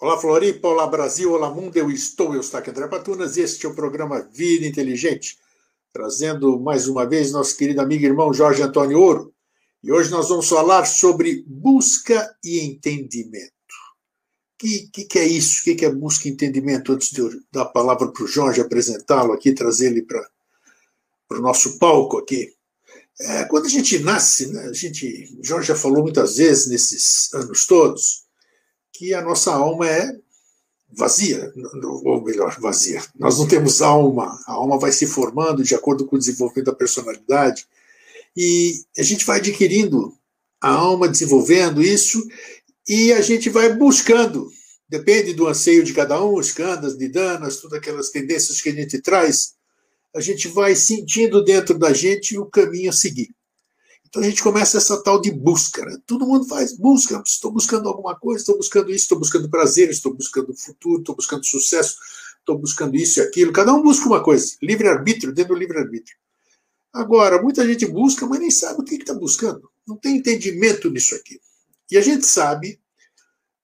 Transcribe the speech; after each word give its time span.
Olá, 0.00 0.18
Floripa, 0.18 0.66
olá, 0.66 0.86
Brasil, 0.86 1.30
olá, 1.30 1.50
mundo, 1.50 1.76
eu 1.76 1.90
estou, 1.90 2.34
eu 2.34 2.40
aqui, 2.40 2.70
André 2.70 2.88
Patunas, 2.88 3.36
e 3.36 3.42
este 3.42 3.66
é 3.66 3.68
o 3.68 3.74
programa 3.74 4.26
Vida 4.32 4.64
Inteligente, 4.64 5.36
trazendo 5.92 6.58
mais 6.58 6.88
uma 6.88 7.04
vez 7.06 7.30
nosso 7.32 7.54
querido 7.54 7.82
amigo 7.82 8.02
e 8.02 8.06
irmão 8.06 8.32
Jorge 8.32 8.62
Antônio 8.62 8.98
Ouro. 8.98 9.34
E 9.84 9.92
hoje 9.92 10.10
nós 10.10 10.30
vamos 10.30 10.48
falar 10.48 10.86
sobre 10.86 11.44
busca 11.46 12.34
e 12.42 12.60
entendimento. 12.60 13.52
O 13.52 14.58
que, 14.60 14.88
que, 14.90 15.04
que, 15.04 15.18
é 15.18 15.26
isso? 15.26 15.60
O 15.60 15.64
que, 15.64 15.74
que 15.74 15.84
é 15.84 15.92
busca 15.92 16.28
e 16.28 16.30
entendimento? 16.30 16.92
Antes 16.92 17.10
de 17.10 17.20
eu 17.20 17.30
dar 17.52 17.62
a 17.64 17.66
palavra 17.66 18.10
para 18.10 18.24
o 18.24 18.26
Jorge 18.26 18.62
apresentá-lo 18.62 19.34
aqui, 19.34 19.52
trazer 19.52 19.88
ele 19.88 20.00
para 20.00 20.26
o 21.32 21.42
nosso 21.42 21.78
palco 21.78 22.16
aqui. 22.16 22.54
É, 23.20 23.44
quando 23.44 23.66
a 23.66 23.68
gente 23.68 23.98
nasce, 23.98 24.46
né, 24.50 24.62
a 24.62 24.72
gente, 24.72 25.36
o 25.38 25.44
Jorge 25.44 25.68
já 25.68 25.76
falou 25.76 26.02
muitas 26.02 26.38
vezes 26.38 26.68
nesses 26.68 27.34
anos 27.34 27.66
todos, 27.66 28.29
que 29.00 29.14
a 29.14 29.22
nossa 29.22 29.50
alma 29.50 29.88
é 29.88 30.14
vazia, 30.92 31.50
ou 32.04 32.22
melhor, 32.22 32.54
vazia. 32.60 33.02
Nós 33.18 33.38
não 33.38 33.48
temos 33.48 33.80
alma, 33.80 34.38
a 34.46 34.52
alma 34.52 34.78
vai 34.78 34.92
se 34.92 35.06
formando 35.06 35.62
de 35.62 35.74
acordo 35.74 36.04
com 36.04 36.16
o 36.16 36.18
desenvolvimento 36.18 36.66
da 36.66 36.74
personalidade, 36.74 37.66
e 38.36 38.84
a 38.98 39.02
gente 39.02 39.24
vai 39.24 39.38
adquirindo 39.38 40.14
a 40.60 40.68
alma, 40.68 41.08
desenvolvendo 41.08 41.80
isso, 41.80 42.22
e 42.86 43.10
a 43.14 43.22
gente 43.22 43.48
vai 43.48 43.74
buscando, 43.74 44.52
depende 44.86 45.32
do 45.32 45.48
anseio 45.48 45.82
de 45.82 45.94
cada 45.94 46.22
um, 46.22 46.34
os 46.34 46.52
kandas, 46.52 46.98
nidanas, 46.98 47.56
todas 47.56 47.78
aquelas 47.78 48.10
tendências 48.10 48.60
que 48.60 48.68
a 48.68 48.74
gente 48.74 49.00
traz, 49.00 49.54
a 50.14 50.20
gente 50.20 50.46
vai 50.46 50.76
sentindo 50.76 51.42
dentro 51.42 51.78
da 51.78 51.94
gente 51.94 52.36
o 52.36 52.44
caminho 52.44 52.90
a 52.90 52.92
seguir. 52.92 53.30
Então 54.10 54.22
a 54.22 54.24
gente 54.24 54.42
começa 54.42 54.76
essa 54.76 55.00
tal 55.02 55.20
de 55.20 55.30
busca. 55.30 55.84
Né? 55.84 55.96
Todo 56.04 56.26
mundo 56.26 56.44
faz 56.46 56.76
busca. 56.76 57.22
Estou 57.24 57.52
buscando 57.52 57.88
alguma 57.88 58.18
coisa, 58.18 58.40
estou 58.40 58.56
buscando 58.56 58.90
isso, 58.90 59.04
estou 59.04 59.18
buscando 59.18 59.48
prazer, 59.48 59.88
estou 59.88 60.12
buscando 60.12 60.52
futuro, 60.54 60.98
estou 60.98 61.14
buscando 61.14 61.46
sucesso, 61.46 61.96
estou 62.40 62.58
buscando 62.58 62.96
isso 62.96 63.20
e 63.20 63.22
aquilo. 63.22 63.52
Cada 63.52 63.72
um 63.72 63.80
busca 63.80 64.06
uma 64.06 64.22
coisa. 64.22 64.56
Livre-arbítrio, 64.60 65.32
dentro 65.32 65.54
do 65.54 65.58
livre-arbítrio. 65.58 66.16
Agora, 66.92 67.40
muita 67.40 67.64
gente 67.64 67.86
busca, 67.86 68.26
mas 68.26 68.40
nem 68.40 68.50
sabe 68.50 68.80
o 68.80 68.84
que 68.84 68.96
está 68.96 69.14
buscando. 69.14 69.70
Não 69.86 69.96
tem 69.96 70.16
entendimento 70.16 70.90
nisso 70.90 71.14
aqui. 71.14 71.40
E 71.88 71.96
a 71.96 72.00
gente 72.00 72.26
sabe 72.26 72.80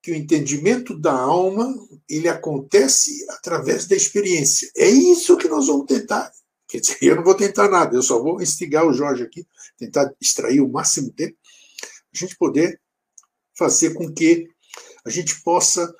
que 0.01 0.13
o 0.13 0.15
entendimento 0.15 0.97
da 0.97 1.13
alma 1.13 1.75
ele 2.09 2.29
acontece 2.29 3.27
através 3.31 3.87
da 3.87 3.97
experiência. 3.97 4.71
É 4.77 4.89
isso 4.89 5.37
que 5.37 5.49
nós 5.49 5.67
vamos 5.67 5.87
tentar 5.87 6.31
Quer 6.69 6.81
dizer, 6.81 6.99
eu 7.03 7.17
não 7.17 7.25
vou 7.25 7.35
tentar 7.35 7.69
nada, 7.69 7.97
eu 7.97 8.03
só 8.03 8.21
vou 8.21 8.43
instigar 8.43 8.87
o 8.87 8.93
Jorge 8.93 9.23
aqui, 9.23 9.47
tentar 9.79 10.13
extrair 10.21 10.61
o 10.61 10.69
máximo 10.69 11.13
dele, 11.13 11.37
a 12.13 12.19
gente 12.19 12.37
poder 12.37 12.81
fazer 13.57 13.95
com 13.95 14.13
que 14.13 14.49
a 15.05 15.11
gente 15.11 15.41
possa 15.43 15.95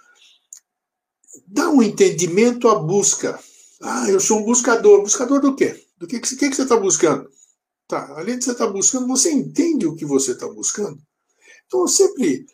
dar 1.47 1.71
um 1.71 1.83
entendimento 1.83 2.69
à 2.69 2.75
busca. 2.77 3.39
Ah, 3.81 4.09
eu 4.09 4.19
sou 4.19 4.41
um 4.41 4.45
buscador. 4.45 5.03
Buscador 5.03 5.41
do 5.41 5.55
quê? 5.55 5.81
Do 5.97 6.07
que, 6.07 6.19
que, 6.19 6.37
que 6.37 6.55
você 6.55 6.63
está 6.63 6.77
buscando? 6.77 7.29
Tá, 7.89 8.15
além 8.17 8.39
de 8.39 8.45
você 8.45 8.53
estar 8.53 8.67
tá 8.67 8.73
buscando, 8.73 9.07
você 9.07 9.31
entende 9.31 9.87
o 9.87 9.95
que 9.95 10.05
você 10.05 10.33
está 10.33 10.49
buscando? 10.49 11.01
Então, 11.67 11.87
sempre, 11.87 12.45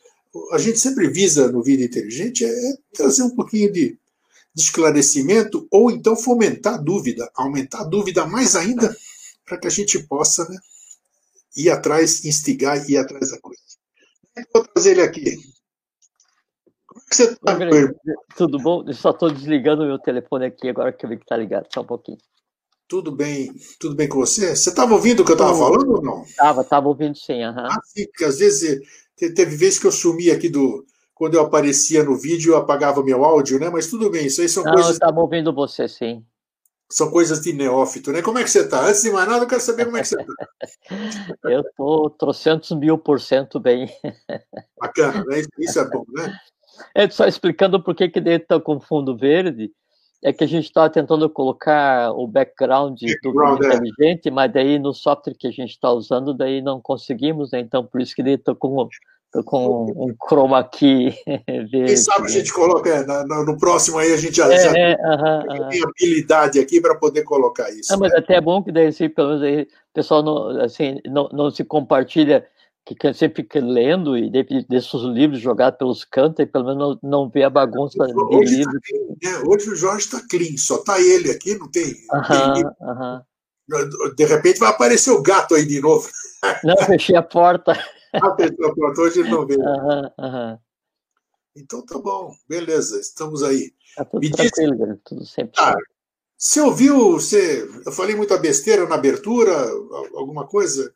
a 0.52 0.58
gente 0.58 0.78
sempre 0.78 1.08
visa 1.08 1.50
no 1.50 1.62
Vida 1.62 1.82
Inteligente 1.82 2.44
é, 2.44 2.48
é 2.48 2.74
trazer 2.92 3.22
um 3.22 3.34
pouquinho 3.34 3.72
de 3.72 3.98
de 4.54 4.62
esclarecimento 4.62 5.66
ou 5.70 5.90
então 5.90 6.16
fomentar 6.16 6.74
a 6.74 6.78
dúvida, 6.78 7.30
aumentar 7.34 7.80
a 7.80 7.84
dúvida 7.84 8.26
mais 8.26 8.54
ainda 8.54 8.94
para 9.44 9.58
que 9.58 9.66
a 9.66 9.70
gente 9.70 9.98
possa 10.06 10.48
né, 10.48 10.56
ir 11.56 11.70
atrás, 11.70 12.24
instigar 12.24 12.88
e 12.88 12.92
ir 12.92 12.96
atrás 12.98 13.30
da 13.30 13.40
coisa. 13.40 13.60
Vou 14.52 14.66
trazer 14.66 14.92
ele 14.92 15.02
aqui. 15.02 15.36
Como 16.86 17.00
é 17.00 17.08
que 17.08 17.16
você 17.16 17.24
está? 17.24 17.58
Tudo 18.36 18.58
bom? 18.58 18.84
Eu 18.86 18.94
só 18.94 19.10
estou 19.10 19.30
desligando 19.30 19.82
o 19.82 19.86
meu 19.86 19.98
telefone 19.98 20.46
aqui 20.46 20.68
agora 20.68 20.92
que 20.92 21.04
eu 21.04 21.10
vi 21.10 21.16
que 21.16 21.24
está 21.24 21.36
ligado. 21.36 21.66
Só 21.72 21.80
um 21.80 21.86
pouquinho. 21.86 22.18
Tudo 22.88 23.10
bem, 23.10 23.50
tudo 23.80 23.94
bem 23.94 24.08
com 24.08 24.18
você? 24.18 24.54
Você 24.54 24.68
estava 24.68 24.92
ouvindo 24.92 25.20
o 25.20 25.24
que 25.24 25.32
eu 25.32 25.36
estava 25.36 25.56
falando 25.56 25.90
ou 25.92 26.02
não? 26.02 26.22
Estava, 26.24 26.60
estava 26.60 26.88
ouvindo 26.88 27.16
sim. 27.16 27.42
Uhum. 27.42 27.66
Ah, 27.66 27.80
sim, 27.84 28.06
porque 28.06 28.24
às 28.24 28.38
vezes 28.38 28.80
teve 29.16 29.56
vezes 29.56 29.78
que 29.78 29.86
eu 29.86 29.92
sumi 29.92 30.30
aqui 30.30 30.48
do, 30.50 30.84
quando 31.22 31.34
eu 31.34 31.42
aparecia 31.42 32.02
no 32.02 32.16
vídeo, 32.16 32.52
eu 32.52 32.56
apagava 32.56 33.00
meu 33.00 33.24
áudio, 33.24 33.60
né? 33.60 33.70
Mas 33.70 33.86
tudo 33.86 34.10
bem, 34.10 34.26
isso 34.26 34.40
aí 34.40 34.48
são 34.48 34.64
Não, 34.64 34.72
coisas. 34.72 34.90
Eu 34.90 34.94
estava 34.94 35.20
ouvindo 35.20 35.52
você, 35.52 35.86
sim. 35.86 36.26
São 36.90 37.12
coisas 37.12 37.40
de 37.40 37.52
neófito, 37.52 38.10
né? 38.10 38.20
Como 38.22 38.38
é 38.38 38.42
que 38.42 38.50
você 38.50 38.62
está? 38.62 38.84
Antes 38.84 39.02
de 39.02 39.12
mais 39.12 39.28
nada, 39.28 39.44
eu 39.44 39.48
quero 39.48 39.60
saber 39.60 39.84
como 39.84 39.98
é 39.98 40.00
que 40.00 40.08
você 40.08 40.20
está. 40.20 40.48
eu 41.44 41.60
estou 41.60 42.10
trocentos 42.10 42.72
mil 42.72 42.98
por 42.98 43.20
cento 43.20 43.60
bem. 43.60 43.88
Bacana, 44.80 45.24
né? 45.26 45.44
Isso 45.60 45.78
é 45.78 45.88
bom, 45.88 46.04
né? 46.08 46.36
É 46.92 47.08
só 47.08 47.24
explicando 47.24 47.80
por 47.80 47.94
que, 47.94 48.08
que 48.08 48.20
dentro 48.20 48.42
está 48.42 48.60
com 48.60 48.80
fundo 48.80 49.16
verde, 49.16 49.70
é 50.24 50.32
que 50.32 50.42
a 50.42 50.48
gente 50.48 50.64
estava 50.64 50.90
tentando 50.90 51.30
colocar 51.30 52.10
o 52.10 52.26
background, 52.26 53.00
background 53.00 53.60
do 53.60 53.66
é. 53.66 53.76
inteligente, 53.76 54.28
mas 54.28 54.52
daí 54.52 54.76
no 54.76 54.92
software 54.92 55.36
que 55.38 55.46
a 55.46 55.52
gente 55.52 55.70
está 55.70 55.92
usando, 55.92 56.34
daí 56.34 56.60
não 56.60 56.80
conseguimos, 56.80 57.52
né? 57.52 57.60
Então 57.60 57.86
por 57.86 58.00
isso 58.00 58.12
que 58.12 58.22
ele 58.22 58.32
está 58.32 58.52
com 58.56 58.74
com 59.44 59.86
um 59.96 60.14
chroma 60.28 60.62
key 60.64 61.14
verde. 61.46 61.86
Quem 61.86 61.96
sabe 61.96 62.26
a 62.26 62.30
gente 62.30 62.52
coloca 62.52 62.90
é, 62.90 63.04
no, 63.24 63.44
no, 63.44 63.56
próximo 63.56 63.98
aí 63.98 64.12
a 64.12 64.16
gente 64.16 64.36
já, 64.36 64.52
é, 64.52 64.58
já 64.58 64.78
é, 64.78 64.94
uh 64.94 64.98
-huh, 64.98 65.68
tem 65.70 65.82
habilidade 65.82 66.60
aqui 66.60 66.80
para 66.80 66.94
poder 66.96 67.22
colocar 67.22 67.70
isso. 67.70 67.92
Não, 67.92 68.00
mas 68.00 68.12
né? 68.12 68.18
até 68.18 68.34
é 68.34 68.40
bom 68.40 68.62
que 68.62 68.70
daí 68.70 68.88
assim, 68.88 69.08
pelo 69.08 69.28
menos 69.28 69.42
aí, 69.42 69.62
o 69.62 69.94
pessoal 69.94 70.22
não, 70.22 70.60
assim, 70.60 71.00
não, 71.06 71.28
não 71.32 71.50
se 71.50 71.64
compartilha 71.64 72.46
que 72.84 73.14
sempre 73.14 73.42
fica 73.42 73.60
lendo 73.60 74.18
e 74.18 74.30
os 74.76 75.02
livros 75.14 75.40
jogados 75.40 75.78
pelos 75.78 76.04
cantos 76.04 76.40
e 76.40 76.46
pelo 76.46 76.64
menos 76.64 76.98
não, 77.02 77.10
não 77.10 77.30
vê 77.30 77.44
a 77.44 77.50
bagunça 77.50 77.96
hoje 78.02 78.56
tá 78.56 78.56
livros. 78.56 78.80
Tá? 79.22 79.42
Hoje 79.46 79.70
o 79.70 79.76
Jorge 79.76 80.06
está 80.06 80.20
clean, 80.28 80.56
só 80.58 80.76
está 80.76 81.00
ele 81.00 81.30
aqui, 81.30 81.56
não 81.56 81.70
tem. 81.70 81.92
Uh 81.92 82.16
-huh, 82.16 82.54
tem 82.54 82.64
uh 82.64 82.74
-huh. 82.80 84.14
De 84.16 84.24
repente 84.24 84.58
vai 84.58 84.70
aparecer 84.70 85.12
o 85.12 85.22
gato 85.22 85.54
aí 85.54 85.64
de 85.64 85.80
novo. 85.80 86.08
Não, 86.64 86.76
fechei 86.84 87.16
a 87.16 87.22
porta. 87.22 87.72
A 88.12 88.30
pessoa 88.32 88.74
pronto, 88.74 89.00
hoje 89.00 89.20
ele 89.20 89.30
não 89.30 89.46
veio. 89.46 89.60
Uhum, 89.60 90.10
uhum. 90.18 90.58
Então 91.56 91.84
tá 91.84 91.98
bom, 91.98 92.34
beleza, 92.48 92.98
estamos 92.98 93.42
aí. 93.42 93.72
Tá 93.96 94.04
tudo 94.04 94.20
Me 94.20 94.30
tranquilo, 94.30 94.86
diz... 94.86 94.98
tudo 95.04 95.26
sempre. 95.26 95.52
Ah, 95.58 95.74
você 96.36 96.60
ouviu, 96.60 97.12
você, 97.12 97.68
eu 97.86 97.92
falei 97.92 98.16
muita 98.16 98.36
besteira 98.36 98.86
na 98.88 98.96
abertura, 98.96 99.52
alguma 100.14 100.46
coisa? 100.46 100.94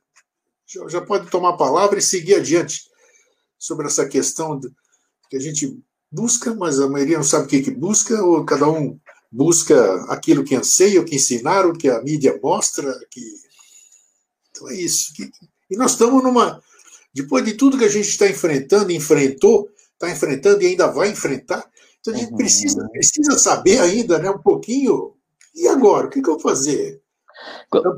Já, 0.67 0.89
já 0.89 1.01
pode 1.01 1.31
tomar 1.31 1.51
a 1.51 1.57
palavra 1.57 1.99
e 1.99 2.03
seguir 2.03 2.35
adiante 2.35 2.91
sobre 3.59 3.87
essa 3.87 4.09
questão 4.09 4.59
de, 4.59 4.69
que 5.31 5.37
a 5.37 5.41
gente 5.41 5.79
busca, 6.11 6.55
mas 6.55 6.81
a 6.81 6.89
maioria 6.89 7.17
não 7.17 7.25
sabe 7.25 7.45
o 7.45 7.49
que, 7.49 7.63
que 7.63 7.71
busca, 7.71 8.23
ou 8.23 8.45
cada 8.45 8.69
um 8.69 8.99
busca 9.31 9.95
aquilo 10.11 10.45
que 10.45 10.57
anseia, 10.57 11.01
o 11.01 11.05
que 11.05 11.17
ensinaram, 11.17 11.71
o 11.71 11.79
que 11.79 11.89
a 11.89 12.03
mídia 12.03 12.39
mostra. 12.43 12.93
Que... 13.11 13.21
Então 14.51 14.69
é 14.69 14.75
isso. 14.75 15.13
E 15.71 15.77
nós 15.77 15.93
estamos 15.93 16.23
numa, 16.23 16.63
depois 17.17 17.43
de 17.43 17.55
tudo 17.55 17.79
que 17.79 17.85
a 17.85 17.89
gente 17.89 18.09
está 18.09 18.29
enfrentando, 18.29 18.93
enfrentou, 18.93 19.71
está 19.95 20.11
enfrentando 20.11 20.63
e 20.63 20.67
ainda 20.67 20.87
vai 20.89 21.09
enfrentar, 21.09 21.67
então 21.99 22.13
a 22.13 22.17
gente 22.17 22.31
uhum. 22.31 22.37
precisa, 22.37 22.87
precisa 22.91 23.39
saber 23.39 23.81
ainda 23.81 24.19
né, 24.19 24.31
um 24.31 24.39
pouquinho. 24.39 25.15
E 25.55 25.67
agora? 25.67 26.07
O 26.07 26.11
que, 26.11 26.21
que 26.21 26.29
eu 26.29 26.35
vou 26.35 26.43
fazer? 26.43 27.03
Quando, 27.71 27.95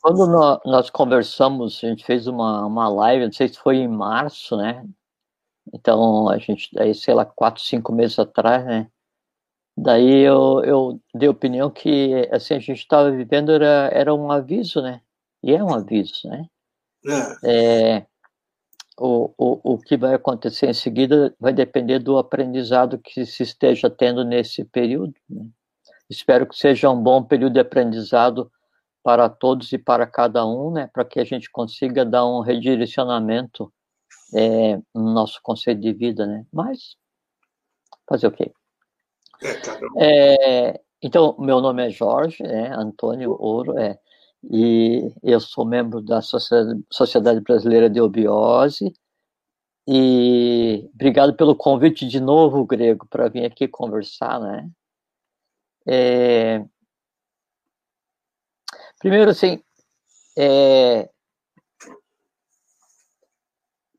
quando 0.00 0.26
nós, 0.26 0.58
nós, 0.64 0.90
conversamos, 0.90 1.80
a 1.84 1.88
gente 1.88 2.04
fez 2.04 2.26
uma, 2.26 2.64
uma 2.64 2.88
live, 2.88 3.26
não 3.26 3.32
sei 3.32 3.48
se 3.48 3.58
foi 3.58 3.76
em 3.76 3.88
março, 3.88 4.56
né? 4.56 4.86
Então, 5.72 6.28
a 6.30 6.38
gente, 6.38 6.70
daí, 6.72 6.94
sei 6.94 7.12
lá, 7.12 7.26
quatro, 7.26 7.62
cinco 7.62 7.92
meses 7.92 8.18
atrás, 8.18 8.64
né? 8.64 8.88
Daí 9.76 10.20
eu, 10.20 10.62
eu 10.64 11.00
dei 11.14 11.28
a 11.28 11.32
opinião 11.32 11.70
que, 11.70 12.26
assim, 12.32 12.54
a 12.54 12.58
gente 12.58 12.78
estava 12.78 13.10
vivendo 13.10 13.52
era, 13.52 13.90
era 13.92 14.14
um 14.14 14.30
aviso, 14.30 14.80
né? 14.80 15.02
E 15.42 15.52
é 15.52 15.62
um 15.62 15.74
aviso, 15.74 16.26
né? 16.28 16.46
É. 17.44 17.96
é 17.98 18.06
o, 18.98 19.32
o, 19.36 19.74
o 19.74 19.78
que 19.78 19.96
vai 19.96 20.14
acontecer 20.14 20.68
em 20.68 20.74
seguida 20.74 21.34
vai 21.38 21.52
depender 21.52 21.98
do 21.98 22.16
aprendizado 22.18 22.98
que 22.98 23.26
se 23.26 23.42
esteja 23.42 23.90
tendo 23.90 24.24
nesse 24.24 24.64
período. 24.64 25.14
Né? 25.28 25.46
Espero 26.08 26.46
que 26.46 26.56
seja 26.56 26.90
um 26.90 27.02
bom 27.02 27.22
período 27.22 27.54
de 27.54 27.60
aprendizado 27.60 28.50
para 29.02 29.28
todos 29.28 29.72
e 29.72 29.78
para 29.78 30.06
cada 30.06 30.46
um, 30.46 30.70
né, 30.70 30.88
para 30.92 31.04
que 31.04 31.20
a 31.20 31.24
gente 31.24 31.50
consiga 31.50 32.04
dar 32.04 32.26
um 32.26 32.40
redirecionamento 32.40 33.72
é, 34.34 34.76
no 34.94 35.12
nosso 35.12 35.40
conceito 35.42 35.80
de 35.80 35.92
vida, 35.92 36.26
né? 36.26 36.46
Mas 36.50 36.96
fazer 38.08 38.26
o 38.26 38.32
quê? 38.32 38.50
É, 39.98 40.70
é, 40.70 40.80
então, 41.02 41.36
meu 41.38 41.60
nome 41.60 41.86
é 41.86 41.90
Jorge, 41.90 42.42
né, 42.42 42.72
Antônio 42.74 43.36
Ouro, 43.38 43.78
é, 43.78 43.98
e 44.50 45.12
eu 45.22 45.40
sou 45.40 45.64
membro 45.64 46.00
da 46.00 46.20
Sociedade 46.22 47.40
Brasileira 47.40 47.88
de 47.88 48.00
Obiose. 48.00 48.92
E 49.86 50.88
obrigado 50.94 51.34
pelo 51.34 51.54
convite 51.54 52.06
de 52.06 52.18
novo, 52.20 52.64
Grego, 52.64 53.06
para 53.06 53.28
vir 53.28 53.44
aqui 53.44 53.68
conversar, 53.68 54.40
né? 54.40 54.70
É... 55.86 56.64
Primeiro, 58.98 59.30
assim, 59.30 59.62
é... 60.38 61.10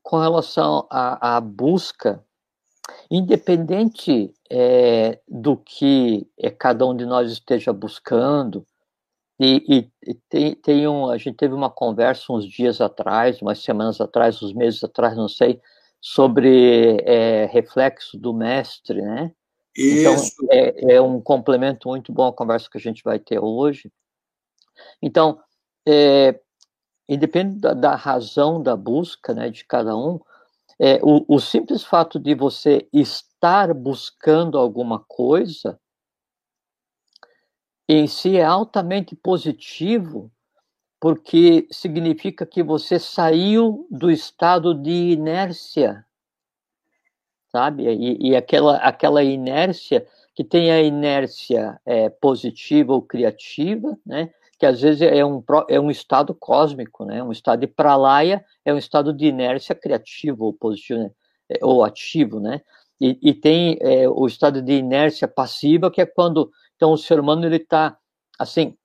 com 0.02 0.18
relação 0.18 0.86
à, 0.90 1.36
à 1.36 1.40
busca, 1.40 2.24
independente 3.10 4.32
é, 4.50 5.20
do 5.28 5.56
que 5.56 6.28
é, 6.38 6.50
cada 6.50 6.86
um 6.86 6.96
de 6.96 7.04
nós 7.04 7.30
esteja 7.30 7.72
buscando, 7.72 8.66
e, 9.38 9.90
e, 10.06 10.14
tem, 10.28 10.54
tem 10.54 10.88
um, 10.88 11.10
a 11.10 11.18
gente 11.18 11.36
teve 11.36 11.54
uma 11.54 11.70
conversa 11.70 12.32
uns 12.32 12.46
dias 12.46 12.80
atrás, 12.80 13.42
umas 13.42 13.62
semanas 13.62 14.00
atrás, 14.00 14.42
uns 14.42 14.54
meses 14.54 14.82
atrás, 14.82 15.16
não 15.16 15.28
sei, 15.28 15.60
sobre 16.00 16.96
é, 17.04 17.46
reflexo 17.46 18.16
do 18.16 18.32
mestre, 18.32 19.02
né? 19.02 19.32
Então, 19.76 20.14
Isso. 20.14 20.32
Então, 20.42 20.48
é, 20.50 20.94
é, 20.94 21.00
um 21.02 21.20
complemento 21.20 21.88
muito 21.88 22.12
bom 22.12 22.28
à 22.28 22.32
conversa 22.32 22.68
que 22.70 22.78
a 22.78 22.80
gente 22.80 23.02
vai 23.04 23.18
ter 23.18 23.38
hoje. 23.38 23.92
Então, 25.02 25.38
é, 25.86 26.40
independente 27.06 27.60
da, 27.60 27.74
da, 27.74 27.94
razão 27.94 28.62
da 28.62 28.74
busca 28.74 29.34
né, 29.34 29.50
de 29.50 29.64
cada 29.66 29.94
um, 29.94 30.18
é, 30.78 30.98
o, 31.02 31.24
o 31.28 31.38
simples 31.38 31.84
fato 31.84 32.18
de 32.18 32.34
você 32.34 32.88
estar 32.92 33.74
buscando 33.74 34.58
alguma 34.58 35.04
coisa 35.06 35.78
em 37.88 38.06
si 38.06 38.36
é 38.36 38.44
altamente 38.44 39.14
positivo, 39.14 40.30
porque 41.00 41.66
significa 41.70 42.44
que 42.44 42.62
você 42.62 42.98
saiu 42.98 43.86
do 43.90 44.10
estado 44.10 44.74
de 44.74 45.12
inércia, 45.12 46.04
sabe? 47.48 47.84
E, 47.84 48.30
e 48.30 48.36
aquela, 48.36 48.76
aquela 48.78 49.22
inércia, 49.22 50.06
que 50.34 50.44
tem 50.44 50.70
a 50.70 50.82
inércia 50.82 51.80
é, 51.86 52.10
positiva 52.10 52.92
ou 52.92 53.02
criativa, 53.02 53.96
né? 54.04 54.30
que 54.58 54.66
às 54.66 54.80
vezes 54.80 55.02
é 55.02 55.24
um, 55.24 55.42
é 55.68 55.78
um 55.78 55.90
estado 55.90 56.34
cósmico, 56.34 57.04
né? 57.04 57.22
um 57.22 57.32
estado 57.32 57.60
de 57.60 57.66
pralaya 57.66 58.44
é 58.64 58.72
um 58.72 58.78
estado 58.78 59.12
de 59.12 59.26
inércia 59.26 59.74
criativo 59.74 60.44
ou 60.44 60.52
positivo, 60.52 61.00
né? 61.00 61.10
É, 61.48 61.58
ou 61.62 61.84
ativo, 61.84 62.40
né? 62.40 62.60
E, 63.00 63.18
e 63.22 63.32
tem 63.32 63.78
é, 63.80 64.08
o 64.08 64.26
estado 64.26 64.60
de 64.60 64.72
inércia 64.72 65.28
passiva, 65.28 65.90
que 65.90 66.00
é 66.00 66.06
quando 66.06 66.50
então 66.76 66.92
o 66.92 66.98
ser 66.98 67.18
humano 67.18 67.44
ele 67.46 67.56
está 67.56 67.96
assim 68.38 68.76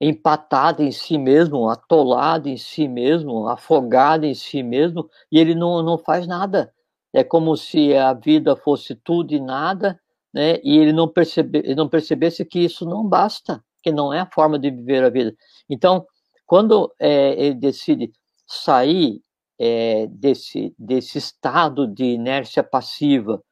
empatado 0.00 0.82
em 0.82 0.90
si 0.90 1.18
mesmo, 1.18 1.68
atolado 1.68 2.48
em 2.48 2.56
si 2.56 2.88
mesmo, 2.88 3.46
afogado 3.48 4.24
em 4.24 4.34
si 4.34 4.62
mesmo, 4.62 5.08
e 5.30 5.38
ele 5.38 5.54
não, 5.54 5.82
não 5.82 5.98
faz 5.98 6.26
nada. 6.26 6.72
É 7.12 7.22
como 7.22 7.56
se 7.56 7.94
a 7.94 8.14
vida 8.14 8.56
fosse 8.56 8.94
tudo 8.94 9.34
e 9.34 9.40
nada, 9.40 10.00
né? 10.32 10.58
E 10.64 10.78
ele 10.78 10.92
não, 10.92 11.06
percebe, 11.06 11.58
ele 11.58 11.74
não 11.74 11.88
percebesse 11.88 12.44
que 12.46 12.60
isso 12.60 12.86
não 12.86 13.06
basta, 13.06 13.62
que 13.82 13.92
não 13.92 14.12
é 14.12 14.20
a 14.20 14.30
forma 14.32 14.58
de 14.58 14.70
viver 14.70 15.04
a 15.04 15.10
vida. 15.10 15.34
Então, 15.68 16.06
quando 16.46 16.90
é, 16.98 17.32
ele 17.44 17.54
decide 17.54 18.10
sair 18.46 19.20
é, 19.58 20.06
desse, 20.06 20.74
desse 20.78 21.18
estado 21.18 21.86
de 21.86 22.04
inércia 22.04 22.62
passiva 22.62 23.42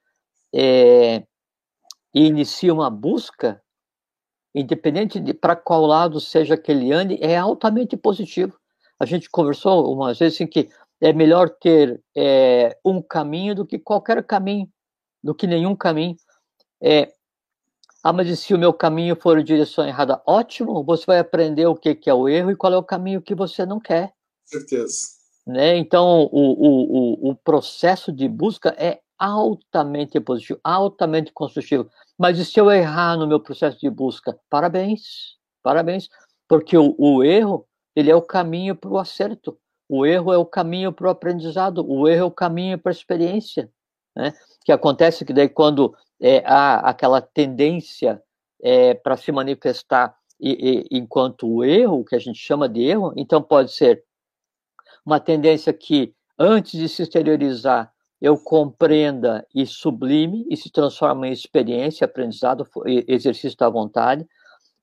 é, 0.55 1.25
e 2.14 2.26
inicia 2.26 2.72
uma 2.72 2.90
busca, 2.90 3.62
independente 4.55 5.20
de 5.20 5.34
para 5.34 5.55
qual 5.55 5.87
lado 5.87 6.20
seja 6.20 6.56
que 6.56 6.72
ele 6.72 6.93
ande, 6.93 7.19
é 7.20 7.37
altamente 7.37 7.96
positivo. 7.96 8.58
A 8.99 9.06
gente 9.06 9.31
conversou 9.31 9.93
umas 9.93 10.19
vezes 10.19 10.40
em 10.40 10.46
que 10.46 10.69
é 11.00 11.12
melhor 11.12 11.49
ter 11.49 12.02
é, 12.16 12.76
um 12.84 13.00
caminho 13.00 13.55
do 13.55 13.66
que 13.66 13.78
qualquer 13.78 14.25
caminho, 14.25 14.69
do 15.22 15.34
que 15.34 15.46
nenhum 15.46 15.76
caminho. 15.76 16.16
É, 16.82 17.12
ah, 18.02 18.12
mas 18.12 18.38
se 18.38 18.54
o 18.54 18.58
meu 18.58 18.72
caminho 18.72 19.16
for 19.16 19.38
em 19.38 19.44
direção 19.44 19.87
errada? 19.87 20.20
Ótimo, 20.26 20.82
você 20.84 21.04
vai 21.06 21.19
aprender 21.19 21.66
o 21.66 21.76
que, 21.76 21.94
que 21.94 22.11
é 22.11 22.14
o 22.14 22.28
erro 22.28 22.50
e 22.50 22.56
qual 22.56 22.72
é 22.72 22.76
o 22.76 22.82
caminho 22.82 23.22
que 23.22 23.34
você 23.34 23.66
não 23.66 23.78
quer. 23.78 24.12
Certeza. 24.44 25.19
Né? 25.46 25.76
Então, 25.76 26.28
o, 26.31 26.31
o, 26.32 27.28
o, 27.28 27.31
o 27.31 27.34
processo 27.37 28.12
de 28.12 28.28
busca 28.28 28.75
é 28.78 29.00
altamente 29.19 30.20
positivo, 30.20 30.61
altamente 30.62 31.32
construtivo. 31.32 31.91
Mas 32.17 32.38
e 32.38 32.44
se 32.44 32.61
eu 32.61 32.70
errar 32.70 33.17
no 33.17 33.26
meu 33.26 33.41
processo 33.41 33.79
de 33.79 33.91
busca? 33.91 34.38
Parabéns, 34.49 35.37
parabéns, 35.62 36.09
porque 36.47 36.76
o, 36.76 36.94
o 36.99 37.23
erro 37.25 37.67
ele 37.94 38.11
é 38.11 38.15
o 38.15 38.23
caminho 38.23 38.76
para 38.76 38.91
o 38.91 38.99
acerto. 38.99 39.59
O 39.88 40.06
erro 40.06 40.32
é 40.32 40.38
o 40.38 40.47
caminho 40.47 40.93
para 40.93 41.09
o 41.09 41.11
aprendizado. 41.11 41.85
O 41.88 42.06
erro 42.06 42.23
é 42.23 42.25
o 42.25 42.31
caminho 42.31 42.79
para 42.79 42.91
a 42.91 42.94
experiência, 42.94 43.70
né? 44.15 44.32
Que 44.65 44.70
acontece 44.70 45.25
que 45.25 45.32
daí 45.32 45.49
quando 45.49 45.94
é, 46.21 46.43
há 46.47 46.88
aquela 46.88 47.21
tendência 47.21 48.23
é, 48.62 48.94
para 48.94 49.17
se 49.17 49.32
manifestar 49.32 50.17
e, 50.41 50.87
e, 50.93 50.99
enquanto 50.99 51.49
o 51.49 51.64
erro, 51.64 52.05
que 52.05 52.14
a 52.14 52.19
gente 52.19 52.38
chama 52.38 52.69
de 52.69 52.82
erro, 52.82 53.12
então 53.17 53.43
pode 53.43 53.73
ser 53.73 54.05
uma 55.05 55.19
tendência 55.19 55.73
que 55.73 56.14
antes 56.38 56.79
de 56.79 56.88
se 56.88 57.03
exteriorizar 57.03 57.93
eu 58.20 58.37
compreenda 58.37 59.47
e 59.55 59.65
sublime 59.65 60.44
e 60.50 60.56
se 60.56 60.70
transforma 60.70 61.29
em 61.29 61.32
experiência, 61.32 62.05
aprendizado, 62.05 62.67
exercício 63.06 63.56
da 63.56 63.69
vontade. 63.69 64.26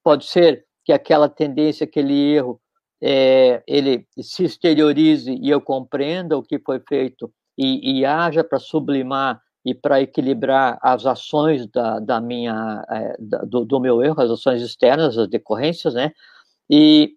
Pode 0.04 0.26
ser 0.26 0.66
que 0.84 0.94
aquela 0.94 1.28
tendência, 1.28 1.84
aquele 1.84 2.14
erro, 2.14 2.62
é, 3.02 3.62
ele 3.68 4.08
se 4.22 4.46
exteriorize 4.46 5.34
e 5.34 5.50
eu 5.50 5.60
compreenda 5.60 6.38
o 6.38 6.44
que 6.44 6.60
foi 6.60 6.80
feito 6.88 7.32
e, 7.58 8.00
e 8.00 8.06
haja 8.06 8.44
para 8.44 8.60
sublimar 8.60 9.42
e 9.66 9.74
para 9.74 10.00
equilibrar 10.00 10.78
as 10.82 11.06
ações 11.06 11.68
da, 11.68 12.00
da 12.00 12.22
minha, 12.22 12.86
é, 12.90 13.18
do, 13.20 13.66
do, 13.66 13.80
meu 13.80 14.02
erro, 14.04 14.22
as 14.22 14.30
ações 14.30 14.62
externas, 14.62 15.18
as 15.18 15.28
decorrências, 15.28 15.96
né? 15.96 16.12
E, 16.70 17.16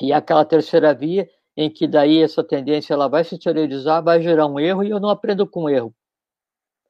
e 0.00 0.12
aquela 0.12 0.44
terceira 0.44 0.94
via 0.94 1.26
em 1.60 1.68
que 1.68 1.86
daí 1.86 2.22
essa 2.22 2.42
tendência 2.42 2.94
ela 2.94 3.06
vai 3.06 3.22
se 3.22 3.34
exteriorizar, 3.34 4.02
vai 4.02 4.22
gerar 4.22 4.46
um 4.46 4.58
erro 4.58 4.82
e 4.82 4.88
eu 4.88 4.98
não 4.98 5.10
aprendo 5.10 5.46
com 5.46 5.68
erro. 5.68 5.94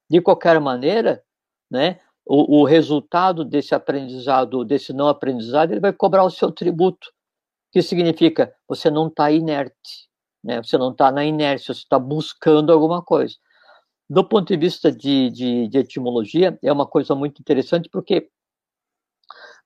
De 0.08 0.20
qualquer 0.20 0.60
maneira, 0.60 1.24
né, 1.68 1.98
o, 2.24 2.60
o 2.60 2.64
resultado 2.64 3.44
desse 3.44 3.74
aprendizado, 3.74 4.64
desse 4.64 4.92
não 4.92 5.08
aprendizado, 5.08 5.72
ele 5.72 5.80
vai 5.80 5.92
cobrar 5.92 6.22
o 6.22 6.30
seu 6.30 6.52
tributo, 6.52 7.12
que 7.72 7.82
significa 7.82 8.54
você 8.68 8.88
não 8.88 9.08
está 9.08 9.32
inerte, 9.32 10.08
né, 10.42 10.62
você 10.62 10.78
não 10.78 10.92
está 10.92 11.10
na 11.10 11.24
inércia, 11.24 11.74
você 11.74 11.80
está 11.80 11.98
buscando 11.98 12.72
alguma 12.72 13.02
coisa. 13.02 13.34
Do 14.08 14.22
ponto 14.22 14.46
de 14.46 14.56
vista 14.56 14.92
de, 14.92 15.30
de, 15.30 15.66
de 15.66 15.78
etimologia, 15.78 16.56
é 16.62 16.72
uma 16.72 16.86
coisa 16.86 17.12
muito 17.16 17.40
interessante, 17.40 17.88
porque 17.88 18.30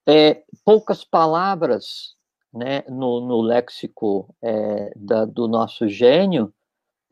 é, 0.08 0.42
poucas 0.64 1.04
palavras 1.04 2.13
né, 2.54 2.84
no, 2.88 3.20
no 3.20 3.40
léxico 3.42 4.34
é, 4.42 4.92
da, 4.96 5.25
do 5.25 5.49
nosso 5.49 5.88
gênio, 5.88 6.52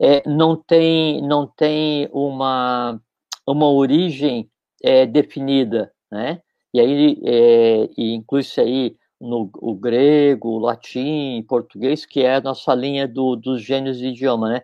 é, 0.01 0.27
não 0.27 0.55
tem, 0.55 1.21
não 1.21 1.45
tem 1.45 2.09
uma, 2.11 2.99
uma 3.47 3.69
origem 3.69 4.49
é, 4.83 5.05
definida, 5.05 5.91
né? 6.11 6.41
E 6.73 6.79
aí 6.79 7.21
é, 7.23 7.89
inclui-se 7.97 8.59
aí 8.59 8.95
no 9.21 9.49
o 9.55 9.75
grego, 9.75 10.49
o 10.49 10.59
latim, 10.59 11.43
português, 11.47 12.05
que 12.05 12.21
é 12.21 12.35
a 12.35 12.41
nossa 12.41 12.73
linha 12.73 13.07
do, 13.07 13.35
dos 13.35 13.61
gênios 13.61 13.97
de 13.97 14.07
idioma, 14.07 14.49
né? 14.49 14.61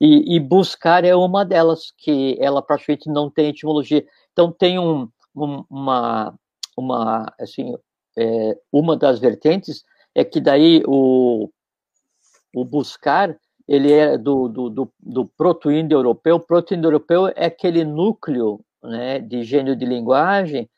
E, 0.00 0.36
e, 0.36 0.40
buscar 0.40 1.04
é 1.04 1.14
uma 1.14 1.44
delas, 1.44 1.92
que 1.96 2.36
ela 2.40 2.60
praticamente 2.60 3.08
não 3.08 3.30
tem 3.30 3.50
etimologia. 3.50 4.04
Então 4.32 4.50
tem 4.50 4.78
um, 4.78 5.08
um, 5.34 5.64
uma, 5.70 6.34
uma, 6.76 7.32
assim, 7.38 7.76
é, 8.18 8.58
uma 8.72 8.96
das 8.96 9.20
vertentes 9.20 9.84
é 10.14 10.24
que 10.24 10.40
daí 10.40 10.82
o, 10.86 11.48
o 12.54 12.64
buscar 12.64 13.36
ele 13.66 13.92
é 13.92 14.18
do, 14.18 14.48
do, 14.48 14.68
do, 14.68 14.92
do 15.00 15.26
proto-indo-europeu. 15.26 16.38
Proto-indo-europeu 16.40 17.28
é 17.28 17.46
aquele 17.46 17.84
núcleo 17.84 18.60
né, 18.82 19.18
de 19.18 19.42
gênio 19.44 19.76
de 19.76 19.84
linguagem 19.84 20.68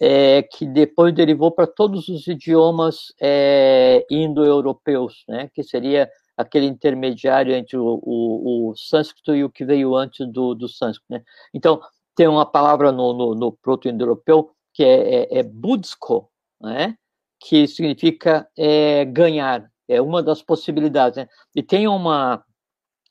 é, 0.00 0.42
que 0.42 0.66
depois 0.66 1.14
derivou 1.14 1.50
para 1.50 1.66
todos 1.66 2.08
os 2.08 2.26
idiomas 2.26 3.12
é, 3.20 4.04
indo-europeus, 4.10 5.24
né, 5.28 5.50
que 5.54 5.62
seria 5.62 6.10
aquele 6.36 6.64
intermediário 6.64 7.54
entre 7.54 7.76
o, 7.76 8.00
o, 8.02 8.70
o, 8.70 8.76
sânscrito 8.76 9.34
e 9.34 9.44
o 9.44 9.50
que 9.50 9.62
veio 9.62 9.94
antes 9.94 10.26
do, 10.26 10.54
do 10.54 10.68
sânscrito. 10.68 11.12
Né? 11.12 11.22
Então, 11.52 11.80
tem 12.14 12.26
uma 12.26 12.46
palavra 12.46 12.90
no, 12.90 13.12
no, 13.12 13.34
no 13.34 13.52
proto-indo-europeu 13.52 14.50
que 14.72 14.82
é, 14.82 15.24
é, 15.24 15.38
é 15.38 15.42
budsko, 15.42 16.30
né? 16.60 16.96
Que 17.40 17.66
significa 17.66 18.46
é, 18.56 19.04
ganhar, 19.06 19.70
é 19.88 20.00
uma 20.00 20.22
das 20.22 20.42
possibilidades. 20.42 21.16
Né? 21.16 21.28
E 21.56 21.62
tem 21.62 21.88
uma, 21.88 22.44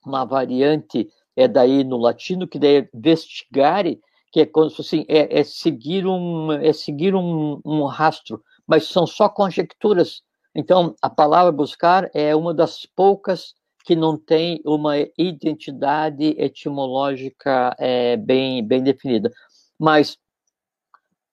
uma 0.05 0.23
variante 0.23 1.09
é 1.35 1.47
daí 1.47 1.83
no 1.83 1.97
latino 1.97 2.47
que 2.47 2.59
daí 2.59 2.77
é 2.77 2.89
vestigare, 2.93 3.99
que 4.31 4.41
é 4.41 4.45
como 4.45 4.67
assim, 4.67 5.05
é, 5.07 5.39
é 5.39 5.43
seguir 5.43 6.05
um 6.05 6.51
é 6.51 6.71
seguir 6.73 7.15
um, 7.15 7.59
um 7.65 7.85
rastro, 7.85 8.43
mas 8.67 8.87
são 8.87 9.07
só 9.07 9.27
conjecturas. 9.27 10.21
Então, 10.53 10.95
a 11.01 11.09
palavra 11.09 11.51
buscar 11.51 12.09
é 12.13 12.35
uma 12.35 12.53
das 12.53 12.85
poucas 12.85 13.53
que 13.85 13.95
não 13.95 14.17
tem 14.17 14.61
uma 14.65 14.95
identidade 15.17 16.35
etimológica 16.37 17.75
é, 17.79 18.17
bem, 18.17 18.63
bem 18.63 18.83
definida. 18.83 19.31
Mas 19.79 20.17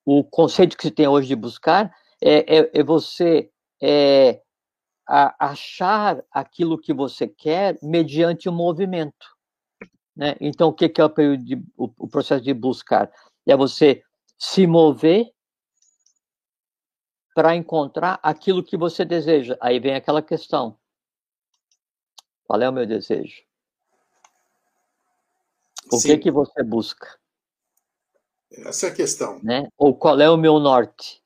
o 0.04 0.22
conceito 0.22 0.76
que 0.76 0.84
se 0.84 0.90
tem 0.90 1.08
hoje 1.08 1.28
de 1.28 1.36
buscar 1.36 1.92
é, 2.26 2.58
é, 2.58 2.70
é 2.80 2.82
você 2.82 3.48
é, 3.80 4.42
a, 5.06 5.50
achar 5.50 6.24
aquilo 6.32 6.76
que 6.76 6.92
você 6.92 7.28
quer 7.28 7.78
mediante 7.80 8.48
o 8.48 8.52
movimento. 8.52 9.36
Né? 10.16 10.34
Então, 10.40 10.68
o 10.68 10.72
que, 10.72 10.88
que 10.88 11.00
é 11.00 11.04
o, 11.04 11.36
de, 11.36 11.54
o, 11.76 11.84
o 11.98 12.08
processo 12.08 12.42
de 12.42 12.52
buscar? 12.52 13.12
É 13.46 13.56
você 13.56 14.02
se 14.36 14.66
mover 14.66 15.30
para 17.32 17.54
encontrar 17.54 18.18
aquilo 18.22 18.64
que 18.64 18.76
você 18.76 19.04
deseja. 19.04 19.56
Aí 19.60 19.78
vem 19.78 19.94
aquela 19.94 20.20
questão: 20.20 20.76
qual 22.44 22.60
é 22.60 22.68
o 22.68 22.72
meu 22.72 22.86
desejo? 22.86 23.44
O 25.92 25.98
Sim. 25.98 26.08
que 26.08 26.18
que 26.18 26.30
você 26.32 26.64
busca? 26.64 27.06
Essa 28.50 28.86
é 28.86 28.90
a 28.90 28.94
questão. 28.94 29.38
Né? 29.44 29.68
Ou 29.76 29.96
qual 29.96 30.20
é 30.20 30.28
o 30.28 30.36
meu 30.36 30.58
norte? 30.58 31.22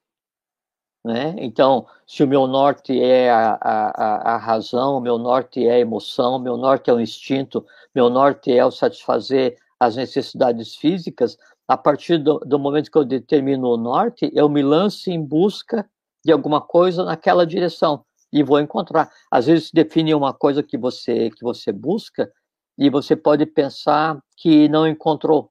Né? 1.05 1.35
Então, 1.39 1.87
se 2.07 2.23
o 2.23 2.29
meu 2.29 2.47
norte 2.47 3.01
é 3.01 3.31
a, 3.31 3.59
a, 3.61 4.35
a 4.35 4.37
razão, 4.37 4.99
o 4.99 5.01
meu 5.01 5.17
norte 5.17 5.67
é 5.67 5.73
a 5.73 5.79
emoção, 5.79 6.37
o 6.37 6.39
meu 6.39 6.59
norte 6.59 6.91
é 6.91 6.93
o 6.93 7.01
instinto, 7.01 7.65
meu 7.95 8.11
norte 8.11 8.53
é 8.53 8.65
o 8.65 8.71
satisfazer 8.71 9.57
as 9.79 9.97
necessidades 9.97 10.77
físicas, 10.77 11.39
a 11.67 11.77
partir 11.77 12.19
do, 12.19 12.39
do 12.41 12.59
momento 12.59 12.91
que 12.91 12.99
eu 12.99 13.05
determino 13.05 13.69
o 13.69 13.77
norte, 13.77 14.31
eu 14.35 14.49
me 14.49 14.61
lanço 14.61 15.11
em 15.11 15.23
busca 15.23 15.89
de 16.23 16.33
alguma 16.33 16.61
coisa 16.61 17.05
naquela 17.05 17.47
direção 17.47 18.05
e 18.33 18.43
vou 18.43 18.61
encontrar. 18.61 19.11
Às 19.31 19.47
vezes 19.47 19.71
define 19.73 20.15
uma 20.15 20.35
coisa 20.35 20.63
que 20.63 20.77
você 20.77 21.31
que 21.31 21.43
você 21.43 21.73
busca 21.73 22.31
e 22.77 22.91
você 22.91 23.17
pode 23.17 23.47
pensar 23.47 24.19
que 24.37 24.69
não 24.69 24.87
encontrou, 24.87 25.51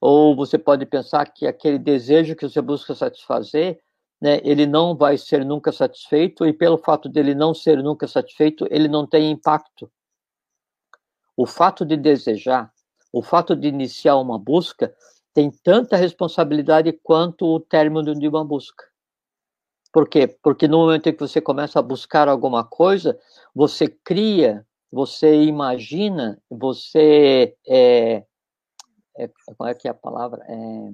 ou 0.00 0.34
você 0.36 0.56
pode 0.56 0.86
pensar 0.86 1.26
que 1.26 1.46
aquele 1.46 1.78
desejo 1.78 2.36
que 2.36 2.48
você 2.48 2.62
busca 2.62 2.94
satisfazer 2.94 3.80
né, 4.20 4.40
ele 4.42 4.66
não 4.66 4.96
vai 4.96 5.18
ser 5.18 5.44
nunca 5.44 5.72
satisfeito 5.72 6.46
e 6.46 6.52
pelo 6.52 6.78
fato 6.78 7.08
dele 7.08 7.34
não 7.34 7.54
ser 7.54 7.82
nunca 7.82 8.06
satisfeito, 8.06 8.66
ele 8.70 8.88
não 8.88 9.06
tem 9.06 9.30
impacto. 9.30 9.90
O 11.36 11.46
fato 11.46 11.84
de 11.84 11.96
desejar, 11.96 12.72
o 13.12 13.22
fato 13.22 13.54
de 13.54 13.68
iniciar 13.68 14.16
uma 14.16 14.38
busca 14.38 14.94
tem 15.34 15.50
tanta 15.50 15.96
responsabilidade 15.96 16.92
quanto 17.02 17.44
o 17.46 17.60
término 17.60 18.14
de 18.14 18.26
uma 18.26 18.44
busca. 18.44 18.84
Por 19.92 20.08
quê? 20.08 20.26
Porque 20.42 20.66
no 20.66 20.78
momento 20.78 21.08
em 21.08 21.12
que 21.12 21.20
você 21.20 21.40
começa 21.40 21.78
a 21.78 21.82
buscar 21.82 22.28
alguma 22.28 22.64
coisa, 22.64 23.18
você 23.54 23.88
cria, 23.88 24.66
você 24.90 25.42
imagina, 25.42 26.40
você 26.50 27.56
é, 27.66 28.24
é, 29.18 29.30
qual 29.56 29.68
é 29.68 29.74
que 29.74 29.88
é 29.88 29.90
a 29.90 29.94
palavra? 29.94 30.42
É, 30.48 30.92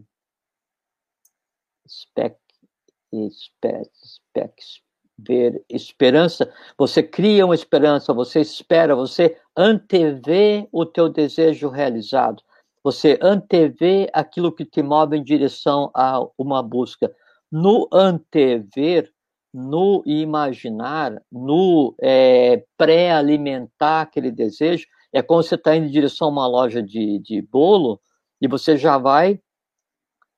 ver 5.18 5.62
esperança, 5.68 6.52
você 6.76 7.02
cria 7.02 7.44
uma 7.44 7.54
esperança, 7.54 8.12
você 8.12 8.40
espera, 8.40 8.94
você 8.94 9.36
antevê 9.56 10.68
o 10.72 10.84
teu 10.84 11.08
desejo 11.08 11.68
realizado, 11.68 12.42
você 12.82 13.18
antevê 13.22 14.08
aquilo 14.12 14.52
que 14.52 14.64
te 14.64 14.82
move 14.82 15.16
em 15.16 15.22
direção 15.22 15.90
a 15.94 16.20
uma 16.36 16.62
busca. 16.62 17.14
No 17.50 17.88
antever, 17.92 19.12
no 19.54 20.02
imaginar, 20.06 21.22
no 21.30 21.94
é, 22.00 22.64
pré-alimentar 22.76 24.02
aquele 24.02 24.30
desejo, 24.30 24.86
é 25.12 25.22
como 25.22 25.42
você 25.42 25.54
está 25.54 25.76
indo 25.76 25.86
em 25.86 25.90
direção 25.90 26.28
a 26.28 26.30
uma 26.30 26.46
loja 26.46 26.82
de, 26.82 27.18
de 27.18 27.42
bolo 27.42 28.00
e 28.40 28.48
você 28.48 28.76
já 28.76 28.96
vai 28.96 29.38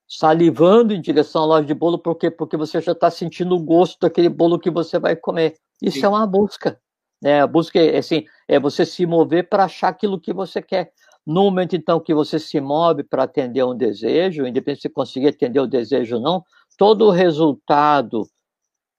salivando 0.08 0.92
em 0.92 1.00
direção 1.00 1.42
à 1.42 1.46
loja 1.46 1.66
de 1.66 1.74
bolo, 1.74 1.98
por 1.98 2.16
quê? 2.16 2.30
Porque 2.30 2.56
você 2.56 2.80
já 2.80 2.92
está 2.92 3.10
sentindo 3.10 3.54
o 3.54 3.62
gosto 3.62 3.98
daquele 4.00 4.28
bolo 4.28 4.58
que 4.58 4.70
você 4.70 4.98
vai 4.98 5.16
comer. 5.16 5.54
Isso 5.82 5.98
Sim. 5.98 6.06
é 6.06 6.08
uma 6.08 6.26
busca. 6.26 6.78
Né? 7.22 7.40
A 7.40 7.46
busca 7.46 7.78
é 7.78 7.98
assim, 7.98 8.24
é 8.46 8.60
você 8.60 8.84
se 8.84 9.06
mover 9.06 9.48
para 9.48 9.64
achar 9.64 9.88
aquilo 9.88 10.20
que 10.20 10.32
você 10.32 10.60
quer. 10.60 10.92
No 11.26 11.44
momento, 11.44 11.74
então, 11.74 11.98
que 11.98 12.12
você 12.12 12.38
se 12.38 12.60
move 12.60 13.02
para 13.02 13.22
atender 13.22 13.64
um 13.64 13.74
desejo, 13.74 14.46
independente 14.46 14.82
se 14.82 14.88
conseguir 14.90 15.28
atender 15.28 15.58
o 15.58 15.66
desejo 15.66 16.16
ou 16.16 16.22
não, 16.22 16.44
todo 16.76 17.06
o 17.06 17.10
resultado 17.10 18.28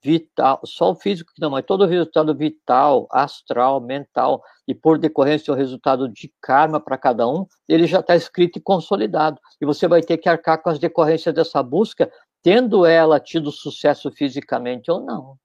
vital, 0.05 0.61
só 0.63 0.91
o 0.91 0.95
físico 0.95 1.31
que 1.33 1.41
não, 1.41 1.49
mas 1.49 1.65
todo 1.65 1.83
o 1.83 1.87
resultado 1.87 2.35
vital, 2.35 3.07
astral, 3.09 3.81
mental, 3.81 4.43
e 4.67 4.75
por 4.75 4.99
decorrência 4.99 5.51
o 5.51 5.57
resultado 5.57 6.07
de 6.07 6.31
karma 6.39 6.79
para 6.79 6.95
cada 6.95 7.27
um, 7.27 7.47
ele 7.67 7.87
já 7.87 8.01
está 8.01 8.15
escrito 8.15 8.59
e 8.59 8.61
consolidado. 8.61 9.41
E 9.59 9.65
você 9.65 9.87
vai 9.87 10.03
ter 10.03 10.17
que 10.17 10.29
arcar 10.29 10.61
com 10.61 10.69
as 10.69 10.77
decorrências 10.77 11.33
dessa 11.33 11.63
busca, 11.63 12.11
tendo 12.43 12.85
ela 12.85 13.19
tido 13.19 13.51
sucesso 13.51 14.11
fisicamente 14.11 14.91
ou 14.91 15.01
não. 15.01 15.39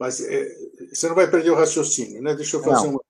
Mas 0.00 0.20
é, 0.22 0.48
você 0.90 1.06
não 1.06 1.14
vai 1.14 1.30
perder 1.30 1.50
o 1.50 1.56
raciocínio, 1.56 2.22
né? 2.22 2.34
Deixa 2.34 2.56
eu 2.56 2.62
fazer 2.62 2.86
não. 2.86 2.94
uma. 2.94 3.00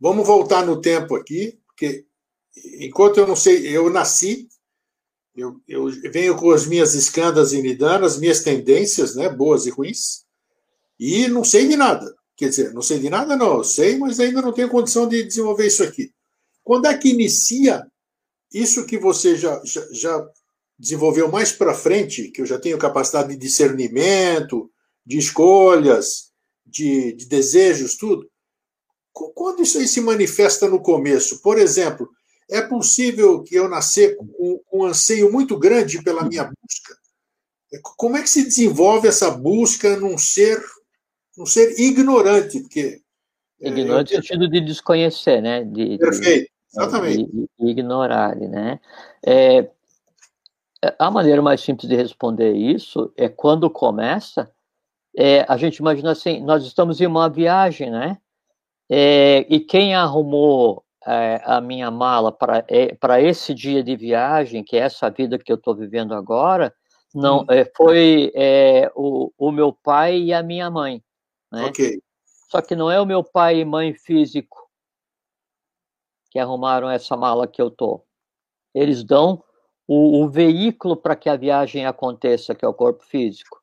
Vamos 0.00 0.24
voltar 0.24 0.64
no 0.64 0.80
tempo 0.80 1.16
aqui, 1.16 1.60
porque 1.66 2.06
enquanto 2.78 3.18
eu 3.18 3.26
não 3.26 3.34
sei, 3.34 3.76
eu 3.76 3.90
nasci, 3.90 4.48
eu, 5.34 5.60
eu 5.68 5.88
venho 6.12 6.36
com 6.36 6.50
as 6.50 6.66
minhas 6.66 6.94
escandas 6.94 7.52
e 7.52 7.60
nidanas, 7.60 8.18
minhas 8.18 8.42
tendências, 8.42 9.14
né, 9.14 9.28
boas 9.28 9.66
e 9.66 9.70
ruins, 9.70 10.24
e 10.98 11.28
não 11.28 11.44
sei 11.44 11.68
de 11.68 11.76
nada. 11.76 12.14
Quer 12.36 12.48
dizer, 12.50 12.72
não 12.72 12.82
sei 12.82 12.98
de 12.98 13.10
nada, 13.10 13.36
não, 13.36 13.64
sei, 13.64 13.98
mas 13.98 14.20
ainda 14.20 14.40
não 14.40 14.52
tenho 14.52 14.68
condição 14.68 15.08
de 15.08 15.24
desenvolver 15.24 15.66
isso 15.66 15.82
aqui. 15.82 16.12
Quando 16.62 16.86
é 16.86 16.96
que 16.96 17.08
inicia 17.10 17.84
isso 18.52 18.86
que 18.86 18.98
você 18.98 19.36
já, 19.36 19.60
já, 19.64 19.86
já 19.90 20.28
desenvolveu 20.78 21.30
mais 21.30 21.50
para 21.50 21.74
frente, 21.74 22.30
que 22.30 22.40
eu 22.40 22.46
já 22.46 22.58
tenho 22.58 22.78
capacidade 22.78 23.30
de 23.30 23.36
discernimento, 23.36 24.70
de 25.04 25.18
escolhas, 25.18 26.30
de, 26.64 27.12
de 27.14 27.26
desejos, 27.26 27.96
tudo? 27.96 28.30
Quando 29.12 29.62
isso 29.62 29.78
aí 29.78 29.88
se 29.88 30.00
manifesta 30.00 30.68
no 30.68 30.80
começo? 30.80 31.42
Por 31.42 31.58
exemplo, 31.58 32.08
é 32.48 32.62
possível 32.62 33.42
que 33.42 33.56
eu 33.56 33.68
nascer 33.68 34.16
com 34.16 34.62
um 34.72 34.84
anseio 34.84 35.32
muito 35.32 35.58
grande 35.58 36.02
pela 36.02 36.24
minha 36.24 36.44
busca? 36.44 36.96
Como 37.96 38.16
é 38.16 38.22
que 38.22 38.30
se 38.30 38.44
desenvolve 38.44 39.08
essa 39.08 39.30
busca 39.30 39.96
num 39.96 40.16
ser 40.16 40.62
não 41.38 41.46
ser 41.46 41.78
ignorante, 41.78 42.60
porque. 42.60 43.00
É, 43.60 43.68
ignorante 43.68 44.16
no 44.16 44.22
sentido 44.22 44.48
de 44.48 44.60
desconhecer, 44.60 45.40
né? 45.40 45.64
De, 45.64 45.96
Perfeito, 45.98 46.50
exatamente. 46.72 47.24
De, 47.26 47.48
de 47.58 47.70
ignorar, 47.70 48.36
né? 48.36 48.80
É, 49.24 49.70
a 50.98 51.10
maneira 51.10 51.40
mais 51.40 51.60
simples 51.60 51.88
de 51.88 51.96
responder 51.96 52.52
isso 52.52 53.12
é 53.16 53.28
quando 53.28 53.70
começa, 53.70 54.50
é, 55.16 55.44
a 55.48 55.56
gente 55.56 55.76
imagina 55.76 56.12
assim, 56.12 56.40
nós 56.40 56.64
estamos 56.64 57.00
em 57.00 57.06
uma 57.06 57.28
viagem, 57.28 57.90
né? 57.90 58.18
É, 58.90 59.46
e 59.48 59.60
quem 59.60 59.94
arrumou 59.94 60.84
é, 61.06 61.40
a 61.44 61.60
minha 61.60 61.90
mala 61.90 62.32
para 62.32 62.64
é, 62.68 62.96
esse 63.22 63.54
dia 63.54 63.82
de 63.82 63.96
viagem, 63.96 64.64
que 64.64 64.76
é 64.76 64.80
essa 64.80 65.10
vida 65.10 65.38
que 65.38 65.50
eu 65.50 65.56
estou 65.56 65.74
vivendo 65.74 66.14
agora, 66.14 66.72
não 67.14 67.40
hum. 67.40 67.46
É, 67.48 67.70
foi 67.76 68.32
é, 68.34 68.90
o, 68.94 69.32
o 69.38 69.50
meu 69.50 69.72
pai 69.72 70.18
e 70.18 70.32
a 70.32 70.42
minha 70.42 70.70
mãe. 70.70 71.02
Né? 71.50 71.66
Ok. 71.66 72.02
Só 72.50 72.62
que 72.62 72.74
não 72.74 72.90
é 72.90 73.00
o 73.00 73.06
meu 73.06 73.22
pai 73.22 73.60
e 73.60 73.64
mãe 73.64 73.92
físico 73.92 74.68
que 76.30 76.38
arrumaram 76.38 76.90
essa 76.90 77.16
mala 77.16 77.46
que 77.46 77.60
eu 77.60 77.70
tô. 77.70 78.02
Eles 78.74 79.02
dão 79.02 79.42
o, 79.86 80.22
o 80.22 80.28
veículo 80.28 80.96
para 80.96 81.16
que 81.16 81.28
a 81.28 81.36
viagem 81.36 81.86
aconteça, 81.86 82.54
que 82.54 82.64
é 82.64 82.68
o 82.68 82.74
corpo 82.74 83.02
físico. 83.04 83.58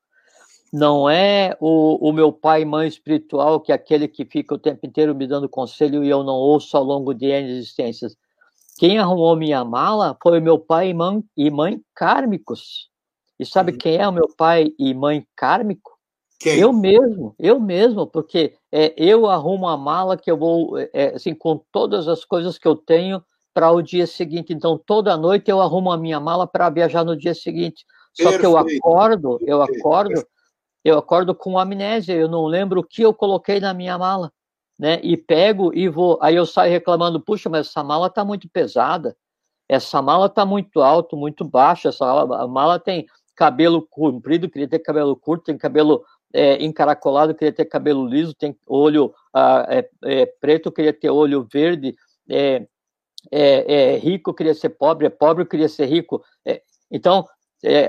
Não 0.74 1.10
é 1.10 1.56
o, 1.60 2.10
o 2.10 2.12
meu 2.12 2.34
pai 2.34 2.64
e 2.64 2.66
mãe 2.66 2.88
espiritual, 2.88 3.62
que 3.62 3.72
é 3.72 3.76
aquele 3.76 4.08
que 4.08 4.26
fica 4.26 4.56
o 4.56 4.60
tempo 4.60 4.86
inteiro 4.86 5.16
me 5.16 5.28
dando 5.28 5.48
conselho 5.48 6.04
e 6.04 6.10
eu 6.10 6.24
não 6.24 6.34
ouço 6.34 6.76
ao 6.76 6.84
longo 6.84 7.14
de 7.14 7.28
N 7.28 7.50
existências. 7.50 8.18
Quem 8.78 9.00
arrumou 9.00 9.36
minha 9.38 9.64
mala 9.64 10.18
foi 10.22 10.40
o 10.40 10.44
meu 10.44 10.60
pai 10.60 10.90
e 10.90 10.94
mãe, 10.94 11.24
e 11.38 11.50
mãe 11.50 11.82
kármicos. 11.94 12.90
E 13.40 13.46
sabe 13.46 13.72
uhum. 13.72 13.78
quem 13.78 13.96
é 13.96 14.08
o 14.08 14.12
meu 14.12 14.28
pai 14.36 14.74
e 14.78 14.94
mãe 14.94 15.26
kármico? 15.36 15.95
Quem? 16.40 16.60
Eu 16.60 16.74
mesmo, 16.74 17.34
eu 17.40 17.60
mesmo, 17.60 18.06
porque 18.06 18.56
é, 18.72 18.94
eu 18.98 19.28
arrumo 19.28 19.68
a 19.68 19.78
mala 19.78 20.18
que 20.18 20.30
eu 20.30 20.38
vou, 20.38 20.78
é, 20.78 21.16
assim, 21.16 21.34
com 21.34 21.64
todas 21.72 22.08
as 22.08 22.26
coisas 22.26 22.58
que 22.58 22.68
eu 22.68 22.76
tenho 22.76 23.24
para 23.54 23.72
o 23.72 23.82
dia 23.82 24.06
seguinte. 24.06 24.54
Então, 24.54 24.78
toda 24.78 25.16
noite 25.16 25.50
eu 25.50 25.62
arrumo 25.62 25.92
a 25.92 25.98
minha 25.98 26.20
mala 26.20 26.46
para 26.46 26.70
viajar 26.70 27.06
no 27.06 27.16
dia 27.16 27.34
seguinte. 27.34 27.86
Só 28.14 28.30
Perfeito. 28.30 28.40
que 28.40 28.46
eu 28.46 28.58
acordo, 28.58 29.40
eu 29.42 29.62
acordo, 29.62 30.26
eu 30.84 30.98
acordo 30.98 31.34
com 31.34 31.58
amnésia, 31.58 32.14
eu 32.14 32.28
não 32.28 32.46
lembro 32.46 32.82
o 32.82 32.84
que 32.84 33.02
eu 33.02 33.14
coloquei 33.14 33.60
na 33.60 33.74
minha 33.74 33.98
mala, 33.98 34.32
né? 34.78 35.00
E 35.02 35.16
pego 35.16 35.74
e 35.74 35.88
vou, 35.88 36.20
aí 36.22 36.36
eu 36.36 36.46
saio 36.46 36.72
reclamando, 36.72 37.20
puxa, 37.20 37.50
mas 37.50 37.68
essa 37.68 37.84
mala 37.84 38.08
está 38.08 38.24
muito 38.24 38.48
pesada, 38.50 39.16
essa 39.68 40.02
mala 40.02 40.28
está 40.28 40.46
muito 40.46 40.82
alto, 40.82 41.18
muito 41.18 41.44
baixa, 41.44 41.90
essa 41.90 42.06
mala 42.48 42.78
tem 42.78 43.06
cabelo 43.36 43.86
comprido, 43.90 44.50
queria 44.50 44.68
ter 44.68 44.80
cabelo 44.80 45.16
curto, 45.16 45.46
tem 45.46 45.58
cabelo 45.58 46.06
é, 46.34 46.64
encaracolado, 46.64 47.34
queria 47.34 47.54
ter 47.54 47.66
cabelo 47.66 48.06
liso, 48.06 48.34
tem 48.34 48.58
olho 48.66 49.14
ah, 49.34 49.66
é, 49.70 49.90
é, 50.04 50.26
preto, 50.26 50.72
queria 50.72 50.94
ter 50.94 51.10
olho 51.10 51.48
verde, 51.52 51.96
é, 52.30 52.68
é, 53.32 53.74
é, 53.94 53.98
rico, 53.98 54.34
queria 54.34 54.54
ser 54.54 54.70
pobre, 54.70 55.08
é 55.08 55.10
pobre, 55.10 55.46
queria 55.46 55.70
ser 55.70 55.86
rico. 55.86 56.24
então, 56.92 57.26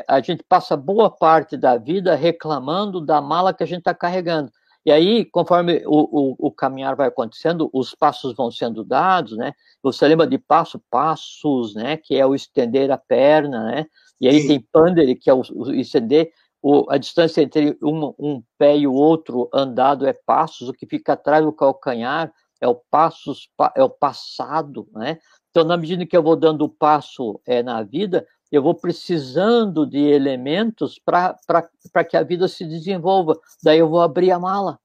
a 0.09 0.21
gente 0.21 0.43
passa 0.49 0.75
boa 0.75 1.11
parte 1.11 1.55
da 1.57 1.77
vida 1.77 2.15
reclamando 2.15 2.99
da 2.99 3.21
mala 3.21 3.53
que 3.53 3.63
a 3.63 3.67
gente 3.67 3.81
está 3.81 3.93
carregando. 3.93 4.51
E 4.87 4.93
aí, 4.93 5.25
conforme 5.25 5.83
o, 5.85 6.31
o, 6.31 6.37
o, 6.39 6.51
caminhar 6.53 6.95
vai 6.95 7.09
acontecendo, 7.09 7.69
os 7.73 7.93
passos 7.93 8.37
vão 8.37 8.53
sendo 8.53 8.85
dados, 8.85 9.37
né? 9.37 9.53
Você 9.83 10.07
lembra 10.07 10.29
de 10.29 10.39
passo, 10.39 10.81
passos, 10.89 11.75
né? 11.75 11.97
Que 11.97 12.15
é 12.15 12.25
o 12.25 12.37
estender 12.37 12.89
a 12.93 12.97
perna, 12.97 13.65
né? 13.65 13.87
E 14.21 14.29
aí 14.29 14.43
Sim. 14.43 14.47
tem 14.47 14.61
pandere, 14.61 15.17
que 15.17 15.29
é 15.29 15.35
o, 15.35 15.43
o 15.53 15.73
estender, 15.75 16.31
o, 16.69 16.85
a 16.91 16.99
distância 16.99 17.43
entre 17.43 17.79
um, 17.81 18.13
um 18.19 18.43
pé 18.59 18.77
e 18.77 18.89
o 18.89 18.93
outro 18.93 19.49
andado 19.55 20.05
é 20.05 20.13
passos, 20.13 20.69
o 20.69 20.73
que 20.73 20.85
fica 20.85 21.13
atrás 21.13 21.45
do 21.45 21.53
calcanhar 21.53 22.35
é 22.61 22.67
o 22.67 22.75
passos, 22.75 23.49
é 23.77 23.85
o 23.85 23.89
passado, 23.89 24.89
né? 24.93 25.21
Então, 25.49 25.63
na 25.63 25.77
medida 25.77 26.05
que 26.05 26.17
eu 26.17 26.25
vou 26.25 26.35
dando 26.35 26.63
o 26.63 26.69
passo 26.69 27.41
é, 27.47 27.63
na 27.63 27.85
vida, 27.85 28.27
eu 28.51 28.61
vou 28.61 28.75
precisando 28.75 29.87
de 29.87 29.99
elementos 29.99 30.99
para 30.99 32.05
que 32.05 32.17
a 32.17 32.25
vida 32.25 32.49
se 32.49 32.65
desenvolva. 32.65 33.39
Daí 33.63 33.79
eu 33.79 33.89
vou 33.89 34.01
abrir 34.01 34.33
a 34.33 34.39
mala. 34.41 34.81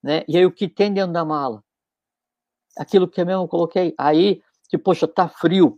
Né? 0.00 0.22
E 0.28 0.36
aí 0.36 0.46
o 0.46 0.52
que 0.52 0.68
tem 0.68 0.94
dentro 0.94 1.12
da 1.12 1.24
mala? 1.24 1.64
Aquilo 2.76 3.08
que 3.08 3.20
eu 3.20 3.26
mesmo 3.26 3.48
coloquei. 3.48 3.92
Aí, 3.98 4.40
que, 4.68 4.78
poxa, 4.78 5.08
tá 5.08 5.28
frio, 5.28 5.76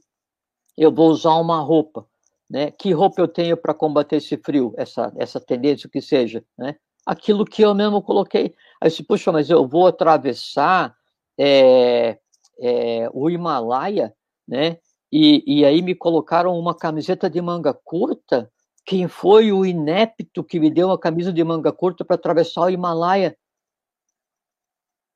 eu 0.77 0.93
vou 0.93 1.09
usar 1.09 1.35
uma 1.37 1.61
roupa. 1.61 2.07
Né? 2.51 2.73
Que 2.73 2.93
roupa 2.93 3.21
eu 3.23 3.29
tenho 3.29 3.57
para 3.57 3.73
combater 3.73 4.17
esse 4.17 4.37
frio, 4.37 4.75
essa, 4.77 5.13
essa 5.17 5.39
tendência, 5.39 5.87
o 5.87 5.91
que 5.91 6.03
seja? 6.03 6.45
Né? 6.59 6.75
Aquilo 7.07 7.45
que 7.45 7.63
eu 7.63 7.73
mesmo 7.73 8.03
coloquei. 8.03 8.53
Aí, 8.81 8.91
se, 8.91 9.05
poxa, 9.05 9.31
mas 9.31 9.49
eu 9.49 9.69
vou 9.69 9.87
atravessar 9.87 10.97
é, 11.39 12.19
é, 12.59 13.09
o 13.13 13.31
Himalaia, 13.31 14.13
né? 14.47 14.79
E, 15.13 15.43
e 15.47 15.65
aí 15.65 15.81
me 15.83 15.95
colocaram 15.95 16.57
uma 16.59 16.75
camiseta 16.75 17.31
de 17.31 17.41
manga 17.41 17.73
curta. 17.73 18.51
Quem 18.85 19.09
foi 19.09 19.53
o 19.53 19.65
inepto 19.65 20.43
que 20.43 20.61
me 20.61 20.71
deu 20.71 20.89
uma 20.89 20.99
camisa 20.99 21.33
de 21.33 21.43
manga 21.43 21.73
curta 21.73 22.05
para 22.05 22.17
atravessar 22.17 22.63
o 22.63 22.71
Himalaia? 22.71 23.37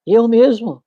Eu 0.06 0.28
mesmo. 0.28 0.82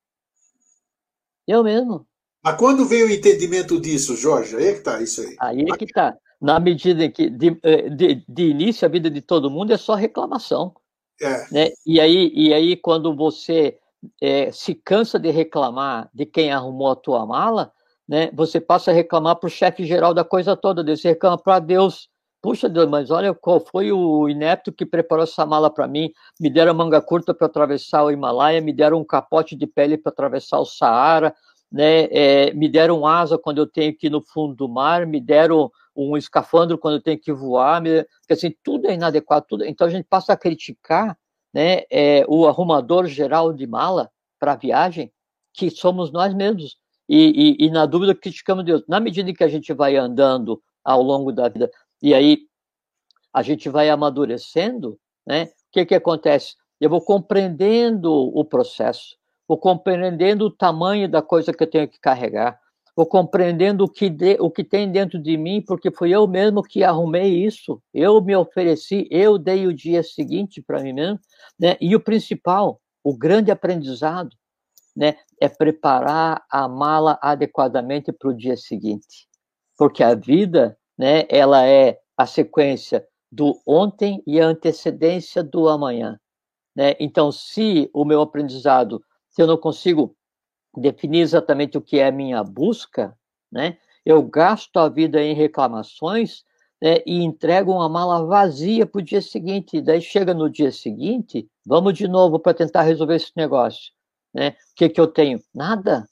Eu 1.45 1.63
mesmo. 1.63 2.05
Mas 2.43 2.57
quando 2.57 2.85
veio 2.85 3.07
o 3.07 3.11
entendimento 3.11 3.79
disso, 3.79 4.15
Jorge? 4.15 4.55
Aí 4.55 4.67
é 4.67 4.71
que 4.73 4.79
está 4.79 5.01
isso 5.01 5.21
aí. 5.21 5.35
Aí 5.39 5.61
é 5.61 5.77
que 5.77 5.85
está. 5.85 6.17
Na 6.39 6.59
medida 6.59 7.05
em 7.05 7.11
que, 7.11 7.29
de, 7.29 7.57
eh, 7.63 7.89
de, 7.89 8.23
de, 8.27 8.43
início, 8.43 8.85
a 8.85 8.89
vida 8.89 9.09
de 9.09 9.21
todo 9.21 9.49
mundo 9.49 9.73
é 9.73 9.77
só 9.77 9.95
reclamação. 9.95 10.73
É. 11.21 11.51
Né? 11.51 11.69
E, 11.85 11.99
aí, 11.99 12.31
e 12.33 12.53
aí, 12.53 12.75
quando 12.75 13.15
você 13.15 13.77
é, 14.21 14.51
se 14.51 14.75
cansa 14.75 15.19
de 15.19 15.31
reclamar 15.31 16.09
de 16.13 16.25
quem 16.25 16.51
arrumou 16.51 16.91
a 16.91 16.95
tua 16.95 17.25
mala, 17.25 17.71
né, 18.07 18.29
você 18.33 18.61
passa 18.61 18.91
a 18.91 18.93
reclamar 18.93 19.35
para 19.35 19.47
o 19.47 19.51
chefe 19.51 19.85
geral 19.85 20.13
da 20.13 20.23
coisa 20.23 20.55
toda, 20.55 20.83
você 20.83 21.09
reclama 21.09 21.37
para 21.37 21.59
Deus. 21.59 22.09
Puxa 22.41 22.69
Deus, 22.69 22.87
mas 22.87 23.09
olha 23.09 23.33
qual 23.33 23.59
foi 23.59 23.91
o 23.91 24.29
inepto 24.29 24.71
que 24.71 24.85
preparou 24.85 25.23
essa 25.23 25.45
mala 25.45 25.69
para 25.69 25.87
mim. 25.87 26.11
Me 26.39 26.49
deram 26.49 26.73
manga 26.73 27.01
curta 27.01 27.33
para 27.33 27.47
atravessar 27.47 28.03
o 28.03 28.11
Himalaia, 28.11 28.61
me 28.61 28.71
deram 28.71 28.99
um 28.99 29.03
capote 29.03 29.55
de 29.55 29.65
pele 29.65 29.97
para 29.97 30.11
atravessar 30.11 30.59
o 30.59 30.65
Saara, 30.65 31.35
né? 31.71 32.05
É, 32.05 32.53
me 32.53 32.69
deram 32.69 33.05
asa 33.05 33.37
quando 33.37 33.59
eu 33.59 33.67
tenho 33.67 33.95
que 33.95 34.07
ir 34.07 34.09
no 34.09 34.21
fundo 34.21 34.55
do 34.55 34.69
mar, 34.69 35.05
me 35.05 35.19
deram 35.19 35.71
um 35.95 36.15
escafandro 36.15 36.77
quando 36.77 36.95
eu 36.95 37.01
tenho 37.01 37.19
que 37.19 37.33
voar, 37.33 37.81
me... 37.81 38.05
assim, 38.29 38.53
tudo 38.63 38.87
é 38.87 38.93
inadequado, 38.93 39.45
tudo. 39.47 39.65
Então 39.65 39.87
a 39.87 39.89
gente 39.89 40.05
passa 40.07 40.33
a 40.33 40.37
criticar, 40.37 41.17
né? 41.53 41.83
É, 41.89 42.25
o 42.27 42.47
arrumador 42.47 43.07
geral 43.07 43.51
de 43.51 43.65
mala 43.65 44.09
para 44.39 44.55
viagem, 44.55 45.11
que 45.53 45.69
somos 45.69 46.11
nós 46.11 46.33
mesmos. 46.33 46.77
E, 47.09 47.57
e, 47.59 47.65
e, 47.65 47.71
na 47.71 47.85
dúvida 47.85 48.13
criticamos 48.13 48.65
Deus. 48.65 48.83
Na 48.87 48.99
medida 48.99 49.33
que 49.33 49.43
a 49.43 49.47
gente 49.47 49.73
vai 49.73 49.95
andando 49.95 50.61
ao 50.83 51.01
longo 51.01 51.31
da 51.31 51.47
vida 51.47 51.71
e 52.01 52.13
aí 52.13 52.47
a 53.33 53.41
gente 53.41 53.69
vai 53.69 53.89
amadurecendo, 53.89 54.99
né? 55.25 55.45
O 55.45 55.49
que 55.71 55.85
que 55.85 55.95
acontece? 55.95 56.55
Eu 56.79 56.89
vou 56.89 57.01
compreendendo 57.01 58.11
o 58.11 58.45
processo, 58.45 59.15
vou 59.47 59.57
compreendendo 59.57 60.45
o 60.45 60.51
tamanho 60.51 61.09
da 61.09 61.21
coisa 61.21 61.53
que 61.53 61.63
eu 61.63 61.69
tenho 61.69 61.87
que 61.87 61.99
carregar, 61.99 62.59
vou 62.95 63.05
compreendendo 63.05 63.83
o 63.83 63.89
que, 63.89 64.09
de, 64.09 64.37
o 64.39 64.49
que 64.49 64.63
tem 64.63 64.91
dentro 64.91 65.21
de 65.21 65.37
mim, 65.37 65.61
porque 65.61 65.91
fui 65.91 66.09
eu 66.09 66.27
mesmo 66.27 66.63
que 66.63 66.83
arrumei 66.83 67.45
isso, 67.45 67.81
eu 67.93 68.21
me 68.21 68.35
ofereci, 68.35 69.07
eu 69.11 69.37
dei 69.37 69.67
o 69.67 69.73
dia 69.73 70.01
seguinte 70.01 70.61
para 70.61 70.81
mim 70.81 70.93
mesmo, 70.93 71.19
né? 71.59 71.77
E 71.79 71.95
o 71.95 71.99
principal, 71.99 72.81
o 73.03 73.15
grande 73.15 73.51
aprendizado, 73.51 74.35
né, 74.95 75.15
é 75.39 75.47
preparar 75.47 76.43
a 76.49 76.67
mala 76.67 77.19
adequadamente 77.21 78.11
para 78.11 78.29
o 78.29 78.35
dia 78.35 78.57
seguinte. 78.57 79.27
Porque 79.77 80.03
a 80.03 80.15
vida, 80.15 80.75
né, 80.97 81.25
ela 81.29 81.63
é 81.67 81.99
a 82.17 82.25
sequência 82.25 83.07
do 83.31 83.61
ontem 83.67 84.23
e 84.25 84.41
a 84.41 84.47
antecedência 84.47 85.43
do 85.43 85.69
amanhã. 85.69 86.19
Né? 86.75 86.95
Então, 86.99 87.31
se 87.31 87.89
o 87.93 88.03
meu 88.03 88.21
aprendizado, 88.21 88.99
se 89.37 89.43
eu 89.43 89.45
não 89.45 89.55
consigo 89.55 90.15
definir 90.75 91.19
exatamente 91.19 91.77
o 91.77 91.81
que 91.81 91.99
é 91.99 92.09
minha 92.09 92.43
busca, 92.43 93.15
né, 93.51 93.77
eu 94.03 94.23
gasto 94.23 94.77
a 94.77 94.89
vida 94.89 95.21
em 95.21 95.35
reclamações 95.35 96.43
né, 96.81 97.03
e 97.05 97.23
entrego 97.23 97.71
uma 97.71 97.87
mala 97.87 98.25
vazia 98.25 98.83
para 98.87 98.97
o 98.97 99.03
dia 99.03 99.21
seguinte. 99.21 99.79
Daí 99.79 100.01
chega 100.01 100.33
no 100.33 100.49
dia 100.49 100.71
seguinte, 100.71 101.47
vamos 101.63 101.93
de 101.93 102.07
novo 102.07 102.39
para 102.39 102.55
tentar 102.55 102.81
resolver 102.81 103.13
esse 103.13 103.31
negócio. 103.35 103.93
Né? 104.33 104.55
O 104.71 104.75
que, 104.75 104.89
que 104.89 104.99
eu 104.99 105.05
tenho? 105.05 105.39
Nada. 105.53 106.09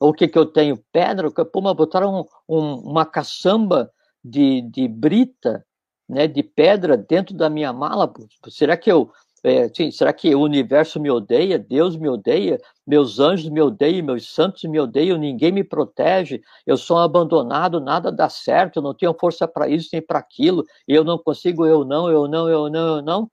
O 0.00 0.12
que, 0.12 0.26
que 0.26 0.36
eu 0.36 0.46
tenho? 0.46 0.76
Pedra. 0.90 1.30
Puma, 1.30 1.72
botaram 1.72 2.26
um, 2.48 2.56
um, 2.58 2.74
uma 2.90 3.06
caçamba 3.06 3.88
de, 4.24 4.62
de 4.62 4.88
brita, 4.88 5.64
né, 6.08 6.26
de 6.26 6.42
pedra 6.42 6.96
dentro 6.96 7.36
da 7.36 7.48
minha 7.48 7.72
mala. 7.72 8.12
Será 8.48 8.76
que 8.76 8.90
eu. 8.90 9.12
É, 9.46 9.68
sim, 9.68 9.90
será 9.90 10.10
que 10.10 10.34
o 10.34 10.40
universo 10.40 10.98
me 10.98 11.10
odeia? 11.10 11.58
Deus 11.58 11.98
me 11.98 12.08
odeia? 12.08 12.58
Meus 12.86 13.18
anjos 13.20 13.50
me 13.50 13.60
odeiam? 13.60 14.06
Meus 14.06 14.32
santos 14.32 14.64
me 14.64 14.80
odeiam? 14.80 15.18
Ninguém 15.18 15.52
me 15.52 15.62
protege? 15.62 16.40
Eu 16.66 16.78
sou 16.78 16.96
abandonado, 16.96 17.78
nada 17.78 18.10
dá 18.10 18.30
certo, 18.30 18.76
eu 18.78 18.82
não 18.82 18.94
tenho 18.94 19.14
força 19.20 19.46
para 19.46 19.68
isso 19.68 19.90
nem 19.92 20.00
para 20.00 20.18
aquilo, 20.18 20.64
eu 20.88 21.04
não 21.04 21.18
consigo, 21.18 21.66
eu 21.66 21.84
não, 21.84 22.10
eu 22.10 22.26
não, 22.26 22.48
eu 22.48 22.70
não, 22.70 22.96
eu 22.96 23.02
não. 23.02 23.30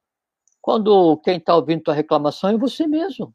Quando 0.62 1.16
quem 1.24 1.38
está 1.38 1.56
ouvindo 1.56 1.84
tua 1.84 1.94
reclamação 1.94 2.50
é 2.50 2.58
você 2.58 2.86
mesmo. 2.86 3.34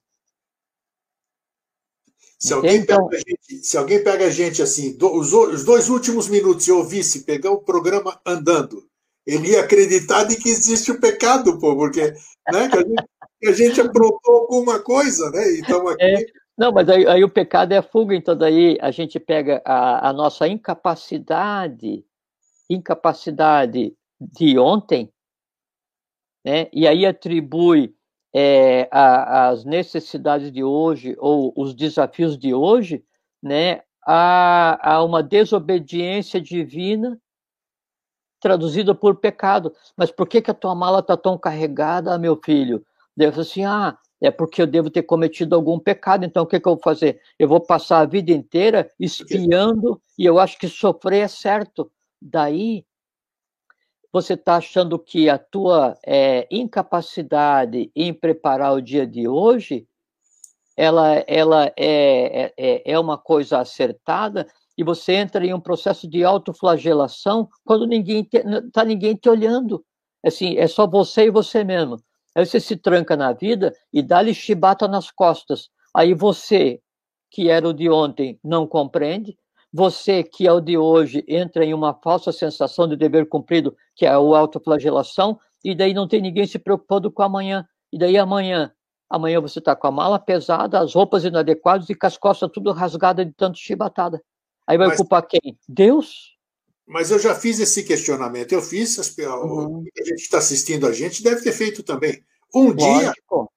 Se 2.39 2.53
alguém, 2.53 2.77
então... 2.77 3.09
pega 3.09 3.17
a 3.17 3.31
gente, 3.31 3.65
se 3.65 3.79
alguém 3.79 4.05
pega 4.05 4.27
a 4.27 4.31
gente 4.31 4.61
assim, 4.61 4.95
do, 4.99 5.19
os, 5.19 5.33
os, 5.33 5.65
dois 5.65 5.89
últimos 5.89 6.29
minutos 6.29 6.69
e 6.69 6.73
ouvisse 6.73 7.25
pegar 7.25 7.53
o 7.53 7.63
programa 7.63 8.21
andando, 8.27 8.87
ele 9.27 9.51
ia 9.51 9.61
acreditar 9.61 10.25
de 10.25 10.37
que 10.37 10.49
existe 10.49 10.93
o 10.93 11.01
pecado, 11.01 11.59
pô, 11.59 11.77
porque 11.77 12.13
né, 12.53 12.69
que 12.69 12.77
a, 12.77 12.83
gente, 12.83 13.05
que 13.41 13.49
a 13.49 13.53
gente 13.53 13.81
aprontou 13.81 14.35
alguma 14.35 14.79
coisa, 14.79 15.31
né? 15.31 15.59
Então 15.59 15.89
aqui. 15.89 16.05
É, 16.05 16.27
não, 16.57 16.73
mas 16.73 16.89
aí, 16.89 17.07
aí, 17.07 17.25
o 17.25 17.29
pecado 17.29 17.73
é 17.73 17.79
a 17.79 17.83
fuga, 17.83 18.15
então 18.15 18.37
daí 18.37 18.79
a 18.81 18.91
gente 18.91 19.19
pega 19.19 19.61
a, 19.65 20.11
a 20.11 20.13
nossa 20.13 20.47
incapacidade, 20.47 22.05
incapacidade 22.71 23.95
de 24.21 24.59
ontem, 24.59 25.13
né? 26.45 26.69
E 26.73 26.87
aí 26.87 27.05
atribui 27.05 27.95
é, 28.33 28.89
a, 28.93 29.49
as 29.49 29.65
necessidades 29.65 30.53
de 30.53 30.63
hoje 30.63 31.17
ou 31.19 31.53
os 31.57 31.75
desafios 31.75 32.39
de 32.39 32.55
hoje, 32.55 33.05
né, 33.43 33.83
a, 34.07 34.95
a 34.95 35.03
uma 35.03 35.23
desobediência 35.23 36.41
divina 36.41 37.19
traduzida 38.41 38.95
por 38.95 39.17
pecado. 39.17 39.73
Mas 39.97 40.11
por 40.11 40.27
que, 40.29 40.43
que 40.43 40.51
a 40.51 40.55
tua 40.55 40.75
mala 40.75 41.01
está 41.01 41.17
tão 41.17 41.39
carregada, 41.39 42.19
meu 42.19 42.41
filho? 42.43 42.85
Deus 43.17 43.39
assim, 43.39 43.65
ah, 43.65 43.97
é 44.21 44.31
porque 44.31 44.63
eu 44.63 44.67
devo 44.67 44.91
ter 44.91 45.03
cometido 45.03 45.55
algum 45.55 45.79
pecado, 45.79 46.25
então 46.25 46.43
o 46.43 46.47
que, 46.47 46.61
que 46.61 46.69
eu 46.69 46.75
vou 46.75 46.83
fazer? 46.83 47.21
Eu 47.39 47.49
vou 47.49 47.61
passar 47.61 48.01
a 48.01 48.07
vida 48.07 48.33
inteira 48.33 48.91
espiando 48.99 50.01
e 50.19 50.25
eu 50.25 50.39
acho 50.39 50.59
que 50.59 50.69
sofrer 50.69 51.25
é 51.25 51.29
certo. 51.29 51.91
Daí 52.21 52.85
você 54.13 54.33
está 54.33 54.57
achando 54.57 54.99
que 54.99 55.29
a 55.29 55.39
tua 55.39 55.97
é, 56.05 56.47
incapacidade 56.51 57.91
em 57.95 58.15
preparar 58.15 58.73
o 58.73 58.81
dia 58.81 59.07
de 59.07 59.29
hoje, 59.29 59.87
ela, 60.75 61.23
ela 61.27 61.67
é, 61.77 62.45
é, 62.45 62.55
é, 62.57 62.93
é 62.93 62.99
uma 62.99 63.19
coisa 63.19 63.59
acertada 63.59 64.47
e 64.77 64.85
você 64.85 65.15
entra 65.15 65.45
em 65.45 65.55
um 65.55 65.61
processo 65.61 66.09
de 66.09 66.25
autoflagelação 66.25 67.49
quando 67.65 67.87
ninguém 67.87 68.29
está 68.67 68.85
ninguém 68.85 69.15
te 69.15 69.29
olhando. 69.29 69.85
Assim, 70.25 70.57
é 70.57 70.67
só 70.67 70.87
você 70.87 71.27
e 71.27 71.31
você 71.31 71.65
mesmo. 71.65 71.97
Aí 72.35 72.45
você 72.45 72.61
se 72.61 72.77
tranca 72.77 73.17
na 73.17 73.33
vida 73.33 73.73
e 73.93 74.03
dá-lhe 74.03 74.35
chibata 74.35 74.87
nas 74.87 75.11
costas. 75.11 75.71
Aí 75.95 76.13
você, 76.13 76.81
que 77.31 77.49
era 77.49 77.67
o 77.67 77.73
de 77.73 77.89
ontem, 77.89 78.39
não 78.45 78.67
compreende, 78.67 79.37
você, 79.73 80.23
que 80.23 80.47
é 80.47 80.53
o 80.53 80.61
de 80.61 80.77
hoje, 80.79 81.25
entra 81.29 81.65
em 81.65 81.75
uma 81.75 81.95
falsa 81.95 82.33
sensação 82.33 82.89
de 82.89 82.97
dever 82.97 83.29
cumprido, 83.29 83.77
que 83.95 84.07
é 84.07 84.09
a 84.09 84.15
autoflagelação, 84.15 85.39
e 85.65 85.75
daí 85.75 85.93
não 85.93 86.09
tem 86.09 86.21
ninguém 86.21 86.47
se 86.47 86.59
preocupando 86.59 87.11
com 87.11 87.23
amanhã. 87.23 87.67
E 87.93 87.99
daí 87.99 88.17
amanhã, 88.17 88.73
amanhã 89.09 89.41
você 89.41 89.59
está 89.59 89.75
com 89.77 89.87
a 89.87 89.91
mala 89.91 90.19
pesada, 90.19 90.81
as 90.81 90.95
roupas 90.95 91.25
inadequadas 91.25 91.89
e 91.91 91.95
com 91.95 92.07
as 92.07 92.17
costas 92.17 92.51
tudo 92.53 92.73
rasgadas 92.73 93.27
de 93.27 93.33
tanto 93.33 93.59
chibatada. 93.59 94.23
Aí 94.67 94.77
vai 94.77 94.89
mas, 94.89 94.97
culpar 94.97 95.27
quem? 95.27 95.59
Deus? 95.69 96.37
Mas 96.87 97.11
eu 97.11 97.19
já 97.19 97.35
fiz 97.35 97.59
esse 97.59 97.83
questionamento. 97.83 98.53
Eu 98.53 98.63
fiz, 98.63 98.99
as, 98.99 99.17
uhum. 99.19 99.85
a 99.99 100.05
gente 100.05 100.21
está 100.23 100.39
assistindo 100.39 100.87
a 100.87 100.93
gente 100.93 101.23
deve 101.23 101.43
ter 101.43 101.53
feito 101.53 101.83
também. 101.83 102.23
Um 102.55 102.69
lógico, 102.69 102.79
dia. 102.81 103.15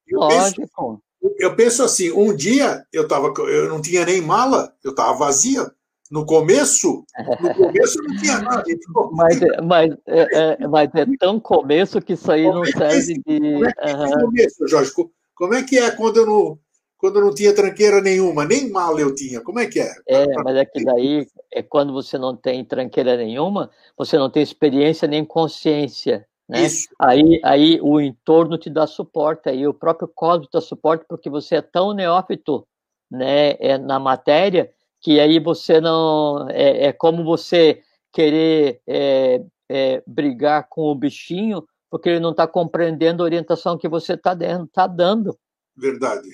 Eu 0.08 0.19
lógico. 0.19 1.02
Penso, 1.22 1.36
eu 1.39 1.56
penso 1.56 1.84
assim, 1.84 2.12
um 2.12 2.36
dia 2.36 2.86
eu, 2.91 3.08
tava, 3.08 3.34
eu 3.50 3.69
não 3.69 3.82
tinha 3.82 4.06
nem 4.06 4.22
mala, 4.22 4.74
eu 4.84 4.91
estava 4.91 5.13
vazia. 5.13 5.72
No 6.12 6.26
começo, 6.26 7.06
no 7.19 7.54
começo 7.54 8.02
não 8.02 8.17
tinha 8.17 8.39
nada. 8.39 8.63
Então, 8.67 9.12
mas, 9.12 9.39
mas, 9.63 9.93
é, 10.08 10.63
é, 10.63 10.67
mas 10.67 10.89
é 10.95 11.06
tão 11.19 11.39
começo 11.39 12.02
que 12.02 12.13
isso 12.13 12.32
aí 12.32 12.45
não 12.45 12.63
é 12.63 12.72
serve 12.72 13.22
de. 13.26 13.39
Como 13.39 13.65
é 13.65 13.72
que 13.74 13.80
é 13.82 13.95
uhum. 13.95 14.22
começo, 14.22 14.67
Jorge? 14.67 14.91
Como 15.36 15.54
é 15.54 15.63
que 15.63 15.78
é 15.78 15.91
quando 15.91 16.17
eu 16.17 16.26
não, 16.26 16.60
quando 17.00 17.22
não 17.22 17.34
tinha 17.34 17.56
tranqueira 17.56 18.02
nenhuma, 18.02 18.44
nem 18.44 18.70
mala 18.70 19.00
eu 19.00 19.16
tinha. 19.16 19.40
Como 19.40 19.58
é 19.58 19.68
que 19.68 19.80
é? 19.80 19.90
É, 20.06 20.28
mas 20.44 20.56
é 20.58 20.66
que 20.66 20.84
daí 20.84 21.26
é 21.50 21.64
quando 21.64 21.94
você 21.94 22.18
não 22.18 22.36
tem 22.36 22.64
tranqueira 22.66 23.16
nenhuma, 23.16 23.72
você 23.98 24.18
não 24.18 24.30
tem 24.30 24.44
experiência 24.44 25.08
nem 25.08 25.24
consciência. 25.24 26.28
Né? 26.48 26.68
Aí, 27.00 27.40
aí 27.42 27.80
o 27.82 28.02
entorno 28.02 28.58
te 28.58 28.70
dá 28.70 28.86
suporte, 28.86 29.48
aí 29.48 29.66
o 29.66 29.74
próprio 29.74 30.10
cosmos 30.14 30.48
te 30.48 30.52
dá 30.52 30.62
suporte, 30.62 31.06
porque 31.08 31.30
você 31.30 31.56
é 31.56 31.62
tão 31.62 31.94
neófito 31.94 32.68
né, 33.10 33.52
é, 33.60 33.78
na 33.78 33.98
matéria, 33.98 34.70
que 35.00 35.22
aí 35.22 35.40
você 35.40 35.80
não. 35.80 36.50
É, 36.50 36.88
é 36.88 36.92
como 36.92 37.24
você 37.24 37.82
querer 38.12 38.82
é, 38.86 39.42
é, 39.70 40.04
brigar 40.06 40.68
com 40.68 40.82
o 40.82 40.96
bichinho, 40.96 41.66
porque 41.90 42.10
ele 42.10 42.20
não 42.20 42.32
está 42.32 42.46
compreendendo 42.46 43.24
a 43.24 43.26
orientação 43.26 43.78
que 43.78 43.88
você 43.88 44.16
está 44.16 44.36
tá 44.74 44.86
dando. 44.86 45.34
Verdade. 45.78 46.28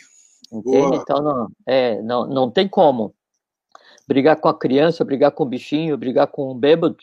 Entende? 0.51 0.97
Então, 0.97 1.21
não, 1.21 1.47
é, 1.65 2.01
não, 2.01 2.27
não 2.27 2.51
tem 2.51 2.67
como. 2.67 3.13
Brigar 4.07 4.39
com 4.39 4.47
a 4.47 4.57
criança, 4.57 5.03
brigar 5.03 5.31
com 5.31 5.43
o 5.43 5.47
bichinho, 5.47 5.97
brigar 5.97 6.27
com 6.27 6.51
o 6.51 6.55
bêbado. 6.55 6.97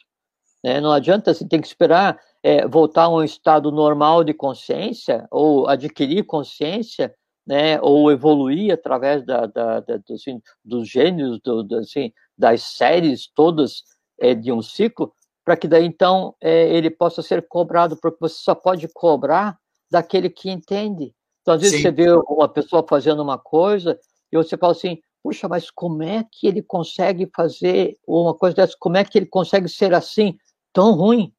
Né? 0.62 0.80
Não 0.80 0.92
adianta, 0.92 1.34
você 1.34 1.46
tem 1.46 1.60
que 1.60 1.66
esperar 1.66 2.18
é, 2.42 2.66
voltar 2.66 3.04
a 3.04 3.08
um 3.08 3.22
estado 3.22 3.70
normal 3.72 4.24
de 4.24 4.32
consciência, 4.32 5.26
ou 5.30 5.68
adquirir 5.68 6.24
consciência, 6.24 7.14
né? 7.46 7.80
ou 7.80 8.10
evoluir 8.10 8.72
através 8.72 9.24
da, 9.24 9.46
da, 9.46 9.80
da 9.80 10.00
assim, 10.10 10.40
dos 10.64 10.88
gênios, 10.88 11.40
do, 11.40 11.62
do, 11.62 11.78
assim, 11.78 12.12
das 12.38 12.62
séries 12.62 13.28
todas 13.34 13.82
é, 14.20 14.34
de 14.34 14.52
um 14.52 14.62
ciclo, 14.62 15.12
para 15.44 15.56
que 15.56 15.66
daí 15.66 15.84
então 15.84 16.36
é, 16.40 16.68
ele 16.68 16.90
possa 16.90 17.20
ser 17.20 17.46
cobrado, 17.48 17.96
porque 17.96 18.18
você 18.20 18.36
só 18.36 18.54
pode 18.54 18.88
cobrar 18.92 19.58
daquele 19.90 20.30
que 20.30 20.48
entende. 20.50 21.12
Então, 21.42 21.54
às 21.54 21.60
vezes 21.60 21.76
Sim. 21.76 21.82
você 21.82 21.90
vê 21.90 22.10
uma 22.10 22.48
pessoa 22.48 22.84
fazendo 22.88 23.20
uma 23.20 23.36
coisa 23.36 23.98
e 24.30 24.36
você 24.36 24.56
fala 24.56 24.72
assim, 24.72 25.02
puxa, 25.22 25.48
mas 25.48 25.70
como 25.70 26.02
é 26.02 26.24
que 26.30 26.46
ele 26.46 26.62
consegue 26.62 27.30
fazer 27.34 27.98
uma 28.06 28.34
coisa 28.34 28.56
dessa? 28.56 28.76
Como 28.78 28.96
é 28.96 29.04
que 29.04 29.18
ele 29.18 29.26
consegue 29.26 29.68
ser 29.68 29.92
assim, 29.92 30.38
tão 30.72 30.92
ruim, 30.92 31.32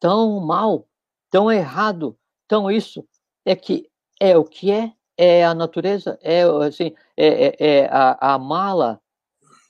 tão 0.00 0.40
mal, 0.40 0.88
tão 1.30 1.52
errado, 1.52 2.18
tão 2.48 2.70
isso? 2.70 3.06
É 3.44 3.54
que 3.54 3.88
é 4.20 4.36
o 4.36 4.44
que 4.44 4.70
é, 4.70 4.92
é 5.16 5.44
a 5.44 5.54
natureza, 5.54 6.18
é 6.22 6.42
assim, 6.66 6.94
é, 7.16 7.46
é, 7.46 7.56
é 7.58 7.86
a, 7.90 8.34
a 8.34 8.38
mala 8.38 9.00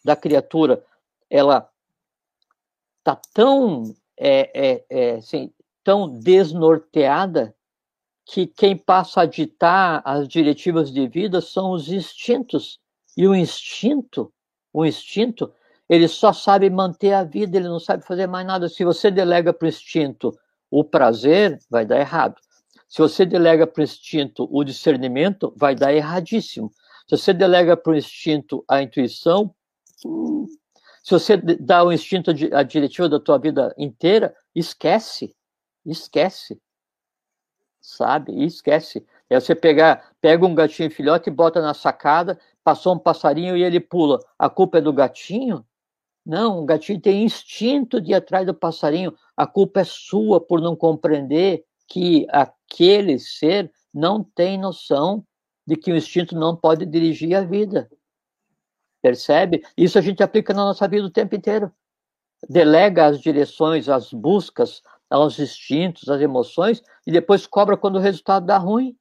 da 0.05 0.15
criatura, 0.15 0.85
ela 1.29 1.69
tá 3.03 3.21
tão 3.35 3.95
é, 4.17 4.51
é, 4.55 4.85
é, 4.89 5.11
assim, 5.17 5.53
tão 5.83 6.09
desnorteada 6.09 7.56
que 8.27 8.45
quem 8.45 8.77
passa 8.77 9.21
a 9.21 9.27
ditar 9.27 10.03
as 10.05 10.27
diretivas 10.27 10.91
de 10.93 11.07
vida 11.07 11.41
são 11.41 11.71
os 11.71 11.89
instintos. 11.89 12.81
E 13.17 13.27
o 13.27 13.35
instinto, 13.35 14.33
o 14.73 14.85
instinto, 14.85 15.53
ele 15.89 16.09
só 16.09 16.33
sabe 16.33 16.69
manter 16.69 17.13
a 17.13 17.23
vida, 17.23 17.57
ele 17.57 17.69
não 17.69 17.79
sabe 17.79 18.05
fazer 18.05 18.27
mais 18.27 18.45
nada. 18.45 18.69
Se 18.69 18.85
você 18.85 19.13
delega 19.13 19.55
para 19.55 19.67
o 19.67 19.69
instinto 19.69 20.37
o 20.69 20.83
prazer, 20.83 21.59
vai 21.71 21.87
dar 21.87 22.01
errado. 22.01 22.35
Se 22.89 22.99
você 22.99 23.25
delega 23.25 23.65
para 23.65 23.81
o 23.81 23.85
instinto 23.85 24.49
o 24.51 24.65
discernimento, 24.65 25.55
vai 25.57 25.77
dar 25.77 25.95
erradíssimo. 25.95 26.71
Se 27.09 27.17
você 27.17 27.33
delega 27.33 27.77
para 27.77 27.93
o 27.93 27.97
instinto 27.97 28.65
a 28.69 28.83
intuição, 28.83 29.55
hum, 30.05 30.47
se 31.05 31.13
você 31.13 31.37
dá 31.37 31.85
o 31.85 31.93
instinto 31.93 32.33
a 32.53 32.63
diretiva 32.65 33.09
da 33.09 33.21
tua 33.21 33.39
vida 33.39 33.73
inteira, 33.79 34.35
esquece, 34.53 35.33
esquece 35.85 36.61
sabe? 37.87 38.33
E 38.33 38.45
esquece. 38.45 39.07
É 39.31 39.39
você 39.39 39.55
pegar, 39.55 40.11
pega 40.21 40.45
um 40.45 40.55
gatinho 40.55 40.91
filhote 40.91 41.31
e 41.31 41.33
bota 41.33 41.61
na 41.63 41.73
sacada, 41.73 42.39
passou 42.65 42.95
um 42.95 42.99
passarinho 42.99 43.57
e 43.57 43.63
ele 43.63 43.79
pula. 43.79 44.19
A 44.39 44.51
culpa 44.51 44.79
é 44.79 44.81
do 44.81 44.93
gatinho? 44.93 45.65
Não, 46.25 46.61
o 46.63 46.65
gatinho 46.65 47.01
tem 47.01 47.23
instinto 47.25 48.01
de 48.01 48.11
ir 48.11 48.15
atrás 48.15 48.45
do 48.45 48.53
passarinho. 48.53 49.15
A 49.37 49.47
culpa 49.47 49.81
é 49.81 49.85
sua 49.85 50.41
por 50.41 50.61
não 50.61 50.75
compreender 50.75 51.65
que 51.87 52.27
aquele 52.31 53.21
ser 53.21 53.71
não 53.95 54.25
tem 54.25 54.59
noção 54.59 55.25
de 55.65 55.77
que 55.77 55.93
o 55.93 55.97
instinto 55.97 56.35
não 56.35 56.57
pode 56.57 56.85
dirigir 56.85 57.37
a 57.37 57.43
vida. 57.43 57.89
Percebe? 59.01 59.63
Isso 59.77 59.97
a 59.97 60.03
gente 60.03 60.23
aplica 60.23 60.53
na 60.53 60.65
nossa 60.65 60.89
vida 60.89 61.07
o 61.07 61.11
tempo 61.11 61.37
inteiro. 61.37 61.73
Delega 62.49 63.07
as 63.07 63.21
direções, 63.21 63.89
as 63.89 64.13
buscas, 64.13 64.83
aos 65.09 65.39
instintos, 65.39 66.09
às 66.09 66.21
emoções, 66.21 66.83
e 67.07 67.13
depois 67.13 67.47
cobra 67.47 67.77
quando 67.77 67.97
o 67.97 68.01
resultado 68.01 68.47
dá 68.47 68.59
ruim. 68.59 68.97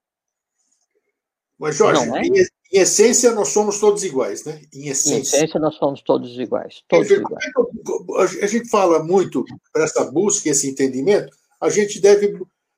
Mas, 1.57 1.75
Jorge, 1.75 2.09
é? 2.09 2.21
em, 2.21 2.33
em, 2.33 2.79
essência, 2.79 3.31
nós 3.31 3.49
somos 3.49 3.79
todos 3.79 4.03
iguais, 4.03 4.43
né? 4.45 4.61
Em 4.73 4.87
essência. 4.87 5.15
Em 5.15 5.21
essência, 5.21 5.59
nós 5.59 5.75
somos 5.75 6.01
todos 6.01 6.37
iguais. 6.37 6.83
Todos 6.87 7.09
iguais. 7.09 7.45
a 8.41 8.47
gente 8.47 8.69
fala 8.69 9.01
muito 9.01 9.43
para 9.71 9.83
essa 9.83 10.11
busca, 10.11 10.49
esse 10.49 10.69
entendimento, 10.69 11.35
a 11.59 11.69
gente 11.69 11.99
deve 12.01 12.37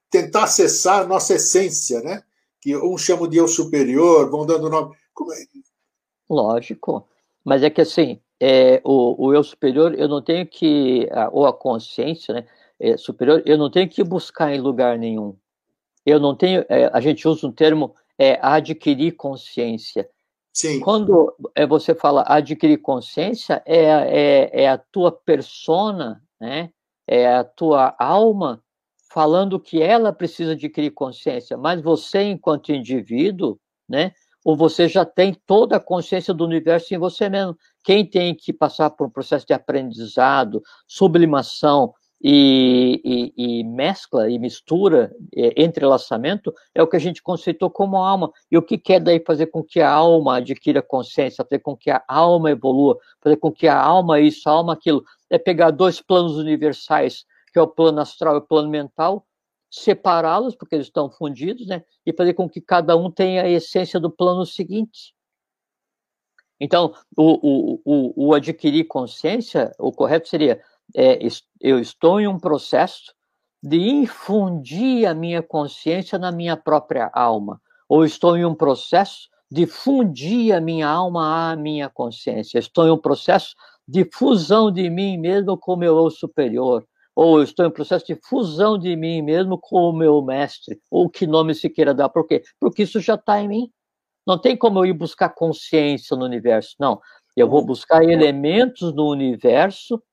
tentar 0.09 0.43
acessar 0.43 1.01
a 1.01 1.07
nossa 1.07 1.35
essência, 1.35 2.01
né? 2.01 2.21
Que 2.61 2.77
um 2.77 2.97
chama 2.97 3.27
de 3.27 3.37
eu 3.37 3.47
superior, 3.47 4.29
vão 4.29 4.45
dando 4.45 4.69
nome. 4.69 4.95
É? 4.95 5.59
Lógico. 6.29 7.07
Mas 7.43 7.63
é 7.63 7.69
que 7.69 7.81
assim, 7.81 8.21
é, 8.39 8.81
o, 8.83 9.27
o 9.27 9.33
eu 9.33 9.43
superior, 9.43 9.97
eu 9.97 10.07
não 10.07 10.21
tenho 10.21 10.45
que, 10.45 11.09
ou 11.31 11.47
a 11.47 11.53
consciência, 11.53 12.33
né? 12.33 12.47
É, 12.79 12.97
superior, 12.97 13.41
eu 13.45 13.57
não 13.57 13.69
tenho 13.69 13.89
que 13.89 14.03
buscar 14.03 14.53
em 14.53 14.61
lugar 14.61 14.97
nenhum. 14.97 15.35
Eu 16.05 16.19
não 16.19 16.35
tenho, 16.35 16.65
é, 16.69 16.89
a 16.93 16.99
gente 17.01 17.27
usa 17.27 17.47
um 17.47 17.51
termo, 17.51 17.95
é 18.17 18.39
adquirir 18.41 19.13
consciência. 19.13 20.09
Sim. 20.53 20.79
Quando 20.79 21.35
é, 21.53 21.67
você 21.67 21.93
fala 21.93 22.23
adquirir 22.25 22.77
consciência, 22.77 23.61
é, 23.65 23.83
é, 23.83 24.63
é 24.63 24.69
a 24.69 24.77
tua 24.77 25.11
persona, 25.11 26.21
né? 26.39 26.71
é 27.07 27.27
a 27.27 27.43
tua 27.43 27.95
alma 27.99 28.63
falando 29.11 29.59
que 29.59 29.81
ela 29.81 30.11
precisa 30.11 30.53
adquirir 30.53 30.91
consciência, 30.91 31.57
mas 31.57 31.81
você, 31.81 32.23
enquanto 32.23 32.71
indivíduo, 32.71 33.59
né? 33.87 34.13
ou 34.47 34.55
você 34.55 34.87
já 34.87 35.03
tem 35.03 35.33
toda 35.45 35.75
a 35.75 35.79
consciência 35.79 36.33
do 36.33 36.45
universo 36.45 36.93
em 36.93 36.97
você 36.97 37.27
mesmo. 37.27 37.57
Quem 37.83 38.05
tem 38.05 38.33
que 38.33 38.53
passar 38.53 38.89
por 38.89 39.07
um 39.07 39.09
processo 39.09 39.45
de 39.45 39.53
aprendizado, 39.53 40.61
sublimação, 40.87 41.93
e, 42.21 43.33
e, 43.37 43.59
e, 43.59 43.63
mescla 43.63 44.29
e 44.29 44.39
mistura, 44.39 45.15
é, 45.35 45.61
entrelaçamento, 45.61 46.53
é 46.73 46.81
o 46.81 46.87
que 46.87 46.95
a 46.95 46.99
gente 46.99 47.21
conceitou 47.21 47.69
como 47.69 47.97
alma. 47.97 48.31
E 48.51 48.57
o 48.57 48.61
que 48.61 48.77
quer 48.77 48.99
daí 48.99 49.23
fazer 49.25 49.47
com 49.47 49.63
que 49.63 49.79
a 49.79 49.91
alma 49.91 50.37
adquira 50.37 50.81
consciência, 50.81 51.45
fazer 51.47 51.59
com 51.59 51.77
que 51.77 51.91
a 51.91 52.03
alma 52.07 52.49
evolua, 52.49 52.97
fazer 53.21 53.37
com 53.37 53.51
que 53.51 53.67
a 53.67 53.79
alma 53.79 54.19
isso, 54.19 54.49
a 54.49 54.53
alma 54.53 54.73
aquilo, 54.73 55.03
é 55.29 55.37
pegar 55.37 55.71
dois 55.71 56.01
planos 56.01 56.37
universais, 56.37 57.23
que 57.53 57.59
é 57.59 57.61
o 57.61 57.67
plano 57.67 57.99
astral 57.99 58.35
e 58.35 58.39
o 58.39 58.41
plano 58.41 58.69
mental, 58.69 59.25
separá-los, 59.69 60.55
porque 60.55 60.75
eles 60.75 60.87
estão 60.87 61.11
fundidos, 61.11 61.67
né? 61.67 61.83
E 62.05 62.13
fazer 62.13 62.33
com 62.33 62.49
que 62.49 62.61
cada 62.61 62.95
um 62.95 63.11
tenha 63.11 63.43
a 63.43 63.49
essência 63.49 63.99
do 63.99 64.09
plano 64.09 64.45
seguinte. 64.45 65.13
Então, 66.59 66.95
o, 67.15 67.75
o, 67.75 67.81
o, 67.85 68.27
o 68.27 68.33
adquirir 68.33 68.85
consciência, 68.85 69.71
o 69.77 69.91
correto 69.91 70.27
seria 70.27 70.59
é, 70.95 71.19
eu 71.59 71.79
estou 71.79 72.19
em 72.19 72.27
um 72.27 72.39
processo 72.39 73.13
de 73.61 73.77
infundir 73.77 75.07
a 75.07 75.13
minha 75.13 75.41
consciência 75.41 76.17
na 76.17 76.31
minha 76.31 76.55
própria 76.55 77.09
alma, 77.13 77.59
ou 77.89 78.05
estou 78.05 78.37
em 78.37 78.45
um 78.45 78.55
processo 78.55 79.29
de 79.49 79.65
fundir 79.65 80.53
a 80.53 80.61
minha 80.61 80.87
alma 80.87 81.51
à 81.51 81.55
minha 81.55 81.89
consciência, 81.89 82.59
estou 82.59 82.87
em 82.87 82.91
um 82.91 82.97
processo 82.97 83.55
de 83.87 84.07
fusão 84.13 84.71
de 84.71 84.89
mim 84.89 85.17
mesmo 85.17 85.57
com 85.57 85.73
o 85.73 85.77
meu 85.77 85.97
eu 85.97 86.09
superior, 86.09 86.85
ou 87.15 87.41
estou 87.41 87.65
em 87.65 87.69
um 87.69 87.71
processo 87.71 88.05
de 88.05 88.19
fusão 88.23 88.77
de 88.77 88.95
mim 88.95 89.21
mesmo 89.21 89.57
com 89.57 89.89
o 89.89 89.93
meu 89.93 90.21
mestre, 90.21 90.79
ou 90.91 91.09
que 91.09 91.25
nome 91.25 91.55
se 91.55 91.69
queira 91.69 91.93
dar, 91.93 92.09
por 92.09 92.27
quê? 92.27 92.43
Porque 92.59 92.83
isso 92.83 92.99
já 92.99 93.15
está 93.15 93.41
em 93.41 93.47
mim. 93.47 93.71
Não 94.25 94.37
tem 94.37 94.57
como 94.57 94.79
eu 94.79 94.85
ir 94.85 94.93
buscar 94.93 95.29
consciência 95.29 96.15
no 96.17 96.25
universo, 96.25 96.75
não. 96.79 96.99
Eu 97.35 97.47
vou 97.49 97.63
buscar 97.65 98.03
elementos 98.03 98.93
no 98.93 99.09
universo 99.09 100.03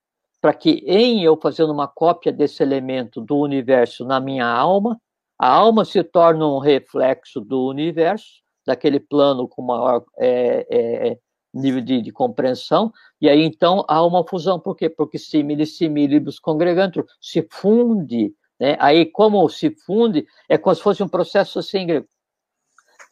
para 0.45 0.53
que 0.53 0.83
em 0.85 1.23
eu 1.23 1.35
fazendo 1.41 1.73
uma 1.73 1.87
cópia 1.87 2.31
desse 2.31 2.61
elemento 2.61 3.19
do 3.19 3.35
universo 3.35 4.05
na 4.05 4.19
minha 4.19 4.45
alma, 4.45 5.01
a 5.39 5.49
alma 5.49 5.83
se 5.83 6.03
torna 6.03 6.45
um 6.45 6.59
reflexo 6.59 7.41
do 7.41 7.65
universo, 7.65 8.43
daquele 8.63 8.99
plano 8.99 9.47
com 9.47 9.63
maior 9.63 10.05
é, 10.19 10.67
é, 10.69 11.17
nível 11.51 11.81
de, 11.81 11.99
de, 11.99 12.11
compreensão, 12.11 12.93
e 13.19 13.27
aí 13.27 13.43
então 13.43 13.83
há 13.87 14.05
uma 14.05 14.23
fusão, 14.23 14.59
por 14.59 14.75
quê? 14.75 14.87
Porque 14.87 15.17
simile 15.17 15.65
similibus 15.65 16.37
congregantur, 16.37 17.07
se 17.19 17.41
funde 17.51 18.31
Né? 18.59 18.77
Aí, 18.79 19.03
como 19.03 19.49
se 19.49 19.71
funde, 19.71 20.27
é 20.47 20.59
como 20.59 20.75
se 20.75 20.81
fosse 20.83 21.01
um 21.01 21.09
processo 21.09 21.57
assim, 21.57 21.87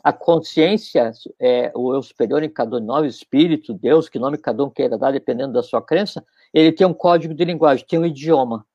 a 0.03 0.11
consciência, 0.11 1.11
é, 1.39 1.71
o 1.73 1.95
eu 1.95 2.03
superior 2.03 2.43
em 2.43 2.49
cada 2.49 2.77
um 2.77 2.79
nós, 2.79 3.15
espírito, 3.15 3.73
Deus, 3.73 4.09
que 4.09 4.19
nome 4.19 4.37
cada 4.37 4.63
um 4.63 4.69
queira 4.69 4.97
dar, 4.97 5.11
dependendo 5.11 5.53
da 5.53 5.63
sua 5.63 5.81
crença, 5.81 6.23
ele 6.53 6.71
tem 6.71 6.85
um 6.85 6.93
código 6.93 7.33
de 7.33 7.43
linguagem, 7.43 7.85
tem 7.85 7.99
um 7.99 8.05
idioma, 8.05 8.65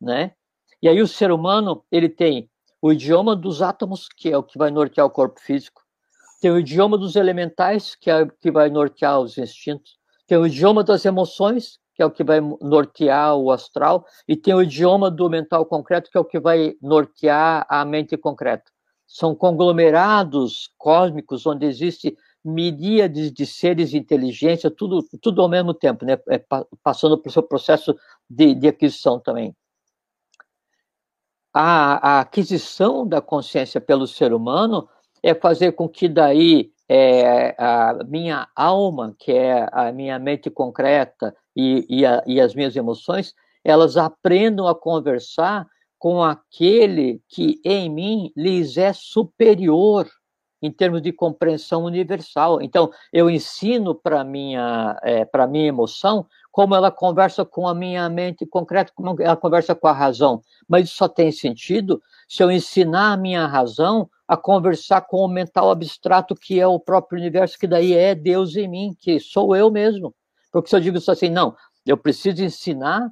né? 0.00 0.32
E 0.80 0.88
aí 0.88 1.00
o 1.00 1.08
ser 1.08 1.30
humano, 1.30 1.84
ele 1.90 2.08
tem 2.08 2.50
o 2.80 2.92
idioma 2.92 3.36
dos 3.36 3.62
átomos, 3.62 4.08
que 4.08 4.30
é 4.30 4.36
o 4.36 4.42
que 4.42 4.58
vai 4.58 4.70
nortear 4.70 5.06
o 5.06 5.10
corpo 5.10 5.40
físico, 5.40 5.82
tem 6.40 6.50
o 6.50 6.58
idioma 6.58 6.98
dos 6.98 7.14
elementais, 7.14 7.94
que 7.94 8.10
é 8.10 8.22
o 8.22 8.28
que 8.28 8.50
vai 8.50 8.68
nortear 8.68 9.20
os 9.20 9.38
instintos, 9.38 9.96
tem 10.26 10.36
o 10.36 10.46
idioma 10.46 10.82
das 10.82 11.04
emoções, 11.04 11.78
que 11.94 12.02
é 12.02 12.06
o 12.06 12.10
que 12.10 12.24
vai 12.24 12.40
nortear 12.40 13.36
o 13.36 13.50
astral, 13.50 14.04
e 14.26 14.36
tem 14.36 14.54
o 14.54 14.62
idioma 14.62 15.10
do 15.10 15.28
mental 15.30 15.64
concreto, 15.66 16.10
que 16.10 16.16
é 16.16 16.20
o 16.20 16.24
que 16.24 16.40
vai 16.40 16.74
nortear 16.80 17.66
a 17.68 17.84
mente 17.84 18.16
concreta. 18.16 18.70
São 19.06 19.34
conglomerados 19.34 20.70
cósmicos 20.78 21.46
onde 21.46 21.66
existe 21.66 22.16
miríades 22.44 23.32
de 23.32 23.46
seres 23.46 23.94
inteligência, 23.94 24.70
tudo, 24.70 25.02
tudo 25.20 25.42
ao 25.42 25.48
mesmo 25.48 25.72
tempo, 25.72 26.04
né? 26.04 26.18
É, 26.28 26.42
passando 26.82 27.18
pelo 27.18 27.32
seu 27.32 27.42
processo 27.42 27.94
de, 28.28 28.54
de 28.54 28.68
aquisição 28.68 29.20
também. 29.20 29.54
A, 31.54 32.16
a, 32.16 32.20
aquisição 32.20 33.06
da 33.06 33.20
consciência 33.20 33.80
pelo 33.80 34.06
ser 34.06 34.32
humano 34.32 34.88
é 35.22 35.34
fazer 35.34 35.72
com 35.72 35.88
que 35.88 36.08
daí 36.08 36.72
é, 36.88 37.54
a 37.58 37.98
minha 38.06 38.48
alma, 38.56 39.14
que 39.18 39.32
é 39.32 39.68
a 39.70 39.92
minha 39.92 40.18
mente 40.18 40.50
concreta 40.50 41.34
e, 41.54 41.86
e, 41.88 42.06
a, 42.06 42.22
e 42.26 42.40
as 42.40 42.54
minhas 42.54 42.74
emoções, 42.74 43.34
elas 43.62 43.96
aprendam 43.96 44.66
a 44.66 44.74
conversar 44.74 45.66
com 45.98 46.22
aquele 46.22 47.22
que 47.28 47.60
em 47.64 47.88
mim 47.88 48.32
lhes 48.36 48.76
é 48.76 48.92
superior 48.92 50.08
em 50.62 50.70
termos 50.70 51.02
de 51.02 51.12
compreensão 51.12 51.84
universal. 51.84 52.62
Então, 52.62 52.90
eu 53.12 53.28
ensino 53.28 53.94
para 53.94 54.22
minha 54.22 54.98
é, 55.02 55.24
para 55.24 55.46
minha 55.46 55.66
emoção 55.66 56.26
como 56.52 56.74
ela 56.74 56.90
conversa 56.90 57.46
com 57.46 57.66
a 57.66 57.74
minha 57.74 58.08
mente 58.10 58.44
concreta, 58.44 58.92
como 58.94 59.16
ela 59.20 59.36
conversa 59.36 59.74
com 59.74 59.88
a 59.88 59.92
razão. 59.92 60.42
Mas 60.68 60.84
isso 60.84 60.98
só 60.98 61.08
tem 61.08 61.32
sentido 61.32 62.00
se 62.28 62.42
eu 62.42 62.50
ensinar 62.50 63.12
a 63.12 63.16
minha 63.16 63.46
razão 63.46 64.08
a 64.28 64.36
conversar 64.36 65.00
com 65.02 65.18
o 65.18 65.28
mental 65.28 65.70
abstrato 65.70 66.34
que 66.34 66.60
é 66.60 66.66
o 66.66 66.78
próprio 66.78 67.18
universo, 67.18 67.58
que 67.58 67.66
daí 67.66 67.94
é 67.94 68.14
Deus 68.14 68.54
em 68.54 68.68
mim, 68.68 68.96
que 68.98 69.18
sou 69.18 69.56
eu 69.56 69.70
mesmo. 69.70 70.14
Porque 70.52 70.68
se 70.68 70.76
eu 70.76 70.80
digo 70.80 70.98
assim, 70.98 71.30
não, 71.30 71.56
eu 71.86 71.96
preciso 71.96 72.44
ensinar 72.44 73.10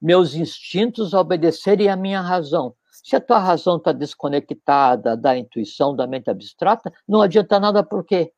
meus 0.00 0.34
instintos 0.34 1.14
a 1.14 1.20
obedecerem 1.20 1.88
à 1.88 1.96
minha 1.96 2.20
razão. 2.20 2.74
Se 3.02 3.16
a 3.16 3.20
tua 3.20 3.38
razão 3.38 3.76
está 3.76 3.92
desconectada 3.92 5.16
da 5.16 5.36
intuição, 5.36 5.94
da 5.94 6.06
mente 6.06 6.30
abstrata, 6.30 6.92
não 7.08 7.20
adianta 7.20 7.58
nada 7.58 7.82
por 7.82 8.04
quê? 8.04 8.32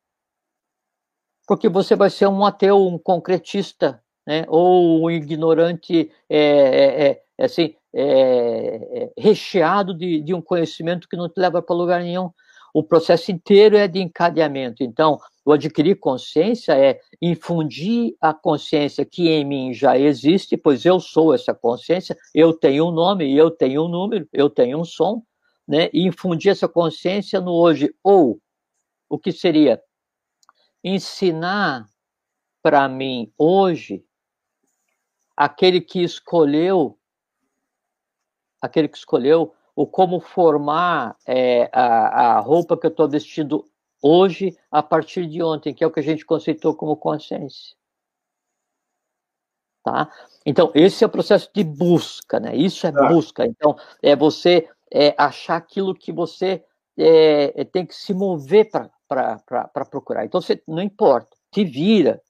Porque 1.47 1.69
você 1.69 1.95
vai 1.95 2.11
ser 2.11 2.27
um 2.27 2.45
ateu, 2.45 2.79
um 2.79 2.99
concretista, 2.99 4.03
né? 4.27 4.45
ou 4.49 5.05
um 5.05 5.11
ignorante 5.11 6.11
é, 6.29 6.39
é, 6.39 7.23
é, 7.39 7.45
assim, 7.45 7.77
é, 7.95 9.05
é, 9.05 9.13
recheado 9.17 9.97
de, 9.97 10.21
de 10.21 10.35
um 10.35 10.43
conhecimento 10.43 11.09
que 11.09 11.17
não 11.17 11.29
te 11.29 11.39
leva 11.39 11.63
para 11.63 11.77
lugar 11.77 12.03
nenhum. 12.03 12.31
O 12.77 12.83
processo 12.83 13.33
inteiro 13.33 13.75
é 13.75 13.89
de 13.89 14.03
encadeamento. 14.03 14.83
Então, 14.83 15.19
o 15.47 15.51
adquirir 15.51 15.99
consciência 15.99 16.75
é 16.75 17.01
infundir 17.23 18.15
a 18.21 18.35
consciência 18.35 19.03
que 19.03 19.31
em 19.31 19.47
mim 19.47 19.73
já 19.73 19.99
existe, 19.99 20.59
pois 20.59 20.85
eu 20.85 21.01
sou 21.01 21.33
essa 21.33 21.55
consciência, 21.55 22.15
eu 22.35 22.53
tenho 22.53 22.89
um 22.89 22.91
nome, 22.91 23.35
eu 23.35 23.51
tenho 23.51 23.87
um 23.87 23.89
número, 23.89 24.29
eu 24.31 24.51
tenho 24.51 24.79
um 24.79 24.85
som, 24.85 25.23
né? 25.67 25.89
E 25.91 26.07
infundir 26.07 26.53
essa 26.53 26.69
consciência 26.69 27.41
no 27.41 27.53
hoje. 27.53 27.95
Ou, 28.05 28.39
o 29.09 29.19
que 29.19 29.33
seria? 29.33 29.81
Ensinar 30.85 31.87
para 32.63 32.87
mim 32.91 33.33
hoje 33.39 34.05
aquele 35.35 35.81
que 35.81 36.03
escolheu 36.03 36.99
aquele 38.61 38.89
que 38.89 38.99
escolheu, 38.99 39.55
o 39.77 39.87
como 39.87 40.19
formar 40.19 41.17
é, 41.27 41.69
a, 41.71 42.37
a 42.37 42.41
roupa 42.41 42.79
que 42.79 42.87
eu 42.87 42.91
estou 42.91 43.07
vestindo 43.07 43.63
hoje 44.03 44.57
a 44.71 44.83
partir 44.83 45.27
de 45.27 45.43
ontem, 45.43 45.75
que 45.75 45.85
é 45.85 45.87
o 45.87 45.91
que 45.91 46.01
a 46.01 46.03
gente 46.03 46.25
conceitou 46.25 46.75
como 46.75 46.97
consciência. 46.97 47.77
Tá? 49.85 50.11
Então, 50.45 50.73
esse 50.75 51.05
é 51.05 51.07
o 51.07 51.11
processo 51.11 51.51
de 51.55 51.63
busca, 51.63 52.41
né? 52.41 52.57
Isso 52.57 52.87
é 52.87 52.93
tá. 52.93 53.07
busca. 53.07 53.47
Então, 53.47 53.77
é 54.03 54.17
você 54.17 54.69
é, 54.91 55.15
achar 55.17 55.57
aquilo 55.57 55.95
que 55.95 56.11
você 56.11 56.65
é, 56.97 57.61
é 57.61 57.65
tem 57.65 57.85
que 57.85 57.95
se 57.95 58.15
mover 58.15 58.71
para 58.71 59.85
procurar. 59.91 60.25
Então, 60.25 60.41
você 60.41 60.61
não 60.67 60.83
importa, 60.83 61.37
te 61.53 61.65
vira, 61.65 62.21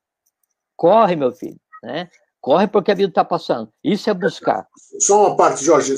corre, 0.76 1.14
meu 1.14 1.32
filho, 1.32 1.60
né? 1.82 2.10
Corre 2.46 2.68
porque 2.68 2.92
a 2.92 2.94
vida 2.94 3.08
está 3.08 3.24
passando. 3.24 3.72
Isso 3.82 4.08
é 4.08 4.14
buscar. 4.14 4.68
Só 5.00 5.26
uma 5.26 5.36
parte, 5.36 5.64
Jorge, 5.64 5.96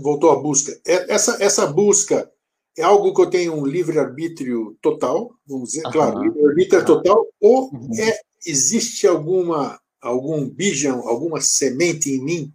voltou 0.00 0.30
à 0.30 0.40
busca. 0.40 0.80
É, 0.86 1.12
essa, 1.12 1.42
essa 1.42 1.66
busca 1.66 2.30
é 2.78 2.84
algo 2.84 3.12
que 3.12 3.20
eu 3.20 3.28
tenho 3.28 3.52
um 3.52 3.66
livre-arbítrio 3.66 4.78
total, 4.80 5.34
vamos 5.44 5.70
dizer, 5.70 5.84
uhum. 5.86 5.90
claro, 5.90 6.22
livre-arbítrio 6.22 6.82
é 6.82 6.84
total, 6.84 7.26
ou 7.40 7.68
uhum. 7.74 7.90
é, 7.98 8.16
existe 8.46 9.08
alguma, 9.08 9.76
algum 10.00 10.48
bijan, 10.48 11.00
alguma 11.04 11.40
semente 11.40 12.10
em 12.10 12.22
mim 12.22 12.52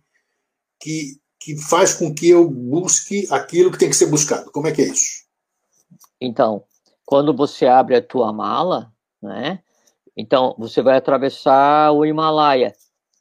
que, 0.79 1.19
que 1.37 1.57
faz 1.57 1.95
com 1.95 2.15
que 2.15 2.29
eu 2.29 2.49
busque 2.49 3.27
aquilo 3.29 3.73
que 3.73 3.77
tem 3.77 3.89
que 3.89 3.97
ser 3.97 4.05
buscado? 4.05 4.49
Como 4.51 4.67
é 4.67 4.71
que 4.71 4.83
é 4.83 4.85
isso? 4.85 5.25
Então, 6.21 6.63
quando 7.05 7.35
você 7.35 7.65
abre 7.65 7.97
a 7.97 8.01
tua 8.01 8.31
mala, 8.31 8.89
né? 9.21 9.59
Então, 10.15 10.55
você 10.57 10.81
vai 10.81 10.95
atravessar 10.95 11.91
o 11.91 12.05
Himalaia 12.05 12.73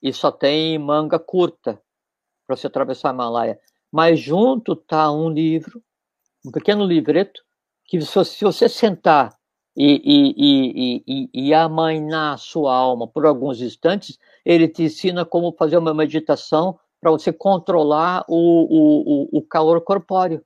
e 0.03 0.13
só 0.13 0.31
tem 0.31 0.79
manga 0.79 1.19
curta 1.19 1.81
para 2.47 2.57
você 2.57 2.67
atravessar 2.67 3.11
a 3.11 3.13
Himalaia. 3.13 3.61
Mas 3.91 4.21
junto 4.21 4.73
está 4.73 5.11
um 5.11 5.29
livro, 5.29 5.83
um 6.45 6.51
pequeno 6.51 6.85
livreto, 6.85 7.43
que 7.85 8.01
se 8.01 8.45
você 8.45 8.69
sentar 8.69 9.37
e, 9.77 10.01
e, 10.05 10.35
e, 10.37 11.05
e, 11.07 11.49
e 11.49 11.55
amainar 11.55 12.35
a 12.35 12.39
sua 12.39 12.75
alma 12.75 13.07
por 13.07 13.27
alguns 13.27 13.61
instantes, 13.61 14.19
ele 14.45 14.69
te 14.69 14.85
ensina 14.85 15.25
como 15.25 15.53
fazer 15.53 15.77
uma 15.77 15.93
meditação 15.93 16.79
para 17.01 17.11
você 17.11 17.33
controlar 17.33 18.25
o, 18.29 19.29
o, 19.35 19.39
o 19.39 19.43
calor 19.43 19.81
corpóreo. 19.83 20.45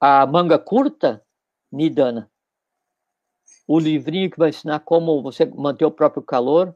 A 0.00 0.26
manga 0.26 0.58
curta, 0.58 1.22
Nidana. 1.70 2.30
O 3.68 3.78
livrinho 3.78 4.30
que 4.30 4.38
vai 4.38 4.48
ensinar 4.48 4.80
como 4.80 5.22
você 5.22 5.44
manter 5.44 5.84
o 5.84 5.90
próprio 5.90 6.22
calor, 6.22 6.74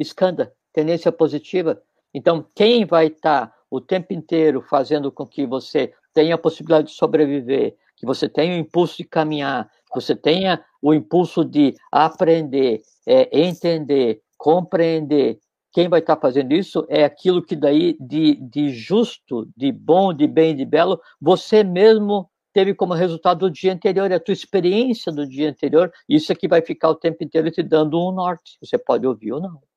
escanda, 0.00 0.52
tendência 0.72 1.12
positiva. 1.12 1.80
Então, 2.12 2.44
quem 2.54 2.84
vai 2.84 3.06
estar 3.06 3.46
tá 3.46 3.54
o 3.70 3.80
tempo 3.80 4.12
inteiro 4.12 4.62
fazendo 4.62 5.12
com 5.12 5.26
que 5.26 5.46
você 5.46 5.92
tenha 6.12 6.34
a 6.34 6.38
possibilidade 6.38 6.88
de 6.88 6.94
sobreviver, 6.94 7.76
que 7.96 8.06
você 8.06 8.28
tenha 8.28 8.56
o 8.56 8.58
impulso 8.58 8.96
de 8.96 9.04
caminhar, 9.04 9.70
que 9.92 10.00
você 10.00 10.16
tenha 10.16 10.64
o 10.82 10.92
impulso 10.92 11.44
de 11.44 11.74
aprender, 11.92 12.82
é, 13.06 13.28
entender, 13.38 14.20
compreender. 14.36 15.38
Quem 15.72 15.88
vai 15.88 16.00
estar 16.00 16.16
tá 16.16 16.22
fazendo 16.22 16.52
isso 16.52 16.84
é 16.88 17.04
aquilo 17.04 17.42
que 17.42 17.54
daí 17.54 17.96
de, 18.00 18.34
de 18.36 18.70
justo, 18.70 19.48
de 19.56 19.70
bom, 19.70 20.12
de 20.12 20.26
bem, 20.26 20.56
de 20.56 20.64
belo, 20.64 21.00
você 21.20 21.62
mesmo 21.62 22.28
teve 22.52 22.74
como 22.74 22.94
resultado 22.94 23.40
do 23.40 23.50
dia 23.50 23.72
anterior, 23.72 24.10
é 24.10 24.16
a 24.16 24.20
tua 24.20 24.32
experiência 24.32 25.12
do 25.12 25.28
dia 25.28 25.48
anterior, 25.48 25.92
isso 26.08 26.32
aqui 26.32 26.48
vai 26.48 26.60
ficar 26.60 26.90
o 26.90 26.96
tempo 26.96 27.22
inteiro 27.22 27.50
te 27.50 27.62
dando 27.62 28.00
um 28.00 28.10
norte. 28.10 28.58
Você 28.60 28.76
pode 28.76 29.06
ouvir 29.06 29.32
ou 29.32 29.40
não. 29.40 29.69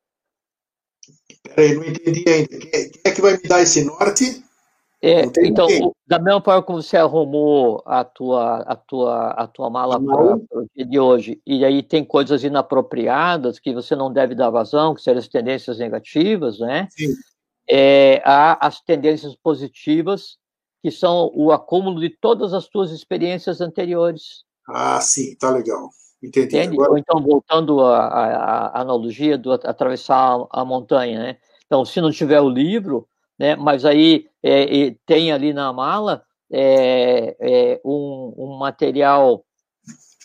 Peraí, 1.44 1.76
não 1.76 1.86
entendi 1.86 2.24
ainda. 2.28 2.58
Quem 2.58 2.92
é 3.04 3.12
que 3.12 3.22
vai 3.22 3.34
me 3.34 3.44
dar 3.44 3.62
esse 3.62 3.84
norte? 3.84 4.44
É, 5.06 5.24
então, 5.44 5.68
o, 5.82 5.94
da 6.08 6.18
mesma 6.18 6.42
forma 6.42 6.64
como 6.64 6.82
você 6.82 6.96
arrumou 6.96 7.84
a 7.86 8.06
tua, 8.06 8.60
a 8.62 8.74
tua, 8.74 9.32
a 9.32 9.46
tua 9.46 9.70
mala 9.70 10.02
para 10.02 10.38
o 10.58 10.66
dia 10.74 10.86
de 10.86 10.98
hoje, 10.98 11.42
e 11.46 11.66
aí 11.66 11.84
tem 11.84 12.06
coisas 12.06 12.42
inapropriadas 12.42 13.60
que 13.60 13.74
você 13.74 13.98
não 13.98 14.12
deve 14.14 14.34
dar 14.34 14.50
vazão, 14.50 14.96
que 14.96 15.02
seriam 15.02 15.20
as 15.20 15.28
tendências 15.28 15.78
negativas, 15.78 16.60
né? 16.60 16.88
Sim. 16.92 17.14
É, 17.70 18.22
há 18.24 18.66
as 18.66 18.80
tendências 18.80 19.36
positivas, 19.36 20.38
que 20.82 20.90
são 20.90 21.30
o 21.36 21.52
acúmulo 21.52 22.00
de 22.00 22.10
todas 22.10 22.54
as 22.54 22.68
tuas 22.68 22.90
experiências 22.92 23.60
anteriores. 23.60 24.46
Ah, 24.66 25.02
sim, 25.02 25.36
tá 25.36 25.50
legal. 25.50 25.90
Entendi. 26.24 26.58
Agora... 26.58 26.92
Ou 26.92 26.98
então, 26.98 27.22
voltando 27.22 27.82
à, 27.82 28.72
analogia 28.80 29.38
do 29.38 29.52
atravessar 29.52 30.48
a, 30.50 30.62
a, 30.62 30.66
montanha, 30.66 31.20
né? 31.20 31.38
Então, 31.66 31.84
se 31.84 32.00
não 32.00 32.12
tiver 32.12 32.40
o 32.40 32.50
livro, 32.50 33.08
né? 33.38 33.56
Mas 33.56 33.84
aí 33.84 34.28
é, 34.42 34.96
tem 35.06 35.32
ali 35.32 35.52
na 35.52 35.74
mala 35.74 36.24
é, 36.52 37.36
é, 37.40 37.82
um, 37.84 38.34
um, 38.38 38.58
material 38.58 39.44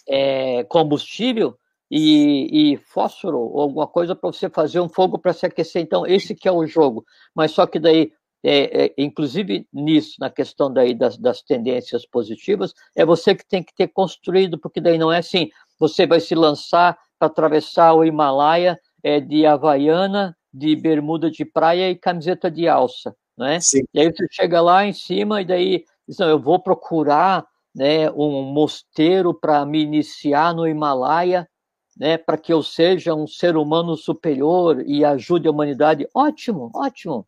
é, 0.08 0.62
combustível 0.64 1.56
e, 1.90 2.74
e, 2.74 2.76
fósforo 2.76 3.38
ou 3.38 3.61
alguma 3.61 3.87
coisa 3.87 4.14
para 4.14 4.30
você 4.30 4.48
fazer 4.48 4.78
um 4.78 4.88
fogo 4.88 5.18
para 5.18 5.32
se 5.32 5.46
aquecer. 5.46 5.82
Então, 5.82 6.06
esse 6.06 6.34
que 6.34 6.46
é 6.46 6.52
o 6.52 6.66
jogo. 6.66 7.04
Mas 7.34 7.50
só 7.50 7.66
que 7.66 7.80
daí 7.80 8.12
é, 8.44 8.84
é, 8.84 8.94
inclusive 8.96 9.66
nisso, 9.72 10.14
na 10.20 10.30
questão 10.30 10.72
daí 10.72 10.94
das, 10.94 11.18
das 11.18 11.42
tendências 11.42 12.06
positivas, 12.06 12.72
é 12.94 13.04
você 13.04 13.34
que 13.34 13.46
tem 13.46 13.62
que 13.62 13.74
ter 13.74 13.88
construído, 13.88 14.58
porque 14.58 14.80
daí 14.80 14.96
não 14.96 15.12
é 15.12 15.18
assim, 15.18 15.50
você 15.78 16.06
vai 16.06 16.20
se 16.20 16.34
lançar 16.34 16.98
para 17.18 17.26
atravessar 17.26 17.94
o 17.94 18.04
Himalaia 18.04 18.78
é, 19.02 19.20
de 19.20 19.46
Havaiana, 19.46 20.36
de 20.52 20.74
bermuda 20.74 21.30
de 21.30 21.44
praia 21.44 21.90
e 21.90 21.96
camiseta 21.96 22.50
de 22.50 22.68
alça, 22.68 23.14
né? 23.36 23.60
Sim. 23.60 23.82
E 23.92 24.00
aí 24.00 24.10
você 24.10 24.26
chega 24.30 24.60
lá 24.60 24.84
em 24.84 24.92
cima 24.92 25.42
e 25.42 25.44
daí 25.44 25.84
diz, 26.06 26.18
não, 26.18 26.28
eu 26.28 26.38
vou 26.38 26.58
procurar 26.58 27.46
né, 27.74 28.10
um 28.10 28.42
mosteiro 28.42 29.32
para 29.32 29.64
me 29.64 29.80
iniciar 29.80 30.54
no 30.54 30.66
Himalaia, 30.66 31.48
né, 31.96 32.16
para 32.16 32.38
que 32.38 32.52
eu 32.52 32.62
seja 32.62 33.14
um 33.14 33.26
ser 33.26 33.56
humano 33.56 33.96
superior 33.96 34.82
e 34.86 35.04
ajude 35.04 35.48
a 35.48 35.50
humanidade. 35.50 36.08
Ótimo, 36.14 36.70
ótimo. 36.74 37.26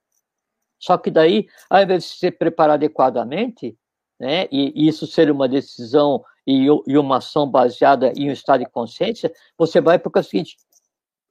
Só 0.79 0.97
que 0.97 1.11
daí, 1.11 1.47
ao 1.69 1.83
invés 1.83 2.05
de 2.05 2.09
se 2.11 2.31
preparar 2.31 2.75
adequadamente, 2.75 3.77
né, 4.19 4.47
e 4.51 4.89
isso 4.89 5.07
ser 5.07 5.31
uma 5.31 5.49
decisão 5.49 6.23
e, 6.47 6.67
e 6.87 6.99
uma 6.99 7.19
ação 7.19 7.49
baseada 7.49 8.13
em 8.17 8.29
um 8.29 8.33
estado 8.33 8.61
de 8.61 8.71
consciência, 8.71 9.33
você 9.57 9.81
vai 9.81 9.99
porque 9.99 10.19
é 10.19 10.23
o 10.23 10.25
seguinte, 10.25 10.57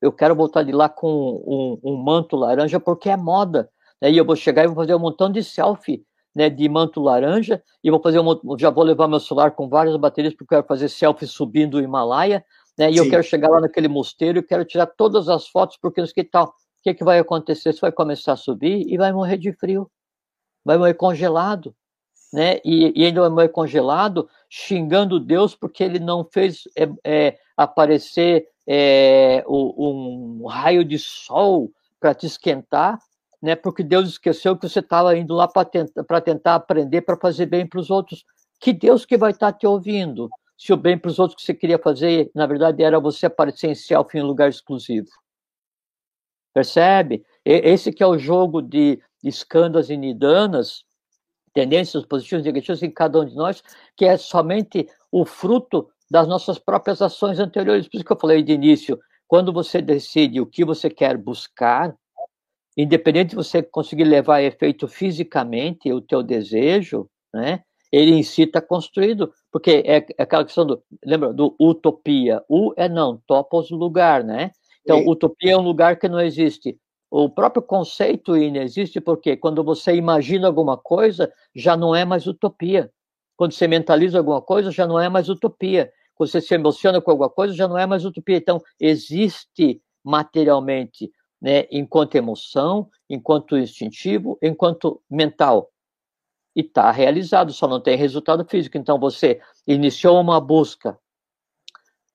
eu 0.01 0.11
quero 0.11 0.35
voltar 0.35 0.63
de 0.63 0.71
lá 0.71 0.87
com 0.87 1.09
um, 1.45 1.91
um 1.91 1.97
manto 1.97 2.35
laranja 2.35 2.79
porque 2.79 3.09
é 3.09 3.17
moda. 3.17 3.69
Né, 4.01 4.11
e 4.11 4.17
eu 4.17 4.23
vou 4.23 4.35
chegar 4.35 4.63
e 4.63 4.67
vou 4.67 4.75
fazer 4.75 4.95
um 4.95 4.99
montão 4.99 5.29
de 5.29 5.43
selfie 5.43 6.05
né, 6.33 6.49
de 6.49 6.69
manto 6.69 7.01
laranja 7.01 7.61
e 7.83 7.91
vou 7.91 8.01
fazer 8.01 8.19
um, 8.19 8.57
já 8.57 8.69
vou 8.69 8.83
levar 8.83 9.07
meu 9.07 9.19
celular 9.19 9.51
com 9.51 9.67
várias 9.67 9.97
baterias 9.97 10.33
porque 10.33 10.55
eu 10.55 10.59
quero 10.59 10.67
fazer 10.67 10.87
selfie 10.87 11.27
subindo 11.27 11.75
o 11.75 11.81
Himalaia, 11.81 12.45
né, 12.77 12.89
e 12.89 12.93
Sim. 12.93 12.99
eu 12.99 13.09
quero 13.09 13.23
chegar 13.23 13.49
lá 13.49 13.59
naquele 13.59 13.87
mosteiro 13.87 14.39
e 14.39 14.43
quero 14.43 14.63
tirar 14.63 14.85
todas 14.85 15.27
as 15.27 15.47
fotos 15.47 15.77
porque 15.81 15.99
não 15.99 16.07
sei 16.07 16.23
que 16.23 16.29
tal 16.29 16.45
o 16.79 16.81
que, 16.81 16.93
que 16.93 17.03
vai 17.03 17.19
acontecer? 17.19 17.73
Você 17.73 17.81
vai 17.81 17.91
começar 17.91 18.33
a 18.33 18.37
subir 18.37 18.87
e 18.87 18.97
vai 18.97 19.11
morrer 19.11 19.37
de 19.37 19.51
frio, 19.51 19.91
vai 20.63 20.77
morrer 20.77 20.93
congelado, 20.93 21.75
né? 22.31 22.59
E, 22.63 22.93
e 22.95 23.05
ainda 23.05 23.29
morrer 23.29 23.49
congelado, 23.49 24.29
xingando 24.49 25.19
Deus 25.19 25.55
porque 25.55 25.83
ele 25.83 25.99
não 25.99 26.23
fez 26.23 26.63
é, 26.77 26.89
é, 27.03 27.37
aparecer 27.57 28.47
é, 28.67 29.43
um, 29.47 30.45
raio 30.47 30.85
de 30.85 30.99
sol 30.99 31.71
para 31.99 32.13
te 32.13 32.27
esquentar, 32.27 32.99
né? 33.41 33.55
Porque 33.55 33.83
Deus 33.83 34.09
esqueceu 34.09 34.55
que 34.55 34.67
você 34.67 34.79
estava 34.79 35.17
indo 35.17 35.33
lá 35.33 35.47
para 35.47 35.65
tentar, 35.65 36.21
tentar 36.21 36.55
aprender 36.55 37.01
para 37.01 37.17
fazer 37.17 37.47
bem 37.47 37.65
para 37.65 37.79
os 37.79 37.89
outros. 37.89 38.23
Que 38.59 38.73
Deus 38.73 39.05
que 39.05 39.17
vai 39.17 39.31
estar 39.31 39.51
tá 39.51 39.57
te 39.57 39.65
ouvindo? 39.65 40.29
Se 40.57 40.73
o 40.73 40.77
bem 40.77 40.97
para 40.97 41.09
os 41.09 41.19
outros 41.19 41.37
que 41.37 41.45
você 41.45 41.53
queria 41.53 41.79
fazer, 41.79 42.29
na 42.35 42.45
verdade, 42.45 42.83
era 42.83 42.99
você 42.99 43.25
aparecer 43.25 43.69
em 43.69 43.75
selfie 43.75 44.19
em 44.19 44.23
lugar 44.23 44.49
exclusivo. 44.49 45.07
Percebe? 46.53 47.23
Esse 47.45 47.93
que 47.93 48.03
é 48.03 48.07
o 48.07 48.17
jogo 48.17 48.61
de 48.61 49.01
escândalos 49.23 49.89
e 49.89 49.95
nidanas, 49.95 50.83
tendências 51.59 52.05
positivas 52.05 52.45
e 52.45 52.47
negativas 52.47 52.81
em 52.81 52.89
cada 52.89 53.19
um 53.19 53.25
de 53.25 53.35
nós, 53.35 53.61
que 53.97 54.05
é 54.05 54.15
somente 54.15 54.87
o 55.11 55.25
fruto 55.25 55.89
das 56.09 56.25
nossas 56.25 56.57
próprias 56.57 57.01
ações 57.01 57.37
anteriores. 57.37 57.85
Por 57.85 57.97
isso 57.97 58.05
que 58.05 58.13
eu 58.13 58.19
falei 58.19 58.41
de 58.41 58.53
início, 58.53 58.97
quando 59.27 59.51
você 59.51 59.81
decide 59.81 60.39
o 60.39 60.45
que 60.45 60.63
você 60.63 60.89
quer 60.89 61.17
buscar, 61.17 61.93
independente 62.77 63.31
de 63.31 63.35
você 63.35 63.61
conseguir 63.61 64.05
levar 64.05 64.37
a 64.37 64.43
efeito 64.43 64.87
fisicamente 64.87 65.91
o 65.91 65.99
teu 65.99 66.23
desejo, 66.23 67.09
né? 67.33 67.61
Ele 67.91 68.11
em 68.11 68.23
si 68.23 68.43
está 68.43 68.61
construído, 68.61 69.33
porque 69.51 69.83
é, 69.85 69.97
aquela 70.17 70.45
questão 70.45 70.65
do, 70.65 70.81
lembra, 71.05 71.33
do 71.33 71.55
utopia. 71.59 72.41
U 72.47 72.71
é 72.77 72.87
não, 72.87 73.21
topos 73.27 73.69
lugar, 73.69 74.23
né? 74.23 74.51
Então, 74.81 75.05
utopia 75.07 75.53
é 75.53 75.57
um 75.57 75.61
lugar 75.61 75.99
que 75.99 76.07
não 76.07 76.21
existe. 76.21 76.77
O 77.11 77.27
próprio 77.27 77.61
conceito 77.63 78.37
inexiste 78.37 79.01
porque 79.01 79.35
quando 79.35 79.63
você 79.63 79.95
imagina 79.95 80.47
alguma 80.47 80.77
coisa, 80.77 81.31
já 81.55 81.75
não 81.75 81.95
é 81.95 82.05
mais 82.05 82.27
utopia. 82.27 82.91
Quando 83.35 83.53
você 83.53 83.67
mentaliza 83.67 84.19
alguma 84.19 84.41
coisa, 84.41 84.69
já 84.69 84.85
não 84.85 84.99
é 84.99 85.09
mais 85.09 85.27
utopia. 85.27 85.91
Quando 86.13 86.29
você 86.29 86.41
se 86.41 86.53
emociona 86.53 87.01
com 87.01 87.09
alguma 87.09 87.29
coisa, 87.29 87.53
já 87.53 87.67
não 87.67 87.77
é 87.77 87.85
mais 87.85 88.05
utopia. 88.05 88.37
Então, 88.37 88.61
existe 88.79 89.81
materialmente, 90.03 91.11
né, 91.41 91.65
enquanto 91.71 92.15
emoção, 92.15 92.89
enquanto 93.09 93.57
instintivo, 93.57 94.37
enquanto 94.41 95.01
mental. 95.09 95.71
E 96.55 96.61
está 96.61 96.91
realizado, 96.91 97.53
só 97.53 97.67
não 97.67 97.79
tem 97.79 97.97
resultado 97.97 98.45
físico. 98.45 98.77
Então, 98.77 98.99
você 98.99 99.41
iniciou 99.65 100.19
uma 100.19 100.39
busca 100.39 100.99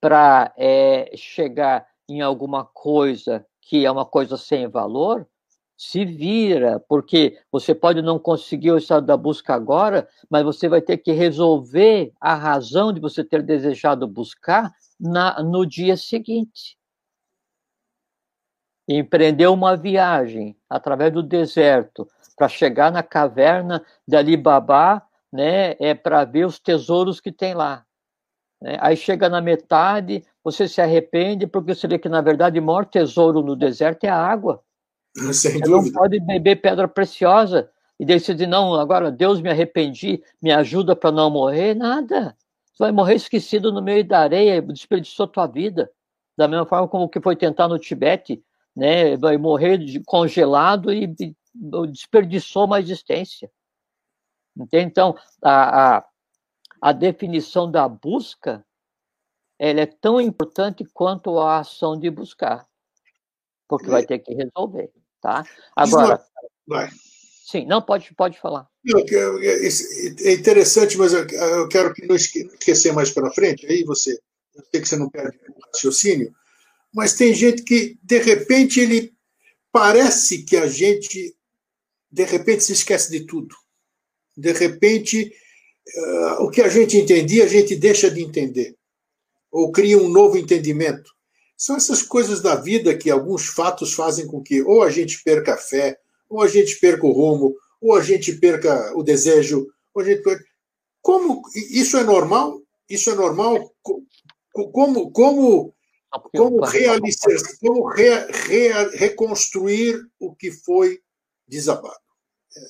para 0.00 0.52
é, 0.57 1.11
chegar 1.16 1.87
em 2.09 2.20
alguma 2.20 2.64
coisa 2.64 3.44
que 3.66 3.85
é 3.85 3.90
uma 3.90 4.05
coisa 4.05 4.37
sem 4.37 4.68
valor, 4.68 5.27
se 5.77 6.05
vira, 6.05 6.79
porque 6.88 7.38
você 7.50 7.74
pode 7.74 8.00
não 8.00 8.18
conseguir 8.18 8.70
o 8.70 8.79
estado 8.79 9.07
da 9.07 9.16
busca 9.16 9.55
agora, 9.55 10.09
mas 10.31 10.44
você 10.44 10.68
vai 10.68 10.81
ter 10.81 10.98
que 10.98 11.12
resolver 11.12 12.12
a 12.20 12.35
razão 12.35 12.92
de 12.92 13.00
você 13.00 13.24
ter 13.24 13.42
desejado 13.42 14.07
buscar 14.07 14.72
na, 15.00 15.42
no 15.42 15.66
dia 15.66 15.96
seguinte. 15.96 16.79
Empreender 18.87 19.48
uma 19.48 19.77
viagem 19.77 20.57
através 20.68 21.12
do 21.12 21.22
deserto 21.22 22.09
para 22.37 22.48
chegar 22.48 22.92
na 22.92 23.03
caverna 23.03 23.85
de 24.07 24.16
Alibaba, 24.16 25.03
né, 25.33 25.72
é 25.81 25.94
para 25.94 26.24
ver 26.24 26.46
os 26.46 26.61
tesouros 26.61 27.20
que 27.20 27.33
tem 27.33 27.55
lá. 27.55 27.85
Né? 28.61 28.77
Aí 28.81 28.96
chega 28.96 29.29
na 29.29 29.40
metade, 29.40 30.24
você 30.44 30.68
se 30.68 30.80
arrepende 30.83 31.46
porque 31.46 31.74
você 31.74 31.88
vê 31.88 31.98
que, 31.98 32.09
na 32.09 32.20
verdade, 32.20 32.61
o 32.61 32.62
maior 32.62 32.85
tesouro 32.85 33.42
no 33.42 33.57
deserto 33.57 34.04
é 34.04 34.11
a 34.11 34.16
água. 34.16 34.62
Sem 35.33 35.52
você 35.52 35.61
dúvida. 35.61 35.87
não 35.87 35.92
pode 35.92 36.20
beber 36.20 36.61
pedra 36.61 36.87
preciosa. 36.87 37.70
E 37.98 38.04
diz, 38.04 38.28
não, 38.46 38.74
agora 38.74 39.11
Deus 39.11 39.40
me 39.40 39.48
arrependi, 39.48 40.22
me 40.42 40.52
ajuda 40.52 40.94
para 40.94 41.11
não 41.11 41.30
morrer. 41.30 41.74
Nada. 41.74 42.37
Você 42.66 42.83
vai 42.83 42.92
morrer 42.92 43.14
esquecido 43.14 43.72
no 43.72 43.80
meio 43.80 44.04
da 44.07 44.18
areia, 44.18 44.61
desperdiçou 44.61 45.26
tua 45.26 45.46
vida. 45.46 45.90
Da 46.37 46.46
mesma 46.46 46.66
forma 46.66 46.88
como 46.88 47.09
que 47.09 47.20
foi 47.20 47.37
tentar 47.37 47.68
no 47.68 47.78
Tibete, 47.78 48.44
né? 48.76 49.16
vai 49.16 49.38
morrer 49.38 49.78
congelado 50.04 50.92
e 50.92 51.09
desperdiçou 51.88 52.66
uma 52.66 52.80
existência. 52.80 53.48
Entende? 54.57 54.87
Então, 54.87 55.16
a, 55.40 55.96
a, 55.98 56.04
a 56.80 56.92
definição 56.92 57.70
da 57.70 57.88
busca 57.88 58.64
ela 59.58 59.80
é 59.80 59.86
tão 59.86 60.20
importante 60.20 60.84
quanto 60.92 61.38
a 61.38 61.58
ação 61.58 61.98
de 61.98 62.10
buscar, 62.10 62.66
porque 63.68 63.86
é. 63.86 63.90
vai 63.90 64.06
ter 64.06 64.18
que 64.18 64.34
resolver, 64.34 64.90
tá? 65.20 65.44
Agora, 65.74 66.22
vai. 66.66 66.90
sim, 67.46 67.64
não 67.66 67.80
pode 67.80 68.12
pode 68.14 68.38
falar. 68.38 68.68
É 70.24 70.33
interessante, 70.33 70.98
mas 70.98 71.12
eu 71.12 71.68
quero 71.68 71.94
que 71.94 72.06
não 72.06 72.14
esquecer 72.14 72.92
mais 72.92 73.10
para 73.10 73.33
frente. 73.33 73.66
Aí 73.66 73.83
você, 73.85 74.18
eu 74.54 74.62
sei 74.70 74.81
que 74.81 74.88
você 74.88 74.96
não 74.96 75.08
perde 75.08 75.38
o 75.48 75.66
raciocínio, 75.66 76.35
mas 76.92 77.14
tem 77.14 77.33
gente 77.33 77.62
que 77.62 77.98
de 78.02 78.18
repente 78.18 78.81
ele 78.81 79.14
parece 79.72 80.42
que 80.42 80.56
a 80.56 80.66
gente 80.66 81.35
de 82.10 82.24
repente 82.24 82.62
se 82.62 82.72
esquece 82.72 83.10
de 83.10 83.26
tudo. 83.26 83.56
De 84.37 84.52
repente 84.52 85.33
uh, 85.96 86.44
o 86.44 86.50
que 86.50 86.60
a 86.60 86.68
gente 86.68 86.96
entendia, 86.96 87.44
a 87.44 87.48
gente 87.48 87.74
deixa 87.74 88.10
de 88.10 88.22
entender, 88.22 88.76
ou 89.55 89.71
cria 89.71 89.96
um 89.96 90.09
novo 90.09 90.37
entendimento. 90.37 91.13
São 91.57 91.77
essas 91.77 92.02
coisas 92.02 92.42
da 92.42 92.57
vida 92.57 92.96
que 92.96 93.09
alguns 93.09 93.46
fatos 93.46 93.94
fazem 93.94 94.27
com 94.27 94.42
que 94.42 94.61
ou 94.63 94.83
a 94.83 94.90
gente 94.90 95.23
perca 95.23 95.55
a 95.55 95.57
fé, 95.57 95.96
ou 96.29 96.42
a 96.42 96.48
gente 96.48 96.75
perca 96.81 97.07
o 97.07 97.13
rumo, 97.13 97.55
ou 97.81 97.94
a 97.94 98.02
gente 98.02 98.33
perca 98.33 98.92
o 98.96 99.02
desejo. 99.05 99.69
Ou 99.94 100.02
a 100.02 100.05
gente 100.05 100.23
perca... 100.23 100.44
Como 101.00 101.42
isso 101.71 101.96
é 101.96 102.02
normal? 102.02 102.61
Isso 102.90 103.11
é 103.11 103.15
normal? 103.15 103.73
Como, 103.81 105.13
como, 105.13 105.73
como, 106.33 106.65
realizar, 106.65 107.31
como 107.61 107.87
re, 107.87 108.11
re, 108.48 108.96
reconstruir 108.96 110.05
o 110.19 110.35
que 110.35 110.50
foi 110.50 110.98
desabado? 111.46 111.94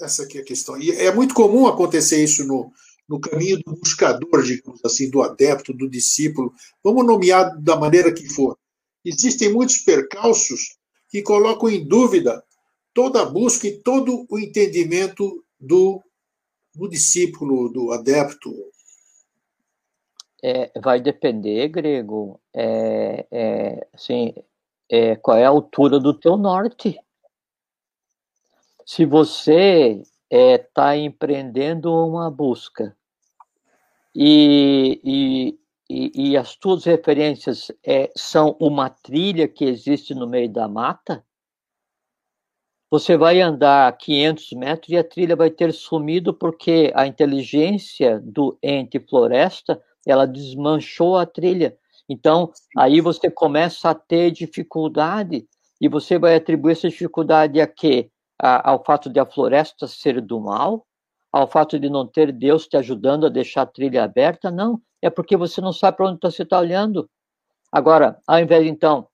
Essa 0.02 0.24
aqui 0.24 0.36
é 0.36 0.42
a 0.42 0.44
questão. 0.44 0.78
E 0.78 0.90
é 0.90 1.10
muito 1.14 1.34
comum 1.34 1.66
acontecer 1.66 2.22
isso 2.22 2.46
no, 2.46 2.70
no 3.08 3.20
caminho 3.20 3.58
do 3.64 3.76
buscador, 3.76 4.42
digamos 4.42 4.84
assim, 4.84 5.10
do 5.10 5.22
adepto, 5.22 5.72
do 5.72 5.88
discípulo, 5.88 6.52
vamos 6.82 7.06
nomear 7.06 7.60
da 7.60 7.76
maneira 7.76 8.12
que 8.12 8.28
for. 8.28 8.58
Existem 9.04 9.52
muitos 9.52 9.78
percalços 9.78 10.78
que 11.08 11.22
colocam 11.22 11.68
em 11.68 11.86
dúvida 11.86 12.42
toda 12.94 13.22
a 13.22 13.26
busca 13.26 13.66
e 13.66 13.78
todo 13.82 14.26
o 14.30 14.38
entendimento 14.38 15.44
do, 15.60 16.02
do 16.74 16.88
discípulo, 16.88 17.68
do 17.68 17.92
adepto. 17.92 18.50
É, 20.42 20.70
vai 20.80 21.00
depender, 21.00 21.68
Grego, 21.68 22.40
é, 22.54 23.26
é, 23.30 23.88
assim, 23.92 24.34
é, 24.90 25.16
qual 25.16 25.36
é 25.36 25.44
a 25.44 25.48
altura 25.48 25.98
do 25.98 26.12
teu 26.12 26.36
norte. 26.36 26.98
Se 28.86 29.06
você 29.06 30.02
está 30.34 30.36
é, 30.36 30.58
tá 30.58 30.96
empreendendo 30.96 31.92
uma 31.94 32.30
busca 32.30 32.96
e, 34.14 35.00
e, 35.04 35.58
e, 35.88 36.30
e 36.30 36.36
as 36.36 36.56
tuas 36.56 36.84
referências 36.84 37.70
é, 37.84 38.10
são 38.16 38.56
uma 38.60 38.90
trilha 38.90 39.46
que 39.46 39.64
existe 39.64 40.14
no 40.14 40.26
meio 40.26 40.48
da 40.48 40.68
mata, 40.68 41.24
você 42.90 43.16
vai 43.16 43.40
andar 43.40 43.96
500 43.96 44.52
metros 44.52 44.88
e 44.90 44.96
a 44.96 45.02
trilha 45.02 45.34
vai 45.34 45.50
ter 45.50 45.72
sumido 45.72 46.32
porque 46.32 46.92
a 46.94 47.06
inteligência 47.06 48.20
do 48.20 48.56
ente 48.62 49.00
floresta 49.00 49.82
ela 50.06 50.26
desmanchou 50.26 51.16
a 51.16 51.26
trilha. 51.26 51.76
Então, 52.08 52.52
aí 52.76 53.00
você 53.00 53.30
começa 53.30 53.90
a 53.90 53.94
ter 53.94 54.30
dificuldade 54.30 55.46
e 55.80 55.88
você 55.88 56.18
vai 56.18 56.36
atribuir 56.36 56.72
essa 56.72 56.88
dificuldade 56.88 57.60
a 57.60 57.66
quê? 57.66 58.10
A, 58.40 58.70
ao 58.70 58.84
fato 58.84 59.08
de 59.08 59.20
a 59.20 59.26
floresta 59.26 59.86
ser 59.86 60.20
do 60.20 60.40
mal? 60.40 60.86
Ao 61.32 61.48
fato 61.48 61.78
de 61.78 61.88
não 61.88 62.06
ter 62.06 62.32
Deus 62.32 62.66
te 62.66 62.76
ajudando 62.76 63.26
a 63.26 63.28
deixar 63.28 63.62
a 63.62 63.66
trilha 63.66 64.04
aberta? 64.04 64.50
Não, 64.50 64.80
é 65.02 65.10
porque 65.10 65.36
você 65.36 65.60
não 65.60 65.72
sabe 65.72 65.96
para 65.96 66.08
onde 66.08 66.18
você 66.20 66.42
está 66.42 66.58
olhando. 66.58 67.08
Agora, 67.72 68.18
ao 68.26 68.38
invés, 68.38 68.66
então, 68.66 69.08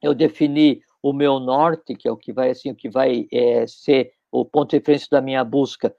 eu 0.00 0.14
definir 0.14 0.80
o 1.02 1.12
meu 1.12 1.38
norte, 1.38 1.94
que 1.94 2.08
é 2.08 2.10
o 2.10 2.16
que 2.16 2.32
vai 2.32 2.50
assim, 2.50 2.70
o 2.70 2.74
que 2.76 2.88
vai 2.88 3.26
é, 3.32 3.66
ser 3.66 4.12
o 4.30 4.44
ponto 4.44 4.70
de 4.70 4.76
referência 4.76 5.08
da 5.10 5.20
minha 5.20 5.44
busca, 5.44 5.94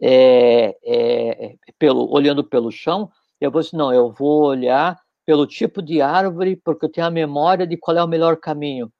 é, 0.00 0.76
é, 0.84 1.56
pelo, 1.78 2.12
olhando 2.12 2.42
pelo 2.42 2.70
chão, 2.70 3.10
eu 3.40 3.50
vou 3.50 3.60
assim, 3.60 3.76
não, 3.76 3.92
eu 3.92 4.10
vou 4.12 4.42
olhar 4.42 5.00
pelo 5.24 5.46
tipo 5.46 5.80
de 5.80 6.00
árvore, 6.00 6.56
porque 6.56 6.84
eu 6.84 6.90
tenho 6.90 7.06
a 7.06 7.10
memória 7.10 7.66
de 7.66 7.76
qual 7.76 7.96
é 7.96 8.02
o 8.02 8.08
melhor 8.08 8.36
caminho. 8.36 8.92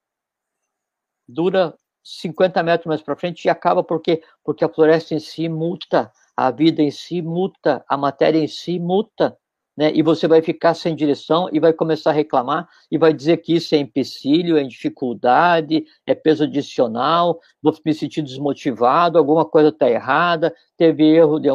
Dura 1.29 1.75
50 2.03 2.63
metros 2.63 2.87
mais 2.87 3.03
para 3.03 3.17
frente 3.17 3.45
e 3.45 3.51
acaba 3.51 3.83
porque 3.83 4.23
porque 4.45 4.65
a 4.65 4.69
floresta 4.69 5.15
em 5.15 5.19
si 5.19 5.49
muta, 5.49 6.11
a 6.37 6.51
vida 6.51 6.83
em 6.83 6.91
si 6.91 7.23
muta, 7.23 7.85
a 7.89 7.97
matéria 7.97 8.39
em 8.39 8.49
si 8.49 8.79
muta 8.79 9.37
né? 9.77 9.91
E 9.95 10.03
você 10.03 10.29
vai 10.29 10.43
ficar 10.43 10.75
sem 10.75 10.95
direção 10.95 11.49
e 11.53 11.59
vai 11.59 11.73
começar 11.73 12.11
a 12.11 12.13
reclamar 12.13 12.69
e 12.91 12.99
vai 12.99 13.13
dizer 13.13 13.39
que 13.39 13.55
isso 13.55 13.75
é 13.75 13.79
empecilho, 13.79 14.57
é 14.57 14.65
dificuldade, 14.65 15.85
é 16.07 16.15
peso 16.15 16.45
adicional, 16.45 17.41
vou 17.63 17.75
me 17.85 17.95
sentir 17.95 18.23
desmotivado, 18.23 19.19
alguma 19.19 19.45
coisa 19.45 19.71
está 19.71 19.91
errada, 19.91 20.55
teve 20.77 21.05
erro 21.05 21.39
de, 21.39 21.49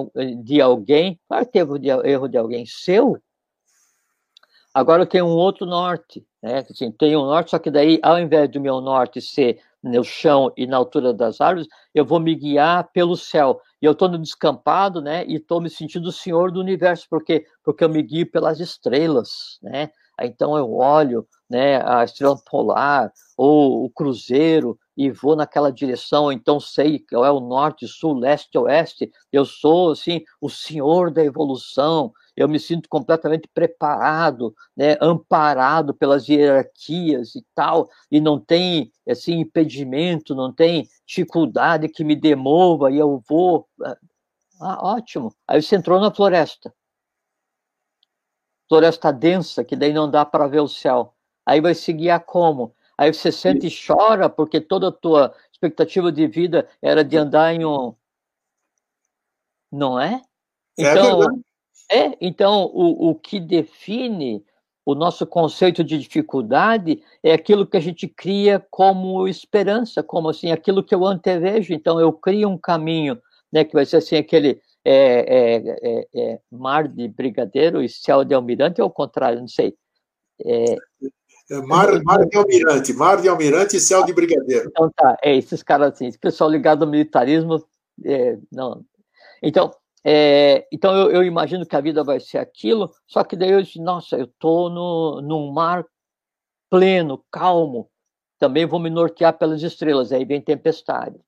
de 0.44 0.62
alguém. 0.62 1.20
Claro 1.28 1.46
que 1.46 1.52
teve 1.52 1.90
erro 2.06 2.28
de 2.28 2.38
alguém 2.38 2.66
seu. 2.66 3.18
Agora 4.78 5.02
eu 5.02 5.08
tenho 5.08 5.26
um 5.26 5.36
outro 5.36 5.66
norte, 5.66 6.24
né? 6.40 6.60
Assim, 6.70 6.92
tenho 6.92 7.22
um 7.22 7.26
norte, 7.26 7.50
só 7.50 7.58
que 7.58 7.72
daí, 7.72 8.00
ao 8.04 8.20
invés 8.20 8.48
do 8.48 8.62
meu 8.62 8.80
norte 8.80 9.20
ser 9.20 9.60
no 9.82 10.04
chão 10.04 10.54
e 10.56 10.68
na 10.68 10.78
altura 10.78 11.12
das 11.12 11.42
árvores, 11.42 11.68
eu 11.96 12.06
vou 12.06 12.20
me 12.20 12.36
guiar 12.36 12.88
pelo 12.94 13.18
céu. 13.18 13.60
E 13.82 13.88
eu 13.88 13.94
estou 13.94 14.08
no 14.08 14.20
descampado, 14.20 15.02
né? 15.02 15.26
E 15.26 15.38
estou 15.38 15.60
me 15.60 15.68
sentindo 15.68 16.10
o 16.10 16.12
senhor 16.12 16.52
do 16.52 16.60
universo, 16.60 17.08
porque 17.10 17.44
porque 17.64 17.84
eu 17.84 17.90
me 17.90 18.04
guio 18.04 18.30
pelas 18.30 18.60
estrelas, 18.60 19.58
né? 19.64 19.90
Então 20.22 20.56
eu 20.56 20.72
olho, 20.72 21.28
né, 21.50 21.82
a 21.84 22.04
estrela 22.04 22.38
polar 22.46 23.12
ou 23.36 23.84
o 23.84 23.90
cruzeiro 23.90 24.78
e 24.96 25.10
vou 25.10 25.36
naquela 25.36 25.72
direção, 25.72 26.32
então 26.32 26.60
sei 26.60 27.00
que 27.00 27.16
é 27.16 27.20
o 27.32 27.40
norte, 27.40 27.88
sul, 27.88 28.14
leste, 28.18 28.56
oeste. 28.60 29.12
Eu 29.32 29.44
sou 29.44 29.92
assim 29.92 30.22
o 30.40 30.50
senhor 30.50 31.10
da 31.12 31.24
evolução, 31.24 32.12
eu 32.38 32.48
me 32.48 32.60
sinto 32.60 32.88
completamente 32.88 33.50
preparado, 33.52 34.56
né, 34.76 34.96
amparado 35.02 35.92
pelas 35.92 36.30
hierarquias 36.30 37.36
e 37.36 37.44
tal, 37.56 37.90
e 38.12 38.22
não 38.22 38.40
tem 38.40 38.92
assim 39.10 39.40
impedimento, 39.40 40.36
não 40.36 40.54
tem 40.54 40.88
dificuldade 41.04 41.90
que 41.90 42.04
me 42.04 42.16
demova 42.16 42.92
e 42.92 43.00
eu 43.00 43.24
vou. 43.28 43.68
Ah, 43.84 43.98
ah, 44.62 44.88
ótimo. 44.88 45.34
Aí 45.48 45.62
você 45.62 45.76
entrou 45.76 46.00
na 46.00 46.14
floresta. 46.14 46.72
Floresta 48.70 49.12
densa, 49.12 49.64
que 49.64 49.76
daí 49.76 49.92
não 49.92 50.10
dá 50.10 50.24
para 50.24 50.48
ver 50.48 50.60
o 50.60 50.68
céu. 50.68 51.16
Aí 51.44 51.60
vai 51.60 51.74
seguir 51.74 52.12
a 52.12 52.20
como? 52.20 52.76
Aí 52.96 53.12
você 53.12 53.32
sente 53.32 53.66
e 53.68 53.88
chora 53.88 54.30
porque 54.30 54.62
toda 54.62 54.90
a 54.90 54.92
tua 54.92 55.34
expectativa 55.52 56.12
de 56.12 56.28
vida 56.28 56.70
era 56.82 57.04
de 57.04 57.18
andar 57.18 57.54
em 57.54 57.66
um. 57.66 57.96
Não 59.72 60.00
é? 60.00 60.22
é 60.78 60.92
então, 60.92 61.24
é 61.24 61.47
é, 61.90 62.18
então, 62.20 62.66
o, 62.74 63.10
o 63.10 63.16
que 63.16 63.40
define 63.40 64.44
o 64.86 64.96
nosso 64.96 65.26
conceito 65.28 65.84
de 65.84 65.98
dificuldade 65.98 67.02
é 67.22 67.34
aquilo 67.34 67.68
que 67.68 67.76
a 67.76 67.80
gente 67.82 68.08
cria 68.08 68.66
como 68.70 69.28
esperança, 69.28 70.02
como 70.02 70.30
assim, 70.30 70.52
aquilo 70.52 70.84
que 70.84 70.96
eu 70.96 71.06
antevejo. 71.06 71.74
Então, 71.74 72.00
eu 72.00 72.12
crio 72.14 72.50
um 72.50 72.58
caminho, 72.58 73.22
né, 73.52 73.64
que 73.64 73.74
vai 73.74 73.86
ser 73.86 73.98
assim, 73.98 74.16
aquele 74.16 74.62
é, 74.86 74.96
é, 74.96 75.78
é, 75.84 76.08
é 76.16 76.40
mar 76.50 76.88
de 76.88 77.08
brigadeiro 77.08 77.82
e 77.84 77.90
céu 77.90 78.24
de 78.24 78.34
almirante, 78.34 78.82
ou 78.82 78.86
ao 78.86 78.92
contrário, 78.92 79.40
não 79.40 79.48
sei. 79.48 79.76
É, 80.46 80.76
é, 81.52 81.62
mar, 81.62 81.88
mar 82.04 82.26
de 82.26 82.38
almirante, 82.38 82.94
mar 82.94 83.22
de 83.22 83.28
almirante 83.28 83.76
e 83.76 83.80
céu 83.82 84.06
de 84.06 84.14
brigadeiro. 84.14 84.70
Então 84.70 84.90
tá, 84.96 85.18
é, 85.22 85.36
esses 85.36 85.62
caras 85.64 85.94
assim, 85.94 86.08
esse 86.08 86.20
pessoal 86.20 86.50
ligado 86.50 86.84
ao 86.84 86.90
militarismo, 86.90 87.62
não. 88.50 88.86
Então, 89.44 89.74
é, 90.10 90.66
então 90.72 90.96
eu, 90.96 91.12
eu, 91.12 91.24
imagino 91.24 91.66
que 91.66 91.76
a 91.76 91.82
vida 91.82 92.02
vai 92.02 92.18
ser 92.18 92.38
aquilo, 92.38 92.90
só 93.06 93.26
que 93.26 93.36
daí 93.36 93.52
eu 93.52 93.62
disse, 93.62 93.78
nossa, 93.82 94.16
eu 94.16 94.24
estou 94.24 94.70
no, 94.70 95.22
num 95.22 95.52
mar 95.52 95.86
pleno, 96.70 97.26
calmo, 97.30 97.90
também 98.40 98.66
vou 98.66 98.80
me 98.80 98.90
nortear 98.90 99.38
pelas 99.38 99.62
estrelas, 99.62 100.14
aí 100.14 100.24
vem 100.24 100.40
tempestade. 100.40 101.20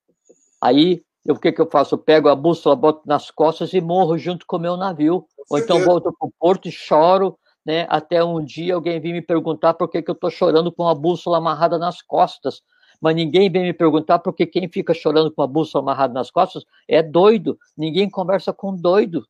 Aí, 0.61 1.03
eu, 1.25 1.35
o 1.35 1.39
que, 1.39 1.51
que 1.51 1.59
eu 1.59 1.69
faço? 1.69 1.95
Eu 1.95 1.99
pego 1.99 2.29
a 2.29 2.35
bússola, 2.35 2.73
boto 2.73 3.01
nas 3.05 3.29
costas 3.29 3.73
e 3.73 3.81
morro 3.81 4.17
junto 4.17 4.45
com 4.45 4.55
o 4.55 4.61
meu 4.61 4.77
navio. 4.77 5.25
Ou 5.49 5.59
então 5.59 5.83
volto 5.83 6.13
para 6.17 6.27
o 6.29 6.33
porto 6.39 6.69
e 6.69 6.71
choro, 6.71 7.37
né, 7.65 7.85
até 7.89 8.23
um 8.23 8.41
dia 8.41 8.75
alguém 8.75 9.01
vir 9.01 9.11
me 9.11 9.21
perguntar 9.21 9.73
por 9.73 9.89
que, 9.89 10.01
que 10.01 10.09
eu 10.09 10.13
estou 10.13 10.29
chorando 10.29 10.71
com 10.71 10.87
a 10.87 10.95
bússola 10.95 11.37
amarrada 11.37 11.77
nas 11.77 12.01
costas 12.01 12.61
mas 13.01 13.15
ninguém 13.15 13.49
vem 13.49 13.63
me 13.63 13.73
perguntar 13.73 14.19
porque 14.19 14.45
quem 14.45 14.67
fica 14.69 14.93
chorando 14.93 15.31
com 15.31 15.41
a 15.41 15.47
bússola 15.47 15.83
amarrada 15.83 16.13
nas 16.13 16.29
costas 16.29 16.65
é 16.87 17.01
doido. 17.01 17.57
Ninguém 17.77 18.09
conversa 18.09 18.51
com 18.51 18.75
doido. 18.75 19.25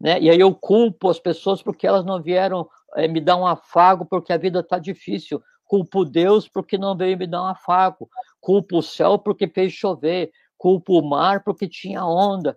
Né? 0.00 0.20
E 0.20 0.30
aí 0.30 0.38
eu 0.38 0.54
culpo 0.54 1.08
as 1.08 1.18
pessoas 1.18 1.62
porque 1.62 1.86
elas 1.86 2.04
não 2.04 2.22
vieram 2.22 2.68
é, 2.94 3.08
me 3.08 3.20
dar 3.20 3.36
um 3.36 3.46
afago 3.46 4.04
porque 4.04 4.32
a 4.32 4.36
vida 4.36 4.60
está 4.60 4.78
difícil. 4.78 5.42
Culpo 5.64 6.04
Deus 6.04 6.48
porque 6.48 6.78
não 6.78 6.96
veio 6.96 7.18
me 7.18 7.26
dar 7.26 7.42
um 7.42 7.46
afago. 7.46 8.08
Culpo 8.40 8.78
o 8.78 8.82
céu 8.82 9.18
porque 9.18 9.48
fez 9.48 9.72
chover. 9.72 10.30
Culpo 10.56 10.98
o 10.98 11.08
mar 11.08 11.42
porque 11.42 11.68
tinha 11.68 12.04
onda. 12.04 12.56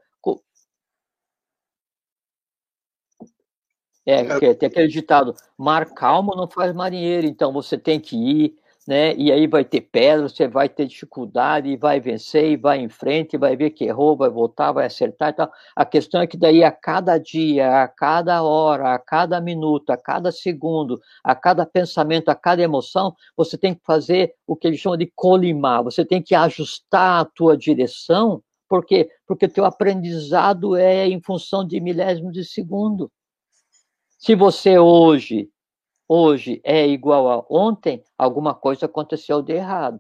É, 4.08 4.22
é, 4.22 4.54
tem 4.54 4.68
aquele 4.68 4.88
ditado: 4.88 5.36
mar 5.58 5.94
calmo 5.94 6.34
não 6.34 6.48
faz 6.48 6.74
marinheiro, 6.74 7.28
então 7.28 7.52
você 7.52 7.78
tem 7.78 8.00
que 8.00 8.16
ir, 8.16 8.58
né? 8.88 9.14
E 9.16 9.32
aí 9.32 9.46
vai 9.48 9.66
ter 9.66 9.82
pedra, 9.82 10.30
você 10.30 10.48
vai 10.48 10.70
ter 10.70 10.88
dificuldade, 10.88 11.68
e 11.70 11.76
vai 11.76 12.00
vencer, 12.00 12.52
e 12.52 12.56
vai 12.56 12.80
em 12.80 12.88
frente, 12.88 13.38
vai 13.38 13.58
ver 13.58 13.72
que 13.72 13.84
errou, 13.84 14.16
vai 14.16 14.30
voltar, 14.30 14.72
vai 14.72 14.86
acertar 14.86 15.30
e 15.30 15.34
tal. 15.34 15.52
A 15.76 15.84
questão 15.84 16.22
é 16.22 16.28
que 16.28 16.38
daí 16.38 16.64
a 16.64 16.72
cada 16.72 17.18
dia, 17.18 17.84
a 17.84 17.88
cada 17.88 18.42
hora, 18.44 18.94
a 18.94 19.00
cada 19.00 19.42
minuto, 19.42 19.90
a 19.90 19.98
cada 19.98 20.32
segundo, 20.32 21.00
a 21.22 21.36
cada 21.36 21.66
pensamento, 21.66 22.30
a 22.30 22.36
cada 22.36 22.64
emoção, 22.64 23.14
você 23.36 23.58
tem 23.58 23.76
que 23.76 23.82
fazer 23.86 24.34
o 24.48 24.56
que 24.56 24.68
eles 24.68 24.80
chamam 24.80 24.98
de 24.98 25.12
colimar, 25.14 25.84
você 25.84 26.06
tem 26.06 26.22
que 26.22 26.34
ajustar 26.34 27.22
a 27.22 27.26
tua 27.26 27.58
direção, 27.58 28.42
por 28.70 28.86
quê? 28.86 29.10
Porque 29.26 29.48
teu 29.48 29.66
aprendizado 29.66 30.76
é 30.76 31.08
em 31.08 31.22
função 31.22 31.66
de 31.66 31.80
milésimos 31.80 32.34
de 32.34 32.44
segundo. 32.44 33.12
Se 34.20 34.36
você 34.36 34.78
hoje 34.80 35.50
hoje 36.08 36.62
é 36.64 36.88
igual 36.88 37.30
a 37.30 37.46
ontem, 37.50 38.04
alguma 38.18 38.54
coisa 38.54 38.86
aconteceu 38.86 39.42
de 39.42 39.54
errado. 39.54 40.00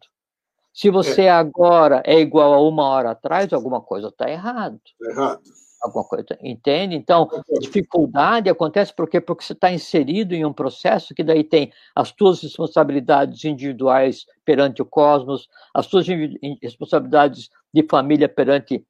Se 0.73 0.89
você 0.89 1.23
é. 1.23 1.31
agora 1.31 2.03
é 2.05 2.19
igual 2.19 2.53
a 2.53 2.61
uma 2.61 2.83
hora 2.83 3.11
atrás, 3.11 3.51
alguma 3.51 3.81
coisa 3.81 4.09
está 4.09 4.29
errado. 4.29 4.79
Tá 4.99 5.09
errado. 5.09 5.41
Alguma 5.81 6.03
coisa, 6.05 6.25
entende? 6.41 6.95
Então, 6.95 7.29
dificuldade 7.59 8.49
acontece 8.49 8.93
porque 8.95 9.21
porque 9.21 9.43
você 9.43 9.53
está 9.53 9.71
inserido 9.71 10.33
em 10.33 10.43
um 10.43 10.53
processo 10.53 11.13
que 11.13 11.23
daí 11.23 11.43
tem 11.43 11.71
as 11.95 12.11
tuas 12.11 12.41
responsabilidades 12.41 13.43
individuais 13.43 14.25
perante 14.43 14.81
o 14.81 14.85
cosmos, 14.85 15.47
as 15.73 15.87
tuas 15.87 16.05
responsabilidades 16.61 17.49
de 17.73 17.85
família 17.87 18.27
perante 18.27 18.85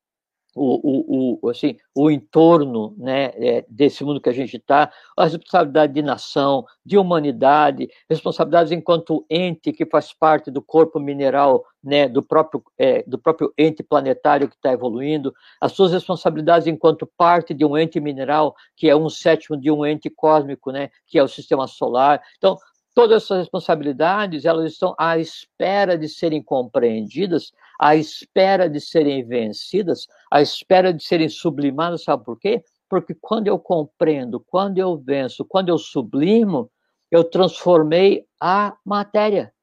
o, 0.58 0.80
o, 0.84 1.40
o, 1.42 1.50
assim, 1.50 1.78
o 1.96 2.10
entorno 2.10 2.96
né, 2.98 3.26
é, 3.36 3.66
desse 3.70 4.04
mundo 4.04 4.20
que 4.20 4.30
a 4.30 4.34
gente 4.34 4.58
está, 4.58 4.92
a 5.16 5.24
responsabilidade 5.26 5.94
de 5.94 6.02
nação, 6.02 6.66
de 6.86 6.98
humanidade, 6.98 7.90
responsabilidades 8.10 8.72
enquanto 8.72 9.26
ente 9.30 9.72
que 9.72 9.86
faz 9.86 10.12
parte 10.12 10.50
do 10.50 10.62
corpo 10.62 11.00
mineral 11.00 11.64
né, 11.84 12.10
do, 12.10 12.24
próprio, 12.24 12.64
é, 12.78 13.04
do 13.08 13.18
próprio 13.18 13.54
ente 13.58 13.84
planetário 13.84 14.50
que 14.50 14.56
está 14.56 14.72
evoluindo, 14.74 15.34
as 15.62 15.72
suas 15.72 15.92
responsabilidades 15.92 16.68
enquanto 16.68 17.10
parte 17.18 17.54
de 17.54 17.64
um 17.64 17.78
ente 17.78 18.00
mineral 18.00 18.56
que 18.76 18.90
é 18.90 18.96
um 18.96 19.10
sétimo 19.10 19.56
de 19.56 19.70
um 19.72 19.86
ente 19.86 20.10
cósmico, 20.10 20.72
né, 20.72 20.90
que 21.06 21.18
é 21.20 21.24
o 21.24 21.28
sistema 21.28 21.68
solar. 21.68 22.22
Então, 22.38 22.58
todas 22.98 23.24
essas 23.24 23.38
responsabilidades 23.38 24.44
elas 24.44 24.72
estão 24.72 24.96
à 24.98 25.20
espera 25.20 25.96
de 25.96 26.10
serem 26.10 26.42
compreendidas 26.42 27.54
à 27.80 27.96
espera 27.96 28.70
de 28.70 28.80
serem 28.82 29.26
vencidas, 29.26 30.08
à 30.32 30.42
espera 30.42 30.94
de 30.94 31.04
serem 31.04 31.30
sublimadas, 31.30 32.04
sabe 32.04 32.24
por 32.24 32.40
quê? 32.40 32.64
Porque 32.90 33.14
quando 33.14 33.48
eu 33.48 33.60
compreendo, 33.60 34.40
quando 34.40 34.78
eu 34.78 34.98
venço, 34.98 35.46
quando 35.46 35.70
eu 35.70 35.78
sublimo, 35.78 36.72
eu 37.12 37.24
transformei 37.24 38.26
a 38.42 38.76
matéria. 38.86 39.54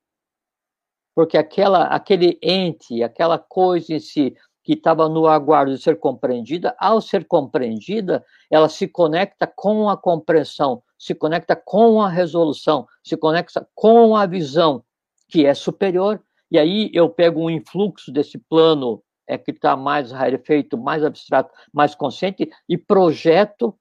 porque 1.14 1.36
aquela, 1.38 1.84
aquele 1.84 2.38
ente, 2.42 3.02
aquela 3.02 3.38
coisa 3.38 3.94
em 3.94 4.00
si 4.00 4.34
que 4.64 4.72
estava 4.72 5.08
no 5.08 5.26
aguardo 5.26 5.74
de 5.74 5.80
ser 5.80 5.98
compreendida, 5.98 6.74
ao 6.78 7.00
ser 7.00 7.26
compreendida, 7.26 8.24
ela 8.50 8.68
se 8.68 8.88
conecta 8.88 9.46
com 9.46 9.90
a 9.90 9.96
compreensão, 9.96 10.82
se 10.98 11.14
conecta 11.14 11.54
com 11.54 12.00
a 12.00 12.08
resolução, 12.08 12.86
se 13.02 13.16
conecta 13.16 13.68
com 13.74 14.16
a 14.16 14.24
visão, 14.26 14.82
que 15.28 15.44
é 15.44 15.52
superior. 15.54 16.22
E 16.50 16.58
aí 16.58 16.90
eu 16.92 17.08
pego 17.08 17.40
um 17.40 17.50
influxo 17.50 18.12
desse 18.12 18.38
plano 18.38 19.02
é 19.26 19.38
que 19.38 19.50
está 19.50 19.76
mais 19.76 20.12
rarefeito, 20.12 20.76
mais 20.76 21.02
abstrato, 21.02 21.50
mais 21.72 21.94
consciente, 21.94 22.50
e 22.68 22.76
projeto 22.76 23.74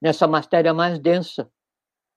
nessa 0.00 0.26
matéria 0.26 0.72
mais 0.72 0.98
densa. 0.98 1.50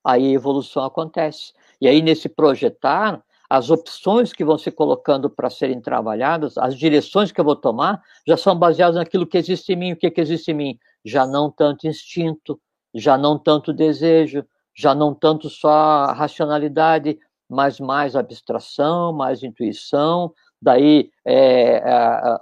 Aí 0.03 0.27
a 0.27 0.33
evolução 0.33 0.83
acontece. 0.83 1.53
E 1.81 1.87
aí, 1.87 2.01
nesse 2.01 2.29
projetar, 2.29 3.23
as 3.49 3.69
opções 3.69 4.33
que 4.33 4.45
vão 4.45 4.57
se 4.57 4.71
colocando 4.71 5.29
para 5.29 5.49
serem 5.49 5.81
trabalhadas, 5.81 6.57
as 6.57 6.77
direções 6.77 7.31
que 7.31 7.39
eu 7.39 7.45
vou 7.45 7.55
tomar, 7.55 8.01
já 8.27 8.37
são 8.37 8.57
baseadas 8.57 8.95
naquilo 8.95 9.25
que 9.25 9.37
existe 9.37 9.73
em 9.73 9.75
mim. 9.75 9.91
O 9.93 9.95
que, 9.95 10.11
que 10.11 10.21
existe 10.21 10.51
em 10.51 10.55
mim? 10.55 10.79
Já 11.03 11.25
não 11.25 11.49
tanto 11.51 11.87
instinto, 11.87 12.59
já 12.93 13.17
não 13.17 13.37
tanto 13.37 13.73
desejo, 13.73 14.45
já 14.75 14.93
não 14.93 15.13
tanto 15.13 15.49
só 15.49 16.07
racionalidade, 16.07 17.19
mas 17.49 17.79
mais 17.79 18.15
abstração, 18.15 19.13
mais 19.13 19.43
intuição. 19.43 20.33
Daí 20.61 21.11
é, 21.25 21.77
a, 21.77 22.39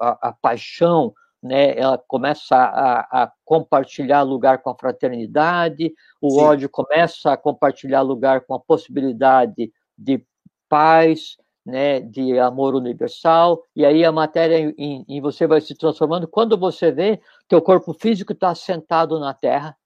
a, 0.00 0.18
a, 0.28 0.32
paixão, 0.32 1.14
né, 1.42 1.78
ela 1.78 1.96
começa 1.96 2.56
a, 2.56 3.22
a, 3.22 3.32
compartilhar 3.44 4.22
lugar 4.22 4.58
com 4.62 4.70
a 4.70 4.74
fraternidade, 4.74 5.92
o 6.20 6.30
Sim. 6.30 6.40
ódio 6.40 6.68
começa 6.68 7.32
a 7.32 7.36
compartilhar 7.36 8.02
lugar 8.02 8.40
com 8.42 8.54
a 8.54 8.60
possibilidade 8.60 9.72
de 9.96 10.24
paz, 10.68 11.36
né, 11.64 12.00
de 12.00 12.38
amor 12.38 12.74
universal, 12.74 13.62
e 13.76 13.84
aí 13.84 14.04
a 14.04 14.10
matéria 14.10 14.74
em, 14.78 15.04
em 15.06 15.20
você 15.20 15.46
vai 15.46 15.60
se 15.60 15.74
transformando. 15.74 16.26
Quando 16.26 16.56
você 16.56 16.90
vê, 16.90 17.20
teu 17.46 17.60
corpo 17.60 17.92
físico 17.92 18.32
está 18.32 18.54
sentado 18.54 19.20
na 19.20 19.34
terra, 19.34 19.76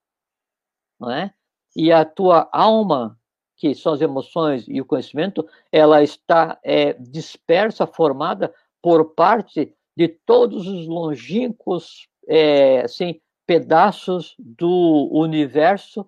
não 0.98 1.10
é? 1.10 1.34
E 1.74 1.90
a 1.90 2.04
tua 2.04 2.48
alma, 2.52 3.18
que 3.62 3.76
são 3.76 3.92
as 3.92 4.00
emoções 4.00 4.64
e 4.66 4.80
o 4.80 4.84
conhecimento, 4.84 5.48
ela 5.70 6.02
está 6.02 6.58
é, 6.64 6.94
dispersa, 6.94 7.86
formada 7.86 8.52
por 8.82 9.14
parte 9.14 9.72
de 9.96 10.08
todos 10.08 10.66
os 10.66 10.88
longínquos 10.88 12.08
é, 12.26 12.80
assim, 12.80 13.20
pedaços 13.46 14.34
do 14.36 15.08
universo 15.12 16.04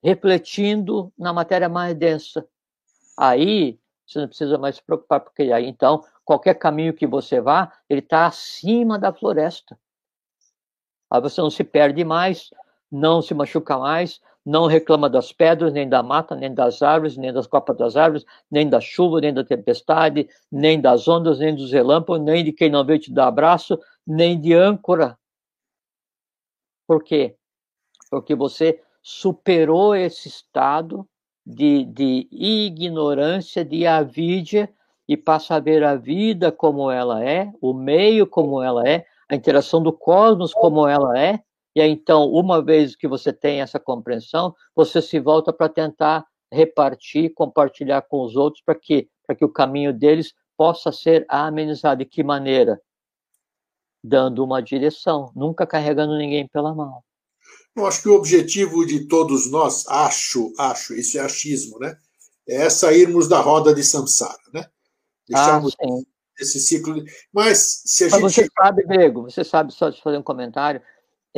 refletindo 0.00 1.12
na 1.18 1.32
matéria 1.32 1.68
mais 1.68 1.96
densa. 1.96 2.46
Aí 3.18 3.80
você 4.06 4.20
não 4.20 4.28
precisa 4.28 4.56
mais 4.56 4.76
se 4.76 4.82
preocupar, 4.84 5.18
porque 5.18 5.42
aí 5.50 5.66
então 5.66 6.04
qualquer 6.24 6.54
caminho 6.54 6.94
que 6.94 7.08
você 7.08 7.40
vá, 7.40 7.72
ele 7.90 7.98
está 7.98 8.24
acima 8.24 9.00
da 9.00 9.12
floresta. 9.12 9.76
Aí 11.10 11.20
você 11.20 11.40
não 11.40 11.50
se 11.50 11.64
perde 11.64 12.04
mais, 12.04 12.50
não 12.88 13.20
se 13.20 13.34
machuca 13.34 13.76
mais, 13.76 14.20
não 14.46 14.66
reclama 14.66 15.10
das 15.10 15.32
pedras, 15.32 15.72
nem 15.72 15.88
da 15.88 16.04
mata, 16.04 16.36
nem 16.36 16.54
das 16.54 16.80
árvores, 16.80 17.16
nem 17.16 17.32
das 17.32 17.48
copas 17.48 17.76
das 17.76 17.96
árvores, 17.96 18.24
nem 18.48 18.68
da 18.68 18.80
chuva, 18.80 19.20
nem 19.20 19.34
da 19.34 19.42
tempestade, 19.42 20.28
nem 20.50 20.80
das 20.80 21.08
ondas, 21.08 21.40
nem 21.40 21.52
dos 21.52 21.72
relâmpagos, 21.72 22.22
nem 22.22 22.44
de 22.44 22.52
quem 22.52 22.70
não 22.70 22.84
veio 22.84 23.00
te 23.00 23.12
dar 23.12 23.26
abraço, 23.26 23.76
nem 24.06 24.40
de 24.40 24.54
âncora. 24.54 25.18
Por 26.86 27.02
quê? 27.02 27.34
Porque 28.08 28.36
você 28.36 28.80
superou 29.02 29.96
esse 29.96 30.28
estado 30.28 31.06
de, 31.44 31.84
de 31.84 32.28
ignorância, 32.30 33.64
de 33.64 33.84
avidia, 33.84 34.72
e 35.08 35.16
passa 35.16 35.56
a 35.56 35.60
ver 35.60 35.84
a 35.84 35.94
vida 35.94 36.50
como 36.50 36.90
ela 36.90 37.24
é, 37.24 37.52
o 37.60 37.72
meio 37.72 38.26
como 38.26 38.62
ela 38.62 38.88
é, 38.88 39.06
a 39.28 39.34
interação 39.34 39.82
do 39.82 39.92
cosmos 39.92 40.52
como 40.52 40.86
ela 40.86 41.18
é, 41.18 41.40
e 41.76 41.80
aí, 41.82 41.90
então, 41.90 42.30
uma 42.30 42.64
vez 42.64 42.96
que 42.96 43.06
você 43.06 43.30
tem 43.30 43.60
essa 43.60 43.78
compreensão, 43.78 44.54
você 44.74 45.02
se 45.02 45.20
volta 45.20 45.52
para 45.52 45.68
tentar 45.68 46.24
repartir, 46.50 47.34
compartilhar 47.34 48.00
com 48.00 48.24
os 48.24 48.34
outros 48.34 48.62
para 48.64 48.74
que, 48.74 49.10
para 49.26 49.36
que 49.36 49.44
o 49.44 49.52
caminho 49.52 49.92
deles 49.92 50.32
possa 50.56 50.90
ser 50.90 51.26
amenizado. 51.28 51.98
De 51.98 52.06
que 52.06 52.24
maneira? 52.24 52.80
Dando 54.02 54.42
uma 54.42 54.62
direção, 54.62 55.30
nunca 55.36 55.66
carregando 55.66 56.16
ninguém 56.16 56.48
pela 56.48 56.74
mão. 56.74 57.02
Eu 57.76 57.86
acho 57.86 58.00
que 58.00 58.08
o 58.08 58.14
objetivo 58.14 58.86
de 58.86 59.06
todos 59.06 59.50
nós, 59.50 59.86
acho, 59.86 60.54
acho, 60.58 60.94
isso 60.94 61.18
é 61.18 61.20
achismo, 61.20 61.78
né? 61.78 61.94
É 62.48 62.70
sairmos 62.70 63.28
da 63.28 63.42
roda 63.42 63.74
de 63.74 63.84
samsara, 63.84 64.40
né? 64.50 64.66
Deixarmos 65.28 65.76
ah, 65.82 65.86
esse 66.40 66.58
ciclo. 66.58 67.04
Mas 67.30 67.82
se 67.84 68.04
a 68.04 68.08
Mas 68.18 68.32
gente. 68.32 68.46
Você 68.46 68.50
sabe, 68.56 68.82
Grego, 68.84 69.22
você 69.24 69.44
sabe, 69.44 69.74
só 69.74 69.90
de 69.90 70.00
fazer 70.00 70.16
um 70.16 70.22
comentário, 70.22 70.80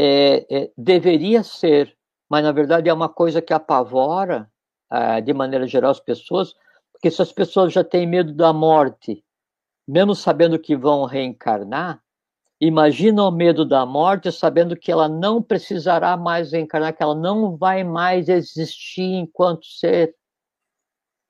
é, 0.00 0.46
é, 0.48 0.70
deveria 0.78 1.42
ser, 1.42 1.92
mas 2.30 2.44
na 2.44 2.52
verdade 2.52 2.88
é 2.88 2.94
uma 2.94 3.08
coisa 3.08 3.42
que 3.42 3.52
apavora, 3.52 4.48
é, 4.92 5.20
de 5.20 5.34
maneira 5.34 5.66
geral, 5.66 5.90
as 5.90 5.98
pessoas, 5.98 6.54
porque 6.92 7.10
se 7.10 7.20
as 7.20 7.32
pessoas 7.32 7.72
já 7.72 7.82
têm 7.82 8.06
medo 8.06 8.32
da 8.32 8.52
morte, 8.52 9.24
mesmo 9.86 10.14
sabendo 10.14 10.56
que 10.56 10.76
vão 10.76 11.04
reencarnar, 11.04 12.00
imagina 12.60 13.24
o 13.24 13.30
medo 13.32 13.64
da 13.64 13.84
morte 13.84 14.30
sabendo 14.30 14.76
que 14.76 14.92
ela 14.92 15.08
não 15.08 15.42
precisará 15.42 16.16
mais 16.16 16.52
reencarnar, 16.52 16.96
que 16.96 17.02
ela 17.02 17.16
não 17.16 17.56
vai 17.56 17.82
mais 17.82 18.28
existir 18.28 19.02
enquanto 19.02 19.66
ser. 19.66 20.14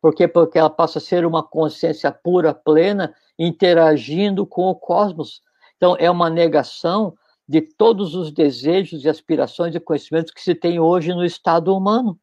Por 0.02 0.14
quê? 0.14 0.28
Porque 0.28 0.58
ela 0.58 0.70
passa 0.70 0.98
a 0.98 1.02
ser 1.02 1.24
uma 1.24 1.42
consciência 1.42 2.12
pura, 2.12 2.52
plena, 2.52 3.14
interagindo 3.38 4.46
com 4.46 4.64
o 4.64 4.74
cosmos. 4.74 5.40
Então, 5.76 5.96
é 5.98 6.10
uma 6.10 6.28
negação 6.28 7.16
de 7.48 7.62
todos 7.62 8.14
os 8.14 8.30
desejos 8.30 9.04
e 9.04 9.08
aspirações 9.08 9.74
e 9.74 9.80
conhecimentos 9.80 10.32
que 10.32 10.42
se 10.42 10.54
tem 10.54 10.78
hoje 10.78 11.14
no 11.14 11.24
estado 11.24 11.74
humano. 11.74 12.20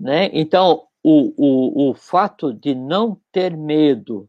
Né? 0.00 0.30
Então, 0.32 0.88
o, 1.02 1.34
o, 1.36 1.90
o 1.90 1.94
fato 1.94 2.54
de 2.54 2.74
não 2.74 3.20
ter 3.30 3.54
medo, 3.54 4.26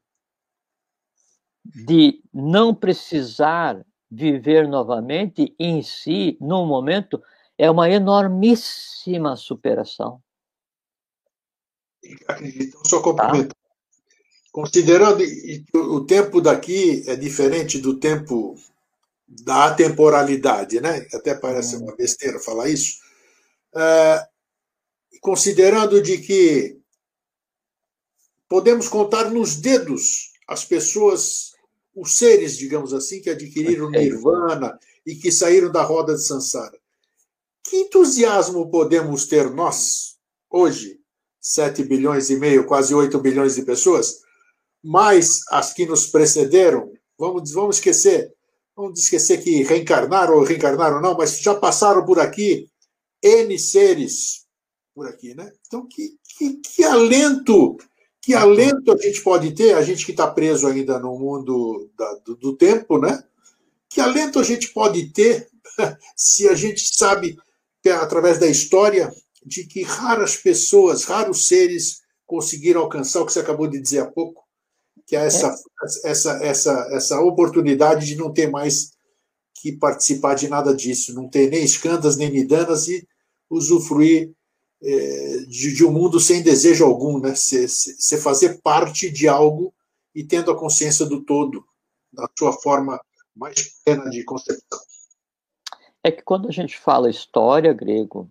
de 1.64 2.22
não 2.34 2.76
precisar 2.76 3.86
viver 4.11 4.68
novamente 4.68 5.55
em 5.57 5.82
si, 5.82 6.38
num 6.41 6.66
momento, 6.66 7.24
é 7.57 7.72
uma 7.72 7.89
enormíssima 7.89 9.38
superação. 9.38 10.22
Acredito, 12.28 12.78
só 12.86 13.01
complemento. 13.01 13.55
Tá? 13.55 13.64
Considerando 14.51 15.18
que 15.20 15.66
o 15.74 16.05
tempo 16.05 16.41
daqui 16.41 17.03
é 17.07 17.16
diferente 17.16 17.80
do 17.80 17.97
tempo 17.97 18.55
da 19.28 19.65
atemporalidade, 19.65 20.80
né? 20.80 21.07
Até 21.13 21.34
parece 21.34 21.76
uma 21.76 21.95
besteira 21.95 22.39
falar 22.39 22.69
isso. 22.69 22.97
É, 23.76 24.28
considerando 25.21 26.01
de 26.01 26.17
que 26.19 26.78
podemos 28.47 28.88
contar 28.88 29.32
nos 29.32 29.55
dedos 29.55 30.32
as 30.47 30.65
pessoas, 30.65 31.53
os 31.95 32.17
seres, 32.17 32.57
digamos 32.57 32.93
assim, 32.93 33.21
que 33.21 33.30
adquiriram 33.30 33.89
nirvana 33.89 34.78
e 35.05 35.15
que 35.15 35.32
saíram 35.32 35.71
da 35.71 35.82
roda 35.82 36.13
de 36.13 36.24
Sansara. 36.24 36.78
Que 37.63 37.78
entusiasmo 37.78 38.69
podemos 38.69 39.26
ter 39.26 39.49
nós, 39.49 40.17
hoje, 40.49 40.99
7 41.39 41.84
bilhões 41.84 42.30
e 42.30 42.36
meio, 42.36 42.65
quase 42.65 42.93
8 42.93 43.17
bilhões 43.19 43.55
de 43.55 43.63
pessoas, 43.63 44.21
mais 44.84 45.39
as 45.49 45.74
que 45.74 45.86
nos 45.86 46.07
precederam, 46.07 46.91
vamos, 47.17 47.51
vamos 47.51 47.78
esquecer 47.78 48.34
vamos 48.76 48.99
esquecer 48.99 49.43
que 49.43 49.63
reencarnaram 49.63 50.36
ou 50.36 50.43
reencarnaram 50.43 51.01
não, 51.01 51.15
mas 51.15 51.39
já 51.39 51.55
passaram 51.55 52.05
por 52.05 52.19
aqui 52.19 52.67
N 53.21 53.57
seres 53.57 54.43
por 54.93 55.07
aqui, 55.07 55.34
né? 55.34 55.51
Então, 55.65 55.88
que, 55.88 56.17
que, 56.38 56.57
que 56.57 56.84
alento, 56.84 57.78
que 58.21 58.34
alento 58.34 58.91
a 58.91 58.97
gente 58.97 59.21
pode 59.21 59.51
ter, 59.51 59.76
a 59.76 59.82
gente 59.82 60.05
que 60.05 60.11
está 60.11 60.30
preso 60.30 60.67
ainda 60.67 60.99
no 60.99 61.17
mundo 61.17 61.89
da, 61.97 62.13
do, 62.26 62.36
do 62.36 62.55
tempo, 62.55 62.99
né? 62.99 63.24
Que 63.89 63.99
alento 63.99 64.39
a 64.39 64.43
gente 64.43 64.69
pode 64.69 65.09
ter 65.11 65.49
se 66.15 66.47
a 66.47 66.53
gente 66.53 66.95
sabe, 66.95 67.38
através 68.01 68.39
da 68.39 68.47
história, 68.47 69.11
de 69.45 69.65
que 69.65 69.84
raras 69.84 70.38
pessoas, 70.38 71.03
raros 71.03 71.47
seres 71.47 72.01
conseguiram 72.26 72.82
alcançar 72.82 73.21
o 73.21 73.26
que 73.26 73.34
você 73.34 73.39
acabou 73.39 73.67
de 73.67 73.80
dizer 73.80 73.99
há 73.99 74.05
pouco, 74.05 74.43
que 75.06 75.16
é 75.16 75.26
essa, 75.26 75.47
é. 75.47 76.10
essa, 76.10 76.32
essa, 76.43 76.88
essa 76.91 77.22
oportunidade 77.22 78.06
de 78.06 78.16
não 78.16 78.32
ter 78.32 78.49
mais 78.49 78.93
que 79.56 79.72
participar 79.72 80.36
de 80.36 80.47
nada 80.47 80.76
disso, 80.76 81.14
não 81.14 81.30
ter 81.30 81.49
nem 81.49 81.64
escândalos, 81.64 82.18
nem 82.18 82.32
midanas 82.32 82.88
e 82.88 83.08
usufruir 83.49 84.34
é, 84.82 85.38
de, 85.47 85.74
de, 85.74 85.86
um 85.86 85.91
mundo 85.91 86.20
sem 86.20 86.41
desejo 86.41 86.84
algum, 86.84 87.20
né? 87.20 87.34
Você 87.34 88.18
fazer 88.18 88.62
parte 88.62 89.10
de 89.10 89.28
algo 89.28 89.74
e 90.14 90.24
tendo 90.24 90.51
a 90.51 90.58
consciência 90.58 91.06
do 91.06 91.24
todo, 91.24 91.64
da 92.12 92.28
sua 92.38 92.51
forma 92.51 92.99
mais 93.36 93.82
plena 93.84 94.10
de 94.10 94.24
concepção. 94.24 94.80
É 96.04 96.12
que 96.12 96.22
quando 96.22 96.49
a 96.49 96.51
gente 96.51 96.78
fala 96.78 97.10
história 97.10 97.72
grego, 97.72 98.30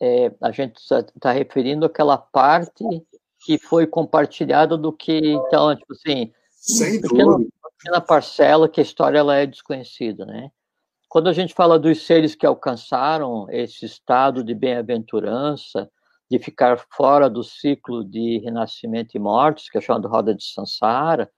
é, 0.00 0.32
a 0.40 0.50
gente 0.50 0.76
está 0.78 1.02
tá 1.20 1.32
referindo 1.32 1.84
aquela 1.84 2.16
parte 2.16 2.82
que 3.40 3.58
foi 3.58 3.86
compartilhada 3.86 4.76
do 4.76 4.92
que, 4.92 5.18
então, 5.18 5.74
tipo 5.74 5.92
assim, 5.92 6.32
Sem 6.50 7.00
pequena, 7.00 7.24
dúvida. 7.24 7.50
pequena 7.78 8.00
parcela 8.00 8.68
que 8.68 8.80
a 8.80 8.82
história 8.82 9.18
ela 9.18 9.36
é 9.36 9.46
desconhecida, 9.46 10.26
né? 10.26 10.50
Quando 11.08 11.28
a 11.28 11.32
gente 11.32 11.54
fala 11.54 11.78
dos 11.78 12.06
seres 12.06 12.34
que 12.34 12.46
alcançaram 12.46 13.46
esse 13.50 13.84
estado 13.84 14.44
de 14.44 14.54
bem-aventurança, 14.54 15.90
de 16.30 16.38
ficar 16.38 16.80
fora 16.92 17.28
do 17.28 17.42
ciclo 17.42 18.04
de 18.04 18.38
renascimento 18.38 19.16
e 19.16 19.18
mortes, 19.18 19.68
que 19.68 19.76
é 19.76 19.80
chamado 19.80 20.06
roda 20.06 20.32
de 20.32 20.44
Sansara, 20.44 21.28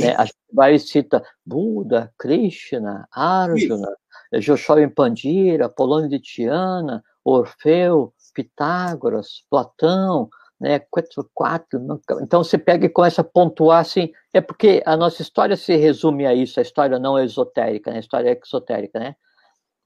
né? 0.00 0.14
a 0.16 0.24
gente 0.24 0.36
vai 0.52 0.74
e 0.74 0.78
cita 0.78 1.22
Buda, 1.44 2.10
Krishna, 2.18 3.06
Arjuna, 3.12 3.94
Joshua 4.40 4.88
Pandira, 4.88 5.68
Polônio 5.68 6.08
de 6.08 6.18
Tiana, 6.18 7.04
Orfeu, 7.22 8.14
Pitágoras, 8.32 9.44
Platão, 9.50 10.30
né, 10.60 10.80
quatro, 11.34 12.00
então 12.20 12.42
você 12.42 12.58
pega 12.58 12.86
e 12.86 12.88
começa 12.88 13.20
a 13.20 13.24
pontuar 13.24 13.80
assim, 13.80 14.10
é 14.32 14.40
porque 14.40 14.82
a 14.84 14.96
nossa 14.96 15.22
história 15.22 15.56
se 15.56 15.76
resume 15.76 16.26
a 16.26 16.34
isso, 16.34 16.58
a 16.58 16.62
história 16.62 16.98
não 16.98 17.16
é 17.16 17.24
esotérica, 17.24 17.90
né, 17.90 17.98
a 17.98 18.00
história 18.00 18.30
é 18.30 18.40
exotérica, 18.44 18.98
né, 18.98 19.16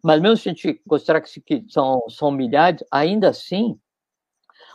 mas 0.03 0.21
mesmo 0.21 0.37
se 0.37 0.49
a 0.49 0.53
gente 0.53 0.83
considerar 0.89 1.21
que 1.21 1.65
são, 1.69 2.03
são 2.09 2.31
milhares, 2.31 2.83
ainda 2.91 3.29
assim, 3.29 3.79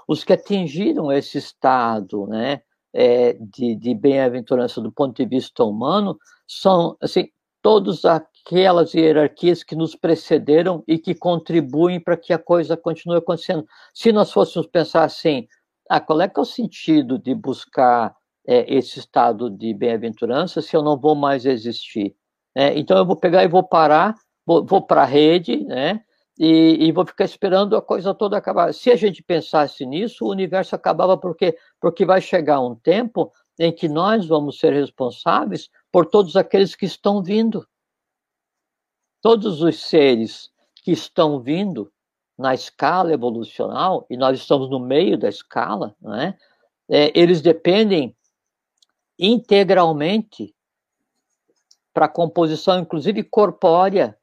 os 0.08 0.24
que 0.24 0.34
atingiram 0.34 1.12
esse 1.12 1.38
estado, 1.38 2.28
né, 2.28 2.62
é, 2.94 3.34
de, 3.34 3.76
de 3.76 3.94
bem-aventurança 3.94 4.80
do 4.82 4.92
ponto 4.92 5.16
de 5.16 5.28
vista 5.28 5.64
humano, 5.64 6.18
são, 6.48 6.96
assim, 7.02 7.30
todos 7.62 8.06
aquelas 8.06 8.94
hierarquias 8.94 9.64
que 9.64 9.76
nos 9.76 9.96
precederam 9.96 10.84
e 10.88 10.98
que 10.98 11.14
contribuem 11.14 12.00
para 12.00 12.16
que 12.16 12.32
a 12.32 12.40
coisa 12.40 12.78
continue 12.78 13.18
acontecendo. 13.18 13.68
Se 13.94 14.12
nós 14.12 14.32
fôssemos 14.32 14.68
pensar 14.68 15.04
assim, 15.04 15.48
ah, 15.90 16.00
qual 16.00 16.22
é 16.22 16.28
que 16.28 16.40
é 16.40 16.42
o 16.42 16.46
sentido 16.46 17.18
de 17.18 17.34
buscar 17.34 18.16
é, 18.48 18.74
esse 18.74 19.00
estado 19.00 19.50
de 19.50 19.74
bem-aventurança 19.74 20.62
se 20.62 20.76
eu 20.76 20.82
não 20.82 20.98
vou 20.98 21.16
mais 21.16 21.46
existir? 21.46 22.16
É, 22.56 22.78
então 22.78 22.98
eu 22.98 23.06
vou 23.06 23.16
pegar 23.16 23.44
e 23.44 23.48
vou 23.48 23.64
parar, 23.64 24.16
vou, 24.46 24.66
vou 24.66 24.82
para 24.82 25.04
a 25.04 25.06
rede, 25.06 25.64
né? 25.66 26.02
E, 26.40 26.88
e, 26.88 26.92
vou 26.92 27.06
ficar 27.06 27.26
esperando 27.26 27.76
a 27.76 27.82
coisa 27.82 28.14
toda 28.14 28.38
acabar. 28.38 28.72
Se 28.74 28.92
a 28.92 28.96
gente 28.96 29.24
pensasse 29.24 29.86
nisso, 29.86 30.24
o 30.24 30.30
universo 30.30 30.76
acabava 30.76 31.18
porque 31.18 31.58
porque 31.80 32.06
vai 32.06 32.22
chegar 32.22 32.60
um 32.62 32.76
tempo 32.76 33.32
em 33.60 33.72
que 33.72 33.88
nós 33.90 34.28
vamos 34.28 34.60
ser 34.60 34.72
responsáveis 34.72 35.70
por 35.92 36.06
todos 36.06 36.36
aqueles 36.36 36.76
que 36.76 36.86
estão 36.86 37.24
vindo. 37.24 37.68
Todos 39.22 39.62
os 39.64 39.80
seres 39.80 40.52
que 40.84 40.92
estão 40.92 41.42
vindo 41.42 41.92
na 42.38 42.54
escala 42.54 43.12
evolucional, 43.12 44.06
e 44.10 44.16
nós 44.16 44.40
estamos 44.40 44.70
no 44.70 44.80
meio 44.80 45.18
da 45.18 45.28
escala, 45.28 45.96
né? 46.02 46.38
É, 46.90 47.12
eles 47.20 47.42
dependem 47.42 48.16
integralmente 49.20 50.56
para 51.94 52.06
a 52.06 52.10
composição, 52.10 52.80
inclusive 52.80 53.24
corpórea, 53.24 54.16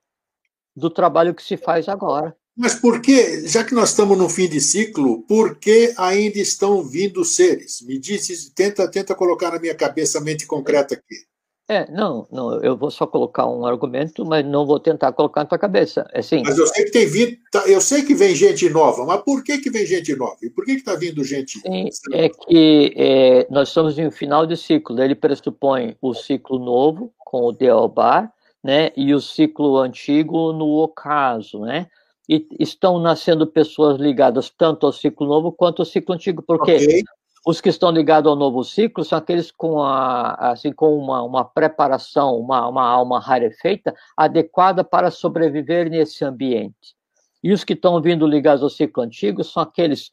do 0.76 0.88
trabalho 0.88 1.34
que 1.34 1.42
se 1.42 1.56
faz 1.56 1.88
agora. 1.88 2.36
Mas 2.56 2.76
por 2.76 3.02
que, 3.02 3.46
já 3.48 3.64
que 3.64 3.74
nós 3.74 3.90
estamos 3.90 4.16
no 4.16 4.28
fim 4.28 4.48
de 4.48 4.60
ciclo, 4.60 5.22
por 5.22 5.58
que 5.58 5.92
ainda 5.96 6.38
estão 6.38 6.84
vindo 6.84 7.24
seres? 7.24 7.82
Me 7.82 7.98
diz, 7.98 8.50
tenta, 8.50 8.88
tenta 8.88 9.14
colocar 9.14 9.50
na 9.50 9.58
minha 9.58 9.74
cabeça 9.74 10.18
a 10.18 10.20
mente 10.20 10.46
concreta 10.46 10.94
aqui. 10.94 11.26
É, 11.66 11.90
não, 11.90 12.26
não, 12.30 12.60
eu 12.62 12.76
vou 12.76 12.90
só 12.90 13.06
colocar 13.06 13.46
um 13.46 13.64
argumento, 13.64 14.22
mas 14.24 14.44
não 14.44 14.66
vou 14.66 14.78
tentar 14.78 15.12
colocar 15.12 15.42
na 15.42 15.46
tua 15.46 15.58
cabeça. 15.58 16.06
É 16.12 16.18
assim, 16.18 16.42
mas 16.44 16.58
eu 16.58 16.66
sei 16.66 16.84
que 16.84 16.90
tem 16.90 17.06
vindo, 17.06 17.38
tá, 17.50 17.66
eu 17.66 17.80
sei 17.80 18.02
que 18.02 18.14
vem 18.14 18.34
gente 18.34 18.68
nova, 18.68 19.06
mas 19.06 19.22
por 19.22 19.42
que, 19.42 19.56
que 19.56 19.70
vem 19.70 19.86
gente 19.86 20.14
nova? 20.14 20.36
E 20.42 20.50
por 20.50 20.66
que 20.66 20.72
está 20.72 20.94
vindo 20.94 21.24
gente 21.24 21.58
Sim, 21.60 21.88
É 22.12 22.28
que 22.28 22.92
é, 22.94 23.46
nós 23.50 23.68
estamos 23.68 23.98
em 23.98 24.06
um 24.06 24.10
final 24.10 24.44
de 24.44 24.58
ciclo, 24.58 25.02
ele 25.02 25.14
pressupõe 25.14 25.96
o 26.02 26.12
ciclo 26.12 26.58
novo, 26.58 27.14
com 27.18 27.46
o 27.46 27.52
Deobar, 27.52 28.30
né, 28.62 28.90
e 28.94 29.14
o 29.14 29.20
ciclo 29.20 29.78
antigo 29.78 30.52
no 30.52 30.68
ocaso, 30.82 31.60
né? 31.60 31.86
E 32.28 32.46
estão 32.58 32.98
nascendo 32.98 33.46
pessoas 33.46 33.98
ligadas 33.98 34.50
tanto 34.50 34.86
ao 34.86 34.92
ciclo 34.92 35.26
novo 35.26 35.52
quanto 35.52 35.80
ao 35.80 35.86
ciclo 35.86 36.14
antigo, 36.14 36.42
porque 36.42 36.74
okay. 36.76 37.02
Os 37.46 37.60
que 37.60 37.68
estão 37.68 37.90
ligados 37.90 38.30
ao 38.30 38.36
novo 38.36 38.64
ciclo 38.64 39.04
são 39.04 39.18
aqueles 39.18 39.50
com, 39.50 39.82
a, 39.82 40.52
assim, 40.52 40.72
com 40.72 40.96
uma, 40.96 41.22
uma 41.22 41.44
preparação, 41.44 42.38
uma, 42.38 42.66
uma 42.66 42.88
alma 42.88 43.20
rarefeita, 43.20 43.94
adequada 44.16 44.82
para 44.82 45.10
sobreviver 45.10 45.90
nesse 45.90 46.24
ambiente. 46.24 46.96
E 47.42 47.52
os 47.52 47.62
que 47.62 47.74
estão 47.74 48.00
vindo 48.00 48.26
ligados 48.26 48.62
ao 48.62 48.70
ciclo 48.70 49.02
antigo 49.02 49.44
são 49.44 49.62
aqueles 49.62 50.10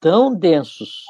tão 0.00 0.34
densos, 0.34 1.04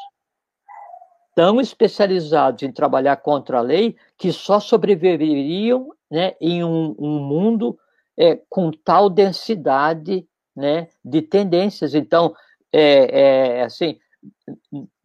tão 1.37 1.61
especializados 1.61 2.65
em 2.65 2.73
trabalhar 2.73 3.19
contra 3.19 3.59
a 3.59 3.63
lei, 3.63 3.95
que 4.19 4.33
só 4.33 4.59
sobreviveriam 4.59 5.91
né, 6.11 6.35
em 6.41 6.65
um, 6.65 6.97
um 6.99 7.21
mundo 7.21 7.79
é, 8.19 8.41
com 8.49 8.73
tal 8.73 9.09
densidade 9.09 10.27
né, 10.57 10.89
de 11.05 11.23
tendências. 11.23 11.95
Então, 11.95 12.35
é, 12.73 13.59
é 13.61 13.63
assim, 13.63 13.97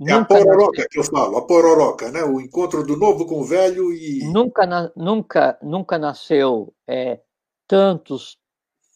é 0.07 0.11
a 0.11 0.25
pororoca 0.25 0.77
nasceu. 0.77 0.89
que 0.89 0.99
eu 0.99 1.03
falo, 1.03 1.37
a 1.37 1.45
pororoca, 1.45 2.11
né? 2.11 2.23
O 2.23 2.41
encontro 2.41 2.85
do 2.85 2.97
novo 2.97 3.25
com 3.25 3.39
o 3.41 3.43
velho 3.43 3.93
e. 3.93 4.23
Nunca, 4.31 4.91
nunca, 4.95 5.57
nunca 5.61 5.97
nasceu 5.97 6.73
é, 6.87 7.19
tantos 7.67 8.37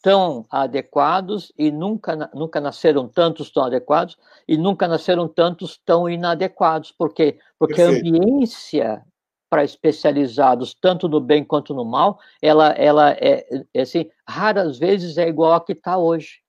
tão 0.01 0.45
adequados 0.49 1.51
e 1.57 1.71
nunca, 1.71 2.29
nunca 2.33 2.61
nasceram 2.61 3.07
tantos 3.07 3.51
tão 3.51 3.63
adequados 3.63 4.17
e 4.47 4.57
nunca 4.57 4.87
nasceram 4.87 5.27
tantos 5.27 5.79
tão 5.85 6.09
inadequados. 6.09 6.91
Por 6.91 7.13
quê? 7.13 7.37
Porque 7.57 7.75
Perfeito. 7.75 8.05
a 8.05 8.09
ambiência 8.09 9.05
para 9.49 9.63
especializados, 9.63 10.75
tanto 10.79 11.09
no 11.09 11.19
bem 11.19 11.43
quanto 11.43 11.73
no 11.73 11.83
mal, 11.83 12.19
ela, 12.41 12.69
ela 12.69 13.11
é, 13.13 13.45
é 13.73 13.81
assim, 13.81 14.09
raras 14.27 14.77
vezes 14.77 15.17
é 15.17 15.27
igual 15.27 15.53
a 15.53 15.61
que 15.61 15.73
está 15.73 15.97
hoje. 15.97 16.41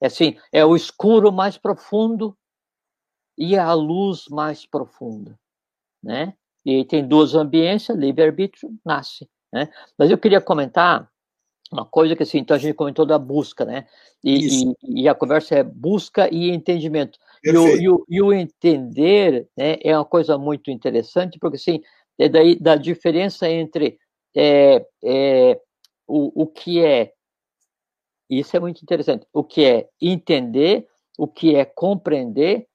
É 0.00 0.06
assim, 0.06 0.36
é 0.50 0.64
o 0.64 0.74
escuro 0.74 1.30
mais 1.30 1.58
profundo 1.58 2.36
e 3.36 3.56
a 3.56 3.72
luz 3.72 4.26
mais 4.28 4.64
profunda, 4.64 5.38
né? 6.02 6.34
E 6.64 6.84
tem 6.84 7.06
duas 7.06 7.34
ambiências, 7.34 7.96
livre-arbítrio 7.96 8.74
nasce, 8.84 9.28
né? 9.52 9.68
Mas 9.98 10.10
eu 10.10 10.18
queria 10.18 10.40
comentar 10.40 11.08
uma 11.70 11.84
coisa 11.84 12.14
que 12.14 12.22
assim, 12.22 12.38
então 12.38 12.56
a 12.56 12.58
gente 12.58 12.74
comentou 12.74 13.04
da 13.04 13.18
busca, 13.18 13.64
né? 13.64 13.86
E, 14.22 14.64
e, 14.64 15.02
e 15.02 15.08
a 15.08 15.14
conversa 15.14 15.56
é 15.56 15.62
busca 15.62 16.32
e 16.32 16.50
entendimento. 16.50 17.18
E 17.44 17.50
o, 17.56 17.76
e 17.76 17.88
o, 17.88 18.04
e, 18.08 18.22
o, 18.22 18.32
entender 18.32 19.48
né, 19.56 19.76
é 19.82 19.96
uma 19.96 20.04
coisa 20.04 20.38
muito 20.38 20.70
interessante, 20.70 21.38
porque 21.38 21.56
assim, 21.56 21.82
é 22.18 22.28
daí 22.28 22.56
da 22.58 22.76
diferença 22.76 23.48
entre 23.48 23.98
é, 24.34 24.84
é, 25.04 25.60
o, 26.06 26.42
o 26.42 26.46
que 26.46 26.84
é, 26.84 27.12
isso 28.28 28.56
é 28.56 28.60
muito 28.60 28.82
interessante, 28.82 29.26
o 29.32 29.44
que 29.44 29.64
é 29.64 29.88
entender, 30.00 30.86
o 31.18 31.28
que 31.28 31.54
é 31.54 31.64
compreender 31.64 32.66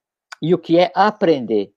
e 0.42 0.52
o 0.52 0.58
que 0.58 0.76
é 0.76 0.90
aprender. 0.92 1.72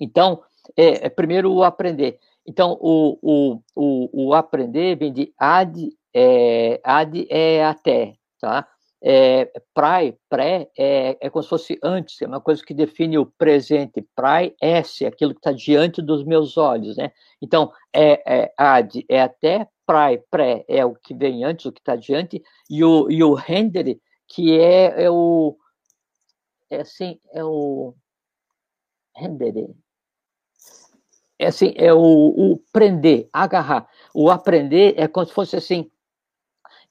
Então, 0.00 0.42
é, 0.76 1.06
é 1.06 1.10
primeiro 1.10 1.52
o 1.52 1.62
aprender. 1.62 2.18
Então, 2.46 2.78
o, 2.80 3.18
o, 3.22 3.60
o, 3.76 4.28
o 4.28 4.34
aprender 4.34 4.96
vem 4.96 5.12
de 5.12 5.32
ad, 5.38 5.88
é, 6.14 6.80
ad 6.82 7.26
é 7.30 7.64
até, 7.64 8.14
tá? 8.40 8.66
É, 9.02 9.50
prai, 9.72 10.14
pré, 10.28 10.70
é, 10.76 11.16
é 11.20 11.30
como 11.30 11.42
se 11.42 11.48
fosse 11.48 11.78
antes, 11.82 12.20
é 12.20 12.26
uma 12.26 12.40
coisa 12.40 12.62
que 12.62 12.74
define 12.74 13.18
o 13.18 13.26
presente. 13.26 14.04
Prai, 14.14 14.54
esse, 14.60 15.06
aquilo 15.06 15.32
que 15.32 15.40
está 15.40 15.52
diante 15.52 16.02
dos 16.02 16.24
meus 16.24 16.56
olhos, 16.56 16.96
né? 16.96 17.12
Então, 17.40 17.72
é, 17.94 18.22
é 18.26 18.52
ad 18.56 19.04
é 19.08 19.22
até, 19.22 19.66
prai, 19.86 20.18
pré, 20.30 20.64
é 20.68 20.84
o 20.84 20.94
que 20.94 21.14
vem 21.14 21.44
antes, 21.44 21.66
o 21.66 21.72
que 21.72 21.80
está 21.80 21.96
diante, 21.96 22.42
e 22.68 22.84
o, 22.84 23.10
e 23.10 23.22
o 23.22 23.34
render, 23.34 23.98
que 24.28 24.58
é, 24.58 25.04
é 25.04 25.10
o, 25.10 25.56
é 26.70 26.80
assim, 26.80 27.20
é 27.32 27.44
o 27.44 27.94
render. 29.14 29.74
É 31.38 31.46
assim, 31.46 31.72
é 31.76 31.92
o, 31.92 31.98
o 31.98 32.58
prender, 32.72 33.28
agarrar. 33.32 33.88
O 34.14 34.30
aprender 34.30 34.94
é 34.96 35.08
como 35.08 35.26
se 35.26 35.32
fosse 35.32 35.56
assim, 35.56 35.90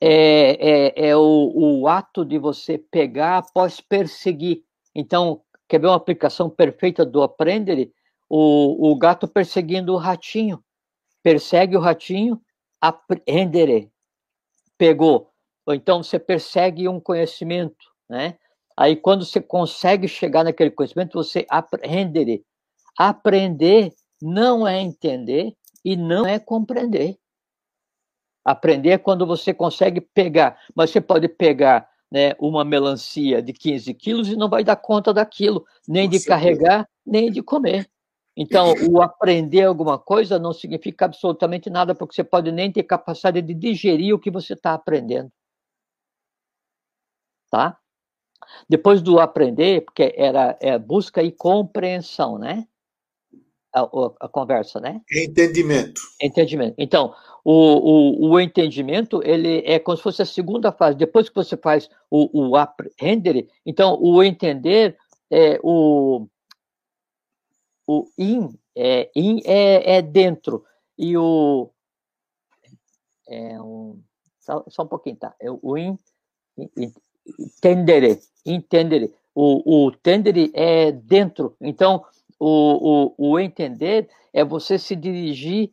é, 0.02 0.98
é, 0.98 1.10
é 1.10 1.16
o, 1.16 1.82
o 1.82 1.88
ato 1.88 2.26
de 2.26 2.38
você 2.38 2.78
pegar 2.78 3.38
após 3.38 3.80
perseguir. 3.80 4.64
Então, 4.94 5.42
quer 5.68 5.80
ver 5.80 5.88
uma 5.88 5.96
aplicação 5.96 6.50
perfeita 6.50 7.06
do 7.06 7.22
aprender? 7.22 7.92
O, 8.28 8.92
o 8.92 8.96
gato 8.98 9.28
perseguindo 9.28 9.94
o 9.94 9.98
ratinho. 9.98 10.64
Persegue 11.22 11.78
o 11.78 11.80
ratinho, 11.80 12.42
aprender. 12.82 13.90
Pegou. 14.78 15.32
Ou 15.66 15.74
então 15.74 16.02
você 16.02 16.18
persegue 16.18 16.88
um 16.88 17.00
conhecimento, 17.00 17.94
né? 18.10 18.38
Aí, 18.80 18.96
quando 18.96 19.26
você 19.26 19.42
consegue 19.42 20.08
chegar 20.08 20.46
naquele 20.46 20.72
conhecimento, 20.72 21.22
você 21.22 21.46
aprender. 21.50 22.46
Aprender 22.98 23.94
não 24.22 24.66
é 24.66 24.80
entender 24.80 25.54
e 25.84 25.98
não 25.98 26.26
é 26.26 26.40
compreender. 26.40 27.18
Aprender 28.46 28.92
é 28.92 28.98
quando 28.98 29.28
você 29.28 29.54
consegue 29.54 30.00
pegar, 30.00 30.58
mas 30.74 30.92
você 30.92 31.02
pode 31.02 31.28
pegar 31.28 31.90
né, 32.10 32.32
uma 32.40 32.64
melancia 32.64 33.42
de 33.42 33.52
15 33.52 33.94
quilos 33.96 34.30
e 34.30 34.38
não 34.38 34.48
vai 34.48 34.64
dar 34.64 34.78
conta 34.78 35.14
daquilo, 35.14 35.66
nem 35.86 36.08
de 36.08 36.24
carregar, 36.24 36.88
nem 37.06 37.30
de 37.30 37.44
comer. 37.44 37.86
Então, 38.34 38.74
o 38.90 39.02
aprender 39.02 39.64
alguma 39.64 40.00
coisa 40.00 40.40
não 40.40 40.54
significa 40.54 41.04
absolutamente 41.04 41.70
nada, 41.70 41.94
porque 41.94 42.16
você 42.16 42.24
pode 42.24 42.50
nem 42.50 42.72
ter 42.72 42.84
capacidade 42.84 43.42
de 43.42 43.54
digerir 43.54 44.16
o 44.16 44.20
que 44.20 44.32
você 44.32 44.54
está 44.54 44.74
aprendendo. 44.74 45.30
Tá? 47.52 47.78
Depois 48.68 49.02
do 49.02 49.20
aprender, 49.20 49.82
porque 49.82 50.14
era 50.16 50.58
é, 50.60 50.78
busca 50.78 51.24
e 51.24 51.32
compreensão, 51.32 52.38
né? 52.38 52.68
A, 53.74 53.82
a, 54.22 54.28
conversa, 54.28 54.80
né? 54.80 55.02
Entendimento. 55.12 56.02
Entendimento. 56.20 56.76
Então, 56.78 57.14
o, 57.44 57.54
o, 57.54 58.32
o, 58.32 58.40
entendimento, 58.40 59.22
ele 59.24 59.64
é 59.64 59.78
como 59.78 59.96
se 59.96 60.02
fosse 60.02 60.22
a 60.24 60.26
segunda 60.26 60.72
fase. 60.72 60.98
Depois 60.98 61.30
que 61.30 61.36
você 61.36 61.56
faz 61.56 61.88
o, 62.10 62.48
o 62.48 62.56
aprender, 62.56 63.48
então, 63.64 63.96
o 64.02 64.24
entender, 64.24 64.98
é, 65.30 65.60
o, 65.62 66.28
o 67.86 68.08
in, 68.18 68.58
é, 68.76 69.12
in 69.16 69.42
é, 69.46 69.98
é 69.98 70.02
dentro, 70.02 70.66
e 70.98 71.16
o... 71.16 71.70
É 73.28 73.62
um, 73.62 74.02
só, 74.40 74.66
só 74.68 74.82
um 74.82 74.88
pouquinho, 74.88 75.18
tá? 75.18 75.36
É 75.40 75.52
o 75.52 75.78
in, 75.78 75.96
entendere, 77.40 78.20
entendere. 78.46 79.14
O, 79.36 79.86
o 79.88 79.92
tendere 79.92 80.52
é 80.54 80.92
dentro. 80.92 81.56
Então, 81.62 82.04
o, 82.40 83.14
o, 83.18 83.32
o 83.32 83.40
entender 83.40 84.10
é 84.34 84.44
você 84.44 84.80
se 84.80 84.96
dirigir 84.96 85.72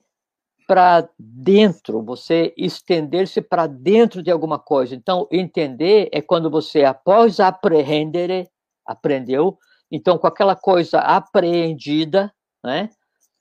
para 0.67 1.09
dentro, 1.19 2.03
você 2.03 2.53
estender-se 2.57 3.41
para 3.41 3.67
dentro 3.67 4.23
de 4.23 4.31
alguma 4.31 4.59
coisa. 4.59 4.95
Então, 4.95 5.29
entender 5.31 6.09
é 6.13 6.21
quando 6.21 6.51
você, 6.51 6.85
após 6.85 7.39
aprender, 7.39 8.49
aprendeu, 8.85 9.59
então, 9.91 10.19
com 10.19 10.27
aquela 10.27 10.57
coisa 10.57 10.99
apreendida, 10.99 12.33
né, 12.65 12.91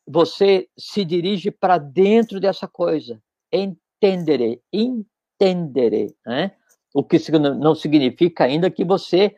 você 0.08 0.68
se 0.78 1.04
dirige 1.04 1.50
para 1.50 1.78
dentro 1.78 2.40
dessa 2.40 2.68
coisa. 2.68 3.20
Entendere, 3.52 4.62
entendere, 4.72 6.16
né? 6.26 6.52
O 6.96 7.04
que 7.04 7.20
não 7.30 7.76
significa 7.76 8.46
ainda 8.46 8.72
que 8.72 8.86
você 8.86 9.36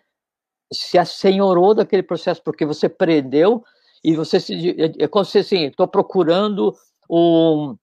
se 0.71 0.95
assenhorou 0.95 1.73
daquele 1.73 2.03
processo, 2.03 2.39
porque 2.43 2.63
você 2.63 2.87
prendeu 2.87 3.63
e 4.03 4.15
você 4.15 4.39
se. 4.39 4.79
É, 4.79 5.05
é 5.05 5.07
como 5.07 5.25
se 5.25 5.39
assim, 5.39 5.65
estou 5.65 5.87
procurando 5.87 6.71
um, 7.09 7.75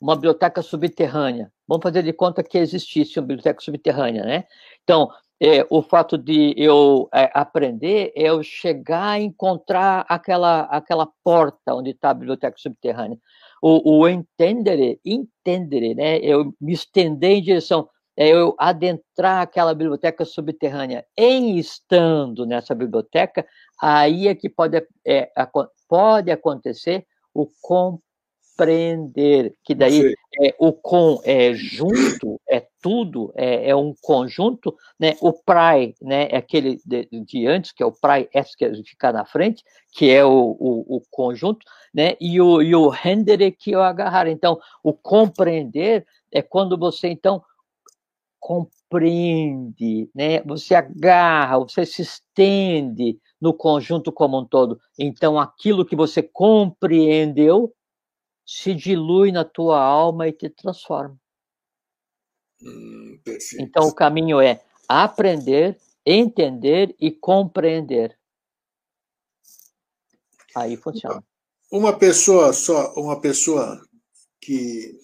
uma 0.00 0.14
biblioteca 0.14 0.62
subterrânea. 0.62 1.52
Vamos 1.68 1.82
fazer 1.82 2.02
de 2.02 2.12
conta 2.14 2.42
que 2.42 2.56
existisse 2.56 3.18
uma 3.18 3.26
biblioteca 3.26 3.60
subterrânea, 3.60 4.24
né? 4.24 4.44
Então, 4.82 5.10
é, 5.38 5.66
o 5.68 5.82
fato 5.82 6.16
de 6.16 6.54
eu 6.56 7.06
é, 7.12 7.30
aprender 7.34 8.12
é 8.16 8.30
eu 8.30 8.42
chegar 8.42 9.10
a 9.10 9.20
encontrar 9.20 10.06
aquela, 10.08 10.62
aquela 10.62 11.06
porta 11.22 11.74
onde 11.74 11.90
está 11.90 12.10
a 12.10 12.14
biblioteca 12.14 12.56
subterrânea. 12.56 13.18
O, 13.60 13.98
o 13.98 14.08
entender, 14.08 14.98
entender, 15.04 15.94
né? 15.94 16.18
Eu 16.20 16.54
me 16.58 16.72
estender 16.72 17.32
em 17.32 17.42
direção 17.42 17.86
é 18.16 18.28
eu 18.28 18.54
adentrar 18.58 19.42
aquela 19.42 19.74
biblioteca 19.74 20.24
subterrânea. 20.24 21.04
Em 21.16 21.58
estando 21.58 22.44
nessa 22.44 22.74
biblioteca, 22.74 23.46
aí 23.80 24.28
é 24.28 24.34
que 24.34 24.48
pode, 24.48 24.86
é, 25.06 25.30
pode 25.88 26.30
acontecer 26.30 27.06
o 27.34 27.46
compreender, 27.62 29.54
que 29.64 29.74
daí 29.74 30.14
é, 30.40 30.54
o 30.58 30.72
com 30.72 31.20
é 31.24 31.54
junto, 31.54 32.40
é 32.48 32.66
tudo, 32.80 33.32
é, 33.34 33.70
é 33.70 33.76
um 33.76 33.94
conjunto, 34.00 34.76
né? 34.98 35.14
O 35.20 35.32
prai, 35.32 35.94
né? 36.00 36.28
É 36.30 36.36
aquele 36.36 36.78
de, 36.84 37.08
de 37.10 37.46
antes, 37.46 37.72
que 37.72 37.82
é 37.82 37.86
o 37.86 37.92
prai 37.92 38.28
S, 38.32 38.56
que 38.56 38.70
fica 38.84 39.12
na 39.12 39.24
frente, 39.24 39.64
que 39.92 40.10
é 40.10 40.24
o, 40.24 40.56
o, 40.58 40.96
o 40.96 41.02
conjunto, 41.10 41.64
né? 41.94 42.14
E 42.20 42.40
o, 42.40 42.60
e 42.62 42.74
o 42.74 42.88
render 42.88 43.50
que 43.52 43.72
é 43.72 43.78
o 43.78 43.82
agarrar. 43.82 44.26
Então, 44.26 44.58
o 44.82 44.92
compreender 44.92 46.06
é 46.30 46.40
quando 46.40 46.78
você, 46.78 47.08
então, 47.08 47.42
compreende, 48.42 50.10
né? 50.12 50.42
Você 50.42 50.74
agarra, 50.74 51.60
você 51.60 51.86
se 51.86 52.02
estende 52.02 53.16
no 53.40 53.54
conjunto 53.54 54.10
como 54.10 54.36
um 54.40 54.44
todo. 54.44 54.80
Então, 54.98 55.38
aquilo 55.38 55.86
que 55.86 55.94
você 55.94 56.24
compreendeu 56.24 57.72
se 58.44 58.74
dilui 58.74 59.30
na 59.30 59.44
tua 59.44 59.80
alma 59.80 60.26
e 60.26 60.32
te 60.32 60.50
transforma. 60.50 61.16
Hum, 62.60 63.20
então, 63.60 63.86
o 63.86 63.94
caminho 63.94 64.40
é 64.40 64.60
aprender, 64.88 65.78
entender 66.04 66.96
e 66.98 67.12
compreender. 67.12 68.18
Aí 70.56 70.76
funciona. 70.76 71.24
Uma 71.70 71.96
pessoa 71.96 72.52
só, 72.52 72.92
uma 72.94 73.20
pessoa 73.20 73.80
que 74.40 74.98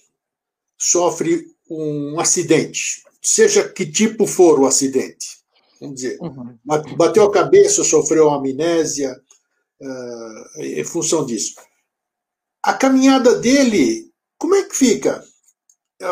sofre 0.77 1.47
um 1.71 2.19
acidente, 2.19 3.03
seja 3.29 3.69
que 3.69 3.85
tipo 3.85 4.27
for 4.27 4.59
o 4.59 4.67
acidente. 4.67 5.39
Vamos 5.81 5.97
dizer, 5.97 6.19
uhum. 6.21 6.59
bateu 6.97 7.25
a 7.25 7.31
cabeça, 7.31 7.85
sofreu 7.85 8.31
amnésia, 8.31 9.15
uh, 9.81 10.63
em 10.63 10.83
função 10.83 11.25
disso. 11.25 11.55
A 12.63 12.73
caminhada 12.73 13.39
dele, 13.39 14.11
como 14.39 14.55
é 14.55 14.63
que 14.65 14.75
fica? 14.75 15.23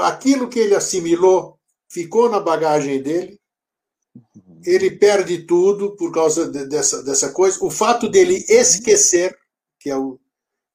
Aquilo 0.04 0.48
que 0.48 0.58
ele 0.58 0.74
assimilou 0.74 1.58
ficou 1.88 2.28
na 2.28 2.38
bagagem 2.38 3.02
dele, 3.02 3.40
ele 4.64 4.90
perde 4.90 5.38
tudo 5.38 5.96
por 5.96 6.12
causa 6.12 6.48
de, 6.48 6.66
dessa, 6.66 7.02
dessa 7.02 7.32
coisa. 7.32 7.58
O 7.64 7.70
fato 7.70 8.08
dele 8.08 8.44
esquecer, 8.48 9.36
que 9.80 9.90
é 9.90 9.96
o, 9.96 10.20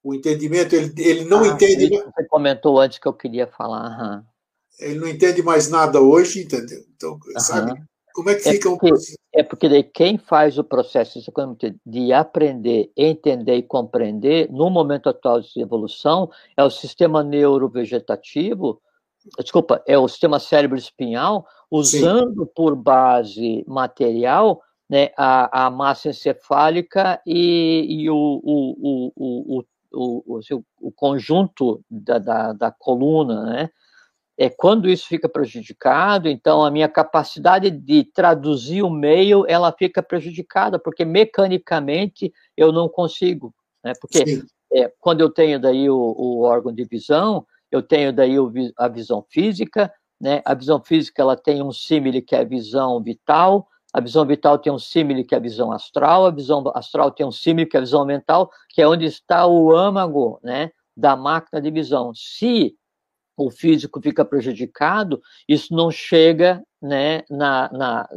o 0.03 0.13
entendimento, 0.13 0.75
ele, 0.75 0.93
ele 0.97 1.25
não 1.25 1.43
ah, 1.43 1.47
entende. 1.47 1.87
Você 1.89 2.25
comentou 2.27 2.79
antes 2.79 2.99
que 2.99 3.07
eu 3.07 3.13
queria 3.13 3.47
falar. 3.47 3.89
Uhum 3.99 4.30
ele 4.79 4.99
não 4.99 5.07
entende 5.07 5.41
mais 5.41 5.69
nada 5.69 5.99
hoje, 6.01 6.41
entendeu? 6.43 6.83
Então, 6.95 7.13
uhum. 7.13 7.39
sabe? 7.39 7.81
Como 8.13 8.29
é 8.29 8.35
que 8.35 8.49
é 8.49 8.53
fica 8.53 8.69
porque, 8.69 8.93
um 8.93 8.97
É 9.33 9.43
porque 9.43 9.83
quem 9.83 10.17
faz 10.17 10.57
o 10.57 10.63
processo 10.63 11.19
de 11.85 12.13
aprender, 12.13 12.91
entender 12.95 13.55
e 13.55 13.63
compreender, 13.63 14.51
no 14.51 14.69
momento 14.69 15.09
atual 15.09 15.39
de 15.39 15.61
evolução, 15.61 16.29
é 16.57 16.63
o 16.63 16.69
sistema 16.69 17.23
neurovegetativo, 17.23 18.81
desculpa, 19.39 19.81
é 19.87 19.97
o 19.97 20.07
sistema 20.07 20.39
cérebro 20.39 20.77
espinhal, 20.77 21.45
usando 21.69 22.43
Sim. 22.43 22.51
por 22.53 22.75
base 22.75 23.63
material 23.67 24.61
né, 24.89 25.09
a, 25.15 25.67
a 25.67 25.69
massa 25.69 26.09
encefálica 26.09 27.21
e, 27.25 27.85
e 27.87 28.09
o, 28.09 28.41
o, 28.43 29.11
o, 29.15 29.63
o, 29.93 30.23
o, 30.27 30.63
o, 30.81 30.91
conjunto 30.91 31.81
da, 31.89 32.19
da, 32.19 32.51
da 32.51 32.71
coluna, 32.71 33.45
né? 33.45 33.69
É, 34.37 34.49
quando 34.49 34.89
isso 34.89 35.07
fica 35.07 35.29
prejudicado, 35.29 36.27
então 36.27 36.63
a 36.63 36.71
minha 36.71 36.89
capacidade 36.89 37.69
de 37.69 38.03
traduzir 38.03 38.81
o 38.81 38.89
meio 38.89 39.45
ela 39.47 39.71
fica 39.71 40.01
prejudicada, 40.01 40.79
porque 40.79 41.05
mecanicamente 41.05 42.33
eu 42.55 42.71
não 42.71 42.89
consigo, 42.89 43.53
né? 43.83 43.93
Porque 43.99 44.43
é, 44.73 44.91
quando 44.99 45.21
eu 45.21 45.29
tenho 45.29 45.59
daí 45.59 45.89
o, 45.89 45.95
o, 45.95 46.41
órgão 46.41 46.73
de 46.73 46.85
visão, 46.85 47.45
eu 47.69 47.81
tenho 47.81 48.13
daí 48.13 48.39
o, 48.39 48.51
a 48.77 48.87
visão 48.87 49.23
física, 49.29 49.93
né? 50.19 50.41
A 50.45 50.53
visão 50.53 50.81
física 50.81 51.21
ela 51.21 51.35
tem 51.35 51.61
um 51.61 51.71
símile 51.71 52.21
que 52.21 52.35
é 52.35 52.39
a 52.39 52.45
visão 52.45 53.01
vital, 53.01 53.67
a 53.93 53.99
visão 53.99 54.25
vital 54.25 54.57
tem 54.57 54.71
um 54.71 54.79
símile 54.79 55.23
que 55.23 55.35
é 55.35 55.37
a 55.37 55.41
visão 55.41 55.71
astral, 55.71 56.25
a 56.25 56.31
visão 56.31 56.63
astral 56.73 57.11
tem 57.11 57.25
um 57.25 57.31
símile 57.31 57.67
que 57.67 57.75
é 57.75 57.79
a 57.79 57.83
visão 57.83 58.05
mental, 58.05 58.49
que 58.69 58.81
é 58.81 58.87
onde 58.87 59.05
está 59.05 59.45
o 59.45 59.75
âmago, 59.75 60.39
né? 60.41 60.71
Da 60.95 61.15
máquina 61.15 61.61
de 61.61 61.69
visão. 61.69 62.13
Se 62.15 62.75
o 63.45 63.51
físico 63.51 64.01
fica 64.01 64.23
prejudicado, 64.23 65.21
isso 65.47 65.73
não 65.73 65.91
chega 65.91 66.61
né, 66.81 67.23
na, 67.29 67.69
na, 67.71 68.09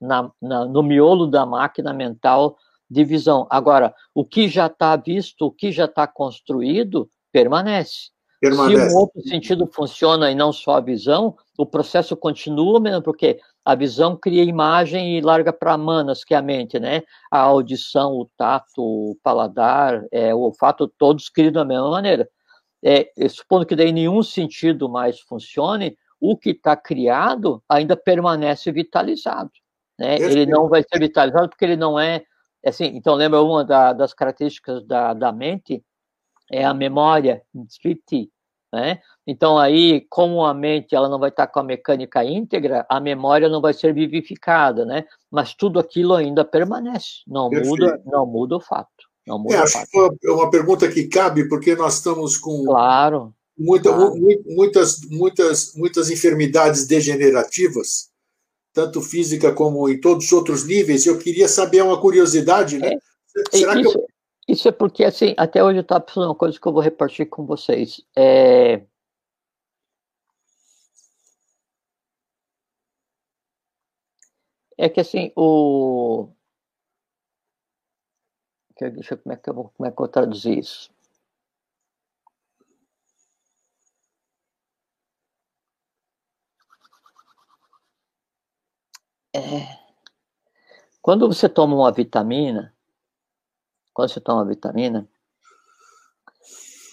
na, 0.00 0.30
na, 0.40 0.64
no 0.64 0.82
miolo 0.82 1.26
da 1.26 1.44
máquina 1.44 1.92
mental 1.92 2.56
de 2.88 3.04
visão. 3.04 3.46
Agora, 3.50 3.94
o 4.14 4.24
que 4.24 4.48
já 4.48 4.66
está 4.66 4.96
visto, 4.96 5.46
o 5.46 5.50
que 5.50 5.72
já 5.72 5.86
está 5.86 6.06
construído, 6.06 7.08
permanece. 7.32 8.10
permanece. 8.40 8.90
Se 8.90 8.94
um 8.94 8.98
outro 8.98 9.22
sentido 9.22 9.66
funciona 9.66 10.30
e 10.30 10.34
não 10.34 10.52
só 10.52 10.76
a 10.76 10.80
visão, 10.80 11.36
o 11.58 11.64
processo 11.64 12.16
continua 12.16 12.78
mesmo, 12.80 13.02
porque 13.02 13.38
a 13.64 13.74
visão 13.74 14.16
cria 14.16 14.42
imagem 14.42 15.16
e 15.16 15.20
larga 15.20 15.52
para 15.52 15.78
manas, 15.78 16.24
que 16.24 16.34
é 16.34 16.36
a 16.36 16.42
mente, 16.42 16.78
né? 16.78 17.02
A 17.30 17.38
audição, 17.38 18.12
o 18.12 18.28
tato, 18.36 18.82
o 18.82 19.16
paladar, 19.22 20.04
é, 20.10 20.34
o 20.34 20.40
olfato, 20.40 20.92
todos 20.98 21.28
criam 21.28 21.52
da 21.52 21.64
mesma 21.64 21.90
maneira 21.90 22.28
é, 22.82 23.12
supondo 23.28 23.64
que 23.64 23.76
daí 23.76 23.92
nenhum 23.92 24.22
sentido 24.22 24.88
mais 24.88 25.20
funcione, 25.20 25.96
o 26.20 26.36
que 26.36 26.50
está 26.50 26.76
criado 26.76 27.62
ainda 27.68 27.96
permanece 27.96 28.70
vitalizado. 28.72 29.50
Né? 29.98 30.16
Ele 30.16 30.46
não 30.46 30.68
vai 30.68 30.82
ser 30.82 30.98
vitalizado 30.98 31.48
porque 31.48 31.64
ele 31.64 31.76
não 31.76 31.98
é. 31.98 32.24
Assim, 32.64 32.86
então, 32.94 33.14
lembra 33.14 33.42
uma 33.42 33.64
da, 33.64 33.92
das 33.92 34.14
características 34.14 34.84
da, 34.84 35.14
da 35.14 35.32
mente? 35.32 35.84
É 36.50 36.64
a 36.64 36.74
memória, 36.74 37.42
né? 38.72 39.00
Então 39.26 39.58
aí, 39.58 40.06
como 40.08 40.44
a 40.44 40.54
mente 40.54 40.94
ela 40.94 41.08
não 41.08 41.18
vai 41.18 41.28
estar 41.28 41.46
com 41.46 41.60
a 41.60 41.64
mecânica 41.64 42.24
íntegra, 42.24 42.86
a 42.88 42.98
memória 42.98 43.48
não 43.48 43.60
vai 43.60 43.74
ser 43.74 43.92
vivificada, 43.92 44.84
né? 44.84 45.04
Mas 45.30 45.54
tudo 45.54 45.78
aquilo 45.78 46.14
ainda 46.14 46.44
permanece, 46.44 47.22
não 47.26 47.50
Perfeito. 47.50 47.68
muda, 47.68 48.02
não 48.06 48.26
muda 48.26 48.56
o 48.56 48.60
fato. 48.60 49.11
Não 49.26 49.38
muda 49.38 49.54
é, 49.54 49.58
acho 49.58 49.86
que 49.86 50.26
é 50.26 50.30
uma 50.30 50.50
pergunta 50.50 50.88
que 50.90 51.06
cabe 51.06 51.48
porque 51.48 51.76
nós 51.76 51.94
estamos 51.94 52.36
com 52.36 52.64
claro, 52.64 53.32
muita, 53.56 53.92
claro. 53.92 54.14
muitas, 54.46 55.00
muitas, 55.08 55.74
muitas 55.74 56.10
enfermidades 56.10 56.86
degenerativas, 56.86 58.10
tanto 58.72 59.00
física 59.00 59.52
como 59.52 59.88
em 59.88 60.00
todos 60.00 60.26
os 60.26 60.32
outros 60.32 60.66
níveis. 60.66 61.06
Eu 61.06 61.18
queria 61.18 61.46
saber 61.46 61.82
uma 61.82 62.00
curiosidade, 62.00 62.78
né? 62.78 62.94
É, 62.94 63.56
Será 63.56 63.80
isso, 63.80 63.92
que 63.92 63.98
eu... 63.98 64.06
isso 64.48 64.68
é 64.68 64.72
porque 64.72 65.04
assim, 65.04 65.34
até 65.36 65.62
hoje 65.62 65.78
eu 65.78 65.82
estava 65.82 66.00
pensando 66.00 66.26
uma 66.26 66.34
coisa 66.34 66.58
que 66.58 66.66
eu 66.66 66.72
vou 66.72 66.82
repartir 66.82 67.26
com 67.26 67.46
vocês. 67.46 68.02
É 68.16 68.82
É 74.82 74.88
que 74.88 75.00
assim, 75.00 75.30
o. 75.36 76.28
Deixa 78.90 79.14
eu 79.14 79.18
como 79.18 79.32
é 79.32 79.36
que 79.36 79.50
eu 79.50 79.54
como 79.54 79.86
é 79.86 79.90
que 79.90 79.94
eu 79.94 79.96
vou 79.98 80.08
traduzir 80.08 80.58
isso? 80.58 80.90
É... 89.34 89.82
Quando 91.00 91.26
você 91.26 91.48
toma 91.48 91.74
uma 91.74 91.90
vitamina, 91.90 92.72
quando 93.92 94.10
você 94.10 94.20
toma 94.20 94.42
uma 94.42 94.48
vitamina, 94.48 95.08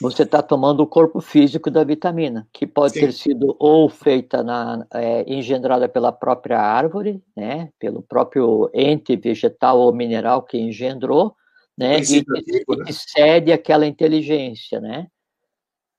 você 0.02 0.24
está 0.24 0.42
tomando 0.42 0.82
o 0.82 0.88
corpo 0.88 1.20
físico 1.20 1.70
da 1.70 1.84
vitamina, 1.84 2.48
que 2.54 2.66
pode 2.66 2.94
Sim. 2.94 3.00
ter 3.02 3.12
sido 3.12 3.56
ou 3.60 3.90
feita 3.90 4.42
na, 4.42 4.88
é, 4.94 5.32
engendrada 5.32 5.90
pela 5.90 6.12
própria 6.12 6.60
árvore, 6.60 7.22
né, 7.36 7.72
pelo 7.78 8.02
próprio 8.02 8.70
ente 8.74 9.16
vegetal 9.18 9.78
ou 9.78 9.94
mineral 9.94 10.44
que 10.44 10.58
engendrou, 10.58 11.36
né, 11.80 12.02
e, 12.02 12.26
né? 12.28 12.84
e 12.90 12.94
cede 12.94 13.54
aquela 13.54 13.88
inteligência, 13.88 14.82
né. 14.82 15.08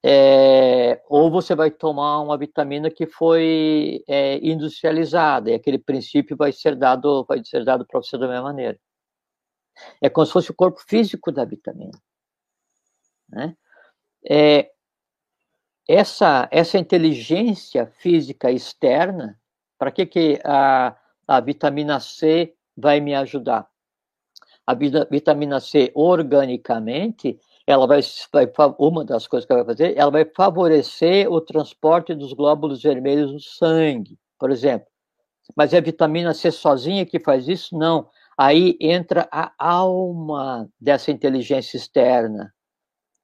É, 0.03 1.03
ou 1.09 1.31
você 1.31 1.55
vai 1.55 1.71
tomar 1.71 2.21
uma 2.21 2.37
vitamina 2.37 2.91
que 2.91 3.07
foi 3.07 4.05
é, 4.07 4.37
industrializada, 4.47 5.51
e 5.51 5.55
aquele 5.55 5.79
princípio 5.79 6.37
vai 6.37 6.53
ser 6.53 6.77
dado, 6.77 7.25
vai 7.27 7.43
ser 7.45 7.65
dado 7.65 7.87
para 7.87 8.01
você 8.01 8.19
da 8.19 8.29
mesma 8.29 8.45
maneira. 8.45 8.79
É 10.03 10.11
como 10.11 10.27
se 10.27 10.33
fosse 10.33 10.51
o 10.51 10.55
corpo 10.55 10.81
físico 10.87 11.33
da 11.33 11.45
vitamina, 11.45 11.99
né? 13.29 13.57
é, 14.29 14.71
essa, 15.89 16.47
essa 16.51 16.77
inteligência 16.77 17.87
física 17.87 18.51
externa, 18.51 19.41
para 19.79 19.91
que, 19.91 20.05
que 20.05 20.41
a, 20.45 20.95
a 21.27 21.41
vitamina 21.41 22.01
C 22.01 22.55
vai 22.77 23.01
me 23.01 23.15
ajudar? 23.15 23.70
A 24.71 24.75
vitamina 24.75 25.59
C, 25.59 25.91
organicamente, 25.95 27.39
ela 27.67 27.87
vai, 27.87 28.01
vai, 28.33 28.49
uma 28.79 29.05
das 29.05 29.27
coisas 29.27 29.45
que 29.45 29.53
ela 29.53 29.65
vai 29.65 29.75
fazer, 29.75 29.97
ela 29.97 30.11
vai 30.11 30.25
favorecer 30.25 31.31
o 31.31 31.41
transporte 31.41 32.15
dos 32.15 32.33
glóbulos 32.33 32.83
vermelhos 32.83 33.33
no 33.33 33.41
sangue, 33.41 34.17
por 34.39 34.51
exemplo. 34.51 34.87
Mas 35.57 35.73
é 35.73 35.79
a 35.79 35.81
vitamina 35.81 36.33
C 36.33 36.53
sozinha 36.53 37.05
que 37.05 37.19
faz 37.19 37.49
isso? 37.49 37.77
Não. 37.77 38.09
Aí 38.39 38.77
entra 38.81 39.29
a 39.33 39.53
alma 39.59 40.69
dessa 40.81 41.11
inteligência 41.11 41.77
externa, 41.77 42.55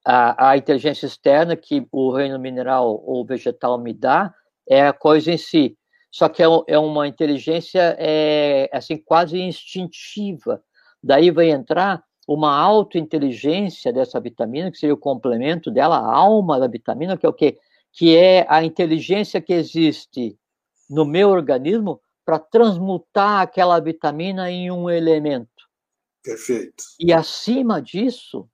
a, 0.04 0.50
a 0.50 0.56
inteligência 0.56 1.06
externa 1.06 1.56
que 1.56 1.86
o 1.92 2.10
reino 2.10 2.38
mineral 2.38 3.02
ou 3.04 3.24
vegetal 3.24 3.78
me 3.78 3.92
dá 3.92 4.34
é 4.68 4.86
a 4.86 4.92
coisa 4.92 5.32
em 5.32 5.38
si. 5.38 5.76
Só 6.10 6.28
que 6.28 6.42
é, 6.42 6.46
é 6.68 6.78
uma 6.78 7.06
inteligência 7.06 7.96
é, 7.98 8.68
assim 8.72 8.96
quase 8.96 9.40
instintiva. 9.40 10.62
Daí 11.06 11.30
vai 11.30 11.50
entrar 11.50 12.02
uma 12.26 12.52
autointeligência 12.52 13.92
dessa 13.92 14.18
vitamina, 14.18 14.72
que 14.72 14.78
seria 14.78 14.94
o 14.94 14.98
complemento 14.98 15.70
dela, 15.70 15.98
a 15.98 16.16
alma 16.16 16.58
da 16.58 16.66
vitamina, 16.66 17.16
que 17.16 17.24
é 17.24 17.28
o 17.28 17.32
quê? 17.32 17.56
Que 17.92 18.16
é 18.16 18.44
a 18.48 18.64
inteligência 18.64 19.40
que 19.40 19.52
existe 19.52 20.36
no 20.90 21.04
meu 21.04 21.28
organismo 21.28 22.00
para 22.24 22.40
transmutar 22.40 23.40
aquela 23.40 23.78
vitamina 23.78 24.50
em 24.50 24.68
um 24.72 24.90
elemento. 24.90 25.48
Perfeito. 26.24 26.82
E 26.98 27.12
acima 27.12 27.80
disso, 27.80 28.48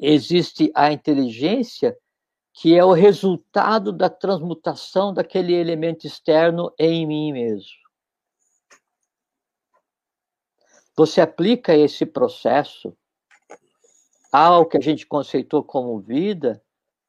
existe 0.00 0.72
a 0.74 0.90
inteligência, 0.90 1.94
que 2.54 2.74
é 2.74 2.82
o 2.82 2.92
resultado 2.92 3.92
da 3.92 4.08
transmutação 4.08 5.12
daquele 5.12 5.52
elemento 5.52 6.06
externo 6.06 6.72
em 6.78 7.06
mim 7.06 7.30
mesmo. 7.30 7.83
Você 10.96 11.20
aplica 11.20 11.74
esse 11.76 12.06
processo 12.06 12.96
ao 14.32 14.66
que 14.66 14.76
a 14.76 14.80
gente 14.80 15.06
conceitou 15.06 15.62
como 15.62 16.00
vida, 16.00 16.60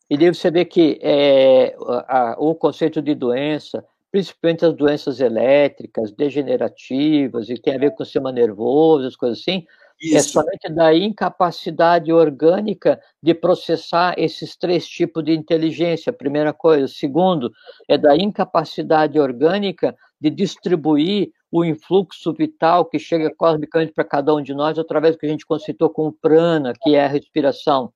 e 0.10 0.18
deve 0.18 0.36
você 0.36 0.52
vê 0.52 0.64
que 0.64 1.00
é, 1.02 1.76
a, 2.08 2.36
o 2.38 2.54
conceito 2.54 3.02
de 3.02 3.16
doença, 3.16 3.84
principalmente 4.12 4.66
as 4.66 4.74
doenças 4.74 5.20
elétricas, 5.20 6.12
degenerativas, 6.12 7.50
e 7.50 7.60
tem 7.60 7.76
a 7.76 7.80
ver 7.80 7.92
com 7.92 8.04
o 8.04 8.06
sistema 8.06 8.32
nervoso, 8.32 9.08
as 9.08 9.16
coisas 9.16 9.40
assim, 9.40 9.66
é 10.02 10.06
Isso. 10.06 10.18
É 10.18 10.22
somente 10.22 10.70
da 10.70 10.94
incapacidade 10.94 12.12
orgânica 12.12 13.00
de 13.22 13.34
processar 13.34 14.14
esses 14.18 14.56
três 14.56 14.88
tipos 14.88 15.24
de 15.24 15.34
inteligência, 15.34 16.12
primeira 16.14 16.54
coisa. 16.54 16.88
Segundo, 16.88 17.52
é 17.88 17.98
da 17.98 18.16
incapacidade 18.16 19.20
orgânica 19.20 19.96
de 20.30 20.32
distribuir 20.32 21.32
o 21.52 21.64
influxo 21.64 22.34
vital 22.34 22.86
que 22.86 22.98
chega 22.98 23.34
cosmicamente 23.36 23.94
para 23.94 24.04
cada 24.04 24.34
um 24.34 24.42
de 24.42 24.54
nós 24.54 24.80
através 24.80 25.16
do 25.16 25.20
que 25.20 25.26
a 25.26 25.30
gente 25.30 25.46
conceitou 25.46 25.90
como 25.90 26.12
prana, 26.12 26.74
que 26.82 26.96
é 26.96 27.06
a 27.06 27.08
respiração. 27.08 27.94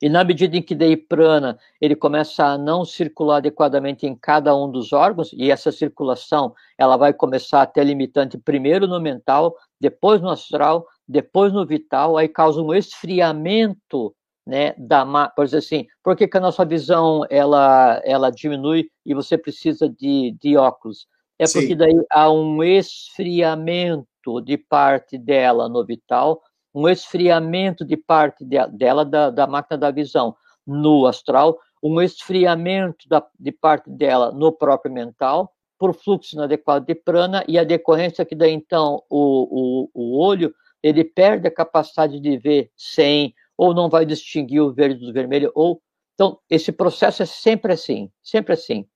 E 0.00 0.08
na 0.08 0.22
medida 0.22 0.56
em 0.56 0.62
que 0.62 0.74
daí 0.74 0.96
prana 0.96 1.58
ele 1.80 1.96
começa 1.96 2.44
a 2.44 2.56
não 2.58 2.84
circular 2.84 3.38
adequadamente 3.38 4.06
em 4.06 4.14
cada 4.14 4.54
um 4.54 4.70
dos 4.70 4.92
órgãos, 4.92 5.32
e 5.32 5.50
essa 5.50 5.72
circulação 5.72 6.54
ela 6.78 6.96
vai 6.96 7.12
começar 7.12 7.62
a 7.62 7.66
ter 7.66 7.82
limitante 7.84 8.38
primeiro 8.38 8.86
no 8.86 9.00
mental, 9.00 9.56
depois 9.80 10.20
no 10.20 10.30
astral, 10.30 10.86
depois 11.08 11.52
no 11.52 11.66
vital, 11.66 12.16
aí 12.16 12.28
causa 12.28 12.62
um 12.62 12.72
esfriamento 12.72 14.14
né, 14.46 14.74
da, 14.76 15.04
por 15.30 15.44
exemplo 15.44 15.64
assim, 15.64 15.86
por 16.02 16.16
que, 16.16 16.28
que 16.28 16.36
a 16.36 16.40
nossa 16.40 16.64
visão 16.64 17.24
ela, 17.30 18.00
ela 18.04 18.30
diminui 18.30 18.88
e 19.04 19.14
você 19.14 19.38
precisa 19.38 19.88
de, 19.88 20.36
de 20.40 20.56
óculos? 20.56 21.06
É 21.42 21.46
Sim. 21.46 21.58
porque 21.58 21.74
daí 21.74 21.94
há 22.08 22.30
um 22.30 22.62
esfriamento 22.62 24.40
de 24.44 24.56
parte 24.56 25.18
dela 25.18 25.68
no 25.68 25.84
vital, 25.84 26.40
um 26.72 26.88
esfriamento 26.88 27.84
de 27.84 27.96
parte 27.96 28.44
de, 28.44 28.64
dela 28.68 29.04
da, 29.04 29.28
da 29.28 29.44
máquina 29.44 29.76
da 29.76 29.90
visão 29.90 30.36
no 30.64 31.04
astral, 31.04 31.58
um 31.82 32.00
esfriamento 32.00 33.08
da, 33.08 33.26
de 33.40 33.50
parte 33.50 33.90
dela 33.90 34.30
no 34.30 34.52
próprio 34.52 34.94
mental, 34.94 35.52
por 35.76 35.92
fluxo 35.94 36.36
inadequado 36.36 36.86
de 36.86 36.94
prana, 36.94 37.44
e 37.48 37.58
a 37.58 37.64
decorrência 37.64 38.24
que 38.24 38.36
daí 38.36 38.52
então 38.52 39.02
o, 39.10 39.88
o, 39.90 39.90
o 39.92 40.18
olho 40.20 40.54
ele 40.80 41.02
perde 41.02 41.48
a 41.48 41.50
capacidade 41.50 42.20
de 42.20 42.36
ver 42.38 42.70
sem, 42.76 43.34
ou 43.56 43.74
não 43.74 43.90
vai 43.90 44.06
distinguir 44.06 44.60
o 44.60 44.72
verde 44.72 45.04
do 45.04 45.12
vermelho, 45.12 45.50
ou. 45.56 45.82
Então, 46.14 46.38
esse 46.48 46.70
processo 46.70 47.24
é 47.24 47.26
sempre 47.26 47.72
assim, 47.72 48.12
sempre 48.22 48.52
assim. 48.52 48.86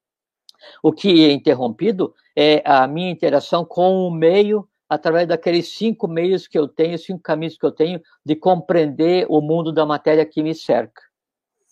O 0.82 0.92
que 0.92 1.24
é 1.24 1.32
interrompido 1.32 2.14
é 2.34 2.62
a 2.64 2.86
minha 2.86 3.10
interação 3.10 3.64
com 3.64 4.06
o 4.06 4.10
meio 4.10 4.68
através 4.88 5.26
daqueles 5.26 5.76
cinco 5.76 6.06
meios 6.06 6.46
que 6.46 6.58
eu 6.58 6.68
tenho, 6.68 6.98
cinco 6.98 7.20
caminhos 7.20 7.56
que 7.56 7.66
eu 7.66 7.72
tenho 7.72 8.00
de 8.24 8.36
compreender 8.36 9.26
o 9.28 9.40
mundo 9.40 9.72
da 9.72 9.84
matéria 9.84 10.24
que 10.24 10.42
me 10.42 10.54
cerca. 10.54 11.02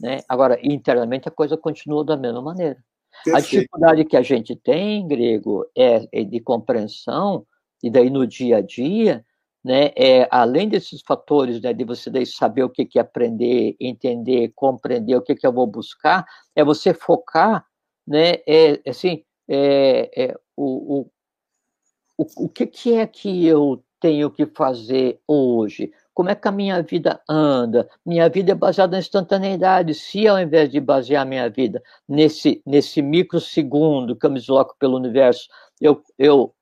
Né? 0.00 0.20
Agora, 0.28 0.58
internamente 0.62 1.28
a 1.28 1.32
coisa 1.32 1.56
continua 1.56 2.04
da 2.04 2.16
mesma 2.16 2.42
maneira. 2.42 2.82
Perfeito. 3.24 3.36
A 3.36 3.40
dificuldade 3.40 4.04
que 4.04 4.16
a 4.16 4.22
gente 4.22 4.56
tem, 4.56 5.06
grego, 5.06 5.64
é, 5.76 6.08
é 6.12 6.24
de 6.24 6.40
compreensão, 6.40 7.46
e 7.82 7.90
daí 7.90 8.10
no 8.10 8.26
dia 8.26 8.56
a 8.56 8.60
dia, 8.60 9.24
né, 9.64 9.92
é, 9.96 10.28
além 10.30 10.68
desses 10.68 11.00
fatores 11.00 11.60
né, 11.60 11.72
de 11.72 11.84
você 11.84 12.10
saber 12.26 12.64
o 12.64 12.68
que, 12.68 12.84
que 12.84 12.98
é 12.98 13.02
aprender, 13.02 13.76
entender, 13.80 14.52
compreender 14.54 15.16
o 15.16 15.22
que, 15.22 15.34
que 15.34 15.46
eu 15.46 15.52
vou 15.52 15.66
buscar, 15.66 16.26
é 16.54 16.64
você 16.64 16.92
focar, 16.92 17.64
né, 18.06 18.34
é, 18.46 18.80
assim, 18.88 19.24
é, 19.48 20.10
é 20.24 20.36
o, 20.56 21.00
o, 21.00 21.10
o, 22.18 22.44
o 22.44 22.48
que, 22.48 22.66
que 22.66 22.94
é 22.94 23.06
que 23.06 23.46
eu 23.46 23.82
tenho 24.00 24.30
que 24.30 24.46
fazer 24.46 25.20
hoje? 25.26 25.90
Como 26.12 26.28
é 26.28 26.34
que 26.34 26.46
a 26.46 26.52
minha 26.52 26.82
vida 26.82 27.20
anda? 27.28 27.88
Minha 28.04 28.28
vida 28.28 28.52
é 28.52 28.54
baseada 28.54 28.92
na 28.92 28.98
instantaneidade. 28.98 29.94
Se 29.94 30.28
ao 30.28 30.38
invés 30.38 30.70
de 30.70 30.78
basear 30.78 31.26
minha 31.26 31.48
vida 31.48 31.82
nesse, 32.08 32.62
nesse 32.66 33.02
microsegundo 33.02 34.14
que 34.14 34.26
eu 34.26 34.30
me 34.30 34.38
desloco 34.38 34.76
pelo 34.78 34.96
universo, 34.96 35.48
eu, 35.80 36.02
eu 36.18 36.54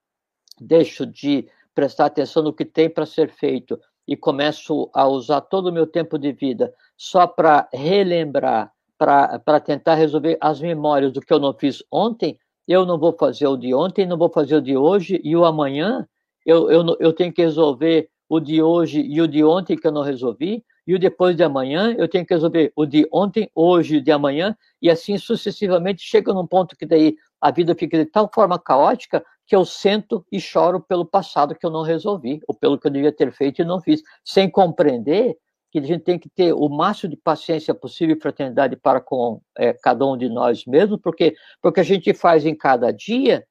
deixo 0.61 1.05
de 1.05 1.49
prestar 1.75 2.07
atenção 2.07 2.43
no 2.43 2.53
que 2.53 2.65
tem 2.65 2.89
para 2.89 3.05
ser 3.05 3.31
feito 3.31 3.79
e 4.07 4.17
começo 4.17 4.91
a 4.95 5.07
usar 5.07 5.41
todo 5.43 5.67
o 5.67 5.73
meu 5.73 5.87
tempo 5.87 6.19
de 6.19 6.33
vida 6.33 6.73
só 6.97 7.27
para 7.27 7.69
relembrar, 7.73 8.73
para 9.03 9.61
tentar 9.61 9.95
resolver 9.95 10.39
as 10.41 10.61
memórias 10.61 11.13
do 11.13 11.21
que 11.21 11.33
eu 11.33 11.41
não 11.41 11.53
fiz 11.53 11.83
ontem, 11.91 12.39
eu 12.69 12.87
não 12.87 12.99
vou 12.99 13.13
fazer 13.19 13.47
o 13.47 13.57
de 13.57 13.75
ontem, 13.75 14.07
não 14.07 14.17
vou 14.17 14.31
fazer 14.31 14.57
o 14.57 14.61
de 14.61 14.77
hoje, 14.77 15.21
e 15.25 15.37
o 15.37 15.45
amanhã 15.45 16.07
eu, 16.47 16.71
eu, 16.71 16.97
eu 17.01 17.13
tenho 17.13 17.33
que 17.33 17.43
resolver 17.43 18.09
o 18.29 18.41
de 18.41 18.63
hoje 18.63 19.01
e 19.01 19.21
o 19.21 19.29
de 19.29 19.45
ontem 19.45 19.77
que 19.77 19.87
eu 19.87 19.93
não 19.93 20.03
resolvi, 20.03 20.65
e 20.87 20.95
o 20.95 20.99
depois 20.99 21.37
de 21.37 21.43
amanhã 21.43 21.95
eu 21.99 22.09
tenho 22.09 22.25
que 22.25 22.33
resolver 22.33 22.73
o 22.75 22.87
de 22.87 23.07
ontem, 23.13 23.51
hoje 23.55 23.97
e 23.97 24.01
de 24.01 24.11
amanhã, 24.11 24.57
e 24.81 24.89
assim 24.91 25.19
sucessivamente 25.19 26.03
chega 26.03 26.33
num 26.33 26.47
ponto 26.47 26.77
que 26.77 26.87
daí 26.87 27.17
a 27.41 27.51
vida 27.51 27.75
fica 27.75 27.99
de 27.99 28.07
tal 28.07 28.31
forma 28.33 28.59
caótica 28.59 29.25
que 29.47 29.55
eu 29.55 29.65
sento 29.65 30.25
e 30.31 30.41
choro 30.41 30.81
pelo 30.81 31.05
passado 31.05 31.55
que 31.55 31.67
eu 31.67 31.71
não 31.71 31.83
resolvi, 31.83 32.41
ou 32.47 32.55
pelo 32.55 32.79
que 32.79 32.87
eu 32.87 32.91
devia 32.91 33.13
ter 33.13 33.33
feito 33.33 33.61
e 33.61 33.65
não 33.65 33.81
fiz, 33.81 34.01
sem 34.25 34.49
compreender 34.49 35.37
que 35.73 35.79
a 35.79 35.83
gente 35.83 36.05
tem 36.05 36.19
que 36.19 36.29
ter 36.29 36.53
o 36.53 36.69
máximo 36.69 37.09
de 37.09 37.17
paciência 37.17 37.75
possível 37.75 38.15
e 38.15 38.21
fraternidade 38.21 38.77
para 38.77 39.01
com 39.01 39.41
é, 39.57 39.73
cada 39.73 40.05
um 40.05 40.19
de 40.19 40.29
nós 40.29 40.67
mesmos, 40.67 41.01
porque, 41.03 41.35
porque 41.63 41.81
a 41.81 41.83
gente 41.83 42.13
faz 42.13 42.45
em 42.45 42.55
cada 42.55 42.93
dia 42.93 43.47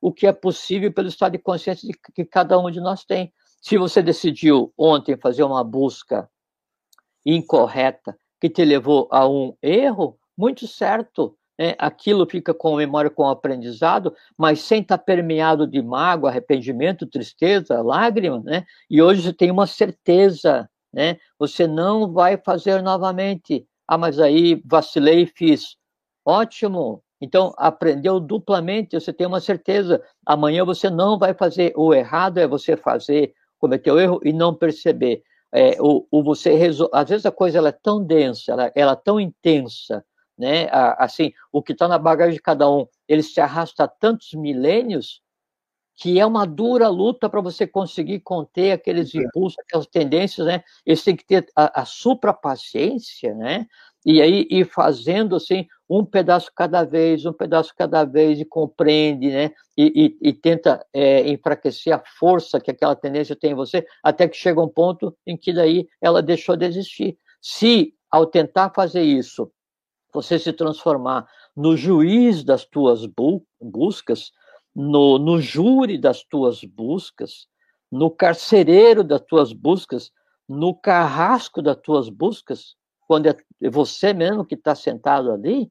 o 0.00 0.10
que 0.10 0.26
é 0.26 0.32
possível 0.32 0.90
pelo 0.90 1.08
estado 1.08 1.32
de 1.32 1.38
consciência 1.38 1.86
que 2.14 2.24
cada 2.24 2.58
um 2.58 2.70
de 2.70 2.80
nós 2.80 3.04
tem. 3.04 3.30
Se 3.60 3.76
você 3.76 4.00
decidiu 4.00 4.72
ontem 4.78 5.18
fazer 5.18 5.42
uma 5.42 5.62
busca 5.62 6.30
incorreta 7.26 8.16
que 8.40 8.48
te 8.48 8.64
levou 8.64 9.06
a 9.10 9.28
um 9.28 9.54
erro, 9.60 10.18
muito 10.34 10.66
certo, 10.66 11.36
né? 11.58 11.74
aquilo 11.78 12.26
fica 12.26 12.54
com 12.54 12.76
memória, 12.76 13.10
com 13.10 13.28
aprendizado, 13.28 14.14
mas 14.38 14.60
sem 14.60 14.80
estar 14.80 14.96
permeado 14.96 15.66
de 15.66 15.82
mágoa, 15.82 16.30
arrependimento, 16.30 17.06
tristeza, 17.06 17.82
lágrima, 17.82 18.40
né? 18.42 18.64
E 18.88 19.02
hoje 19.02 19.20
você 19.20 19.34
tem 19.34 19.50
uma 19.50 19.66
certeza 19.66 20.70
né? 20.92 21.18
Você 21.38 21.66
não 21.66 22.12
vai 22.12 22.36
fazer 22.36 22.82
novamente. 22.82 23.66
Ah, 23.86 23.98
mas 23.98 24.18
aí 24.20 24.62
vacilei 24.64 25.22
e 25.22 25.26
fiz. 25.26 25.76
Ótimo. 26.24 27.02
Então, 27.20 27.52
aprendeu 27.56 28.20
duplamente, 28.20 28.98
você 28.98 29.12
tem 29.12 29.26
uma 29.26 29.40
certeza. 29.40 30.02
Amanhã 30.24 30.64
você 30.64 30.88
não 30.88 31.18
vai 31.18 31.34
fazer. 31.34 31.72
O 31.76 31.92
errado 31.92 32.38
é 32.38 32.46
você 32.46 32.76
fazer, 32.76 33.32
cometer 33.58 33.90
o 33.90 33.98
erro 33.98 34.20
e 34.22 34.32
não 34.32 34.54
perceber. 34.54 35.22
É, 35.52 35.76
você 36.12 36.54
resol... 36.54 36.90
Às 36.92 37.08
vezes 37.08 37.26
a 37.26 37.32
coisa 37.32 37.58
ela 37.58 37.70
é 37.70 37.72
tão 37.72 38.04
densa, 38.04 38.52
ela, 38.52 38.72
ela 38.74 38.92
é 38.92 38.96
tão 38.96 39.18
intensa, 39.18 40.04
né? 40.38 40.68
Assim, 40.98 41.32
o 41.50 41.62
que 41.62 41.72
está 41.72 41.88
na 41.88 41.98
bagagem 41.98 42.34
de 42.34 42.42
cada 42.42 42.70
um, 42.70 42.86
ele 43.08 43.22
se 43.22 43.40
arrasta 43.40 43.84
há 43.84 43.88
tantos 43.88 44.34
milênios 44.34 45.22
que 45.98 46.20
é 46.20 46.24
uma 46.24 46.46
dura 46.46 46.88
luta 46.88 47.28
para 47.28 47.40
você 47.40 47.66
conseguir 47.66 48.20
conter 48.20 48.70
aqueles 48.70 49.12
é. 49.12 49.18
impulsos, 49.18 49.58
aquelas 49.58 49.86
tendências, 49.88 50.46
né? 50.46 50.62
Eles 50.86 51.02
têm 51.02 51.16
que 51.16 51.26
ter 51.26 51.44
a, 51.56 51.82
a 51.82 51.84
supra-paciência, 51.84 53.34
né? 53.34 53.66
E 54.06 54.22
aí 54.22 54.46
ir 54.48 54.64
fazendo, 54.64 55.34
assim, 55.34 55.66
um 55.90 56.04
pedaço 56.04 56.52
cada 56.54 56.84
vez, 56.84 57.26
um 57.26 57.32
pedaço 57.32 57.74
cada 57.76 58.04
vez, 58.04 58.38
e 58.38 58.44
compreende, 58.44 59.28
né? 59.28 59.50
E, 59.76 60.16
e, 60.22 60.28
e 60.28 60.32
tenta 60.32 60.86
é, 60.92 61.28
enfraquecer 61.28 61.92
a 61.92 62.02
força 62.16 62.60
que 62.60 62.70
aquela 62.70 62.94
tendência 62.94 63.34
tem 63.34 63.50
em 63.50 63.56
você, 63.56 63.84
até 64.00 64.28
que 64.28 64.36
chega 64.36 64.62
um 64.62 64.68
ponto 64.68 65.12
em 65.26 65.36
que 65.36 65.52
daí 65.52 65.88
ela 66.00 66.22
deixou 66.22 66.56
de 66.56 66.64
existir. 66.64 67.18
Se, 67.42 67.92
ao 68.08 68.24
tentar 68.24 68.70
fazer 68.70 69.02
isso, 69.02 69.50
você 70.14 70.38
se 70.38 70.52
transformar 70.52 71.26
no 71.56 71.76
juiz 71.76 72.44
das 72.44 72.64
tuas 72.64 73.04
bu 73.04 73.44
buscas, 73.60 74.30
no, 74.78 75.18
no 75.18 75.40
júri 75.40 75.98
das 75.98 76.22
tuas 76.22 76.62
buscas, 76.62 77.48
no 77.90 78.12
carcereiro 78.12 79.02
das 79.02 79.20
tuas 79.22 79.52
buscas, 79.52 80.12
no 80.48 80.72
carrasco 80.72 81.60
das 81.60 81.76
tuas 81.78 82.08
buscas, 82.08 82.76
quando 83.00 83.28
é 83.28 83.36
você 83.68 84.12
mesmo 84.12 84.46
que 84.46 84.54
está 84.54 84.76
sentado 84.76 85.32
ali, 85.32 85.68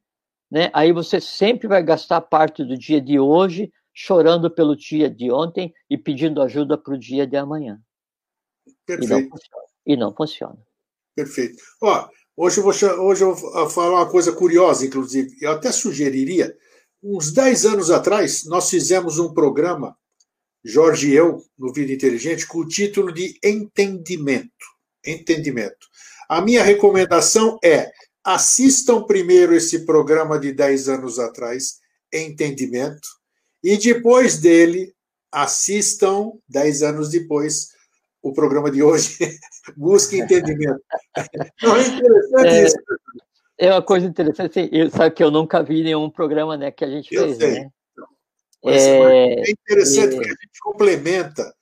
né? 0.52 0.70
Aí 0.74 0.92
você 0.92 1.22
sempre 1.22 1.70
vai 1.70 1.82
gastar 1.82 2.20
parte 2.20 2.66
do 2.66 2.78
dia 2.78 3.00
de 3.00 3.18
hoje 3.18 3.72
chorando 3.94 4.52
pelo 4.52 4.76
dia 4.76 5.10
de 5.10 5.32
ontem 5.32 5.74
e 5.90 5.98
pedindo 5.98 6.42
ajuda 6.42 6.78
para 6.78 6.94
o 6.94 7.00
dia 7.00 7.26
de 7.26 7.38
amanhã. 7.38 7.80
Perfeito. 8.86 9.06
E 9.06 9.16
não 9.16 9.30
funciona. 9.30 9.64
E 9.86 9.96
não 9.96 10.14
funciona. 10.14 10.58
Perfeito. 11.16 11.64
Ó, 11.82 12.10
hoje 12.36 12.60
eu, 12.60 12.64
vou, 12.64 12.74
hoje 13.08 13.24
eu 13.24 13.34
vou 13.34 13.70
falar 13.70 14.02
uma 14.02 14.12
coisa 14.12 14.34
curiosa, 14.34 14.86
inclusive. 14.86 15.30
Eu 15.42 15.52
até 15.52 15.72
sugeriria 15.72 16.54
uns 17.04 17.32
10 17.32 17.66
anos 17.66 17.92
atrás, 17.92 18.46
nós 18.46 18.70
fizemos 18.70 19.20
um 19.20 19.34
programa, 19.34 19.96
Jorge 20.64 21.10
e 21.10 21.16
eu, 21.16 21.44
no 21.58 21.72
Vida 21.72 21.94
Inteligente, 21.94 22.46
com 22.48 22.60
o 22.60 22.68
título 22.68 23.14
de 23.14 23.40
Entendimento. 23.44 24.52
Entendimento. 25.06 25.88
A 26.28 26.42
minha 26.42 26.64
recomendação 26.64 27.58
é 27.64 27.90
assistam 28.24 29.04
primeiro 29.04 29.56
esse 29.56 29.86
programa 29.86 30.38
de 30.38 30.52
10 30.52 30.90
anos 30.90 31.18
atrás, 31.18 31.80
Entendimento, 32.12 33.08
e 33.64 33.78
depois 33.78 34.40
dele, 34.40 34.94
assistam, 35.32 36.32
10 36.50 36.84
anos 36.84 37.10
depois, 37.10 37.70
o 38.22 38.34
programa 38.34 38.70
de 38.70 38.84
hoje, 38.84 39.18
Busque 39.78 40.20
Entendimento. 40.20 40.82
Não 41.62 41.76
é 41.76 41.88
interessante 41.88 42.48
é, 42.48 42.64
isso? 42.66 42.78
É 43.58 43.72
uma 43.72 43.82
coisa 43.82 44.06
interessante, 44.06 44.60
assim, 44.60 44.70
eu, 44.72 44.90
sabe 44.90 45.16
que 45.16 45.24
eu 45.24 45.32
nunca 45.32 45.64
vi 45.64 45.84
nenhum 45.84 46.10
programa 46.10 46.56
né, 46.56 46.70
que 46.70 46.86
a 46.86 46.90
gente 46.90 47.14
eu 47.14 47.24
fez, 47.24 47.38
sei. 47.38 47.52
né? 47.52 47.70
É, 48.66 48.72
é, 48.72 49.52
interessante, 49.52 50.16
porque 50.16 50.30
a 50.30 50.32
gente 50.32 50.60
complementa. 50.62 51.54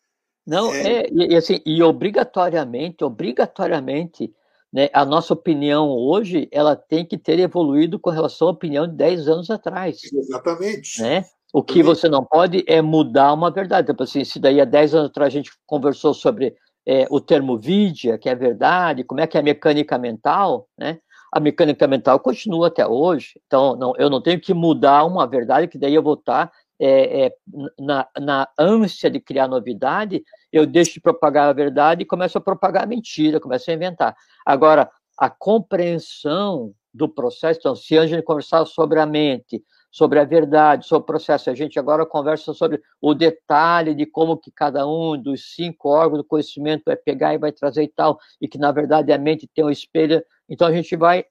Não, 0.45 0.73
é, 0.73 1.01
é 1.01 1.09
e, 1.11 1.35
assim, 1.35 1.61
e 1.65 1.81
obrigatoriamente, 1.81 3.03
obrigatoriamente, 3.03 4.33
né, 4.71 4.89
a 4.93 5.05
nossa 5.05 5.33
opinião 5.33 5.89
hoje, 5.89 6.49
ela 6.51 6.75
tem 6.75 7.05
que 7.05 7.17
ter 7.17 7.39
evoluído 7.39 7.99
com 7.99 8.09
relação 8.09 8.49
à 8.49 8.51
opinião 8.51 8.87
de 8.87 8.95
10 8.95 9.27
anos 9.27 9.49
atrás. 9.49 10.01
Exatamente. 10.11 11.01
Né? 11.01 11.25
O 11.53 11.63
que 11.63 11.81
você 11.81 12.09
não 12.09 12.23
pode 12.23 12.65
é 12.67 12.81
mudar 12.81 13.31
uma 13.31 13.49
verdade. 13.49 13.87
Tipo 13.87 14.03
assim, 14.03 14.25
se 14.25 14.39
daí 14.39 14.59
há 14.59 14.65
10 14.65 14.95
anos 14.95 15.09
atrás 15.09 15.33
a 15.33 15.37
gente 15.37 15.51
conversou 15.65 16.13
sobre 16.13 16.53
é, 16.85 17.07
o 17.09 17.21
termo 17.21 17.57
vidia, 17.57 18.17
que 18.17 18.27
é 18.27 18.35
verdade, 18.35 19.05
como 19.05 19.21
é 19.21 19.27
que 19.27 19.37
é 19.37 19.39
a 19.39 19.43
mecânica 19.43 19.97
mental, 19.97 20.67
né? 20.77 20.99
A 21.35 21.39
mecânica 21.41 21.85
mental 21.85 22.17
continua 22.17 22.67
até 22.67 22.87
hoje. 22.87 23.33
Então, 23.45 23.75
não, 23.75 23.93
eu 23.97 24.09
não 24.09 24.21
tenho 24.21 24.39
que 24.39 24.53
mudar 24.53 25.03
uma 25.03 25.27
verdade, 25.27 25.67
que 25.67 25.77
daí 25.77 25.93
eu 25.93 26.01
vou 26.01 26.13
estar 26.13 26.49
é, 26.79 27.25
é, 27.25 27.35
na, 27.77 28.07
na 28.17 28.47
ânsia 28.57 29.09
de 29.09 29.19
criar 29.19 29.45
novidade, 29.45 30.23
eu 30.49 30.65
deixo 30.65 30.93
de 30.93 31.01
propagar 31.01 31.49
a 31.49 31.53
verdade 31.53 32.03
e 32.03 32.05
começo 32.05 32.37
a 32.37 32.41
propagar 32.41 32.83
a 32.83 32.87
mentira, 32.87 33.41
começo 33.41 33.69
a 33.69 33.73
inventar. 33.73 34.15
Agora, 34.45 34.89
a 35.17 35.29
compreensão 35.29 36.73
do 36.93 37.09
processo, 37.09 37.59
então, 37.59 37.75
se 37.75 37.97
a 37.97 38.07
gente 38.07 38.23
conversar 38.23 38.65
sobre 38.65 39.01
a 39.01 39.05
mente, 39.05 39.61
sobre 39.95 40.19
a 40.19 40.25
verdade, 40.25 40.85
sobre 40.85 41.03
o 41.03 41.05
processo, 41.05 41.49
a 41.49 41.55
gente 41.55 41.79
agora 41.79 42.05
conversa 42.05 42.53
sobre 42.53 42.81
o 42.99 43.13
detalhe 43.13 43.95
de 43.95 44.05
como 44.05 44.35
que 44.35 44.51
cada 44.51 44.85
um 44.85 45.17
dos 45.17 45.55
cinco 45.55 45.87
órgãos 45.87 46.17
do 46.17 46.27
conhecimento 46.27 46.83
vai 46.85 46.97
pegar 46.97 47.33
e 47.33 47.37
vai 47.37 47.53
trazer 47.53 47.83
e 47.83 47.87
tal, 47.87 48.19
e 48.41 48.45
que, 48.45 48.57
na 48.57 48.73
verdade, 48.73 49.13
a 49.13 49.17
mente 49.17 49.49
tem 49.55 49.63
um 49.63 49.69
espelho 49.69 50.21
então 50.49 50.67
a 50.67 50.73
gente 50.73 50.97
vai 50.97 51.23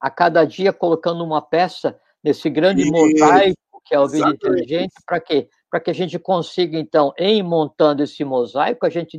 a 0.00 0.10
cada 0.10 0.44
dia 0.44 0.72
colocando 0.72 1.22
uma 1.22 1.40
peça 1.40 1.96
nesse 2.24 2.50
grande 2.50 2.82
e... 2.82 2.90
mosaico 2.90 3.56
que 3.84 3.94
é 3.94 4.00
o 4.00 4.08
vida 4.08 4.30
inteligente, 4.30 4.92
para 5.06 5.20
quê? 5.20 5.48
Para 5.70 5.78
que 5.78 5.88
a 5.88 5.94
gente 5.94 6.18
consiga, 6.18 6.76
então, 6.76 7.12
em 7.16 7.40
montando 7.40 8.02
esse 8.02 8.24
mosaico, 8.24 8.84
a 8.84 8.90
gente, 8.90 9.16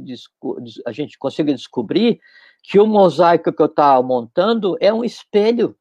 a 0.85 0.91
gente 0.91 1.17
consiga 1.17 1.53
descobrir 1.53 2.19
que 2.61 2.77
o 2.77 2.85
mosaico 2.85 3.53
que 3.53 3.61
eu 3.61 3.67
estava 3.67 4.03
montando 4.03 4.75
é 4.81 4.93
um 4.93 5.05
espelho. 5.05 5.73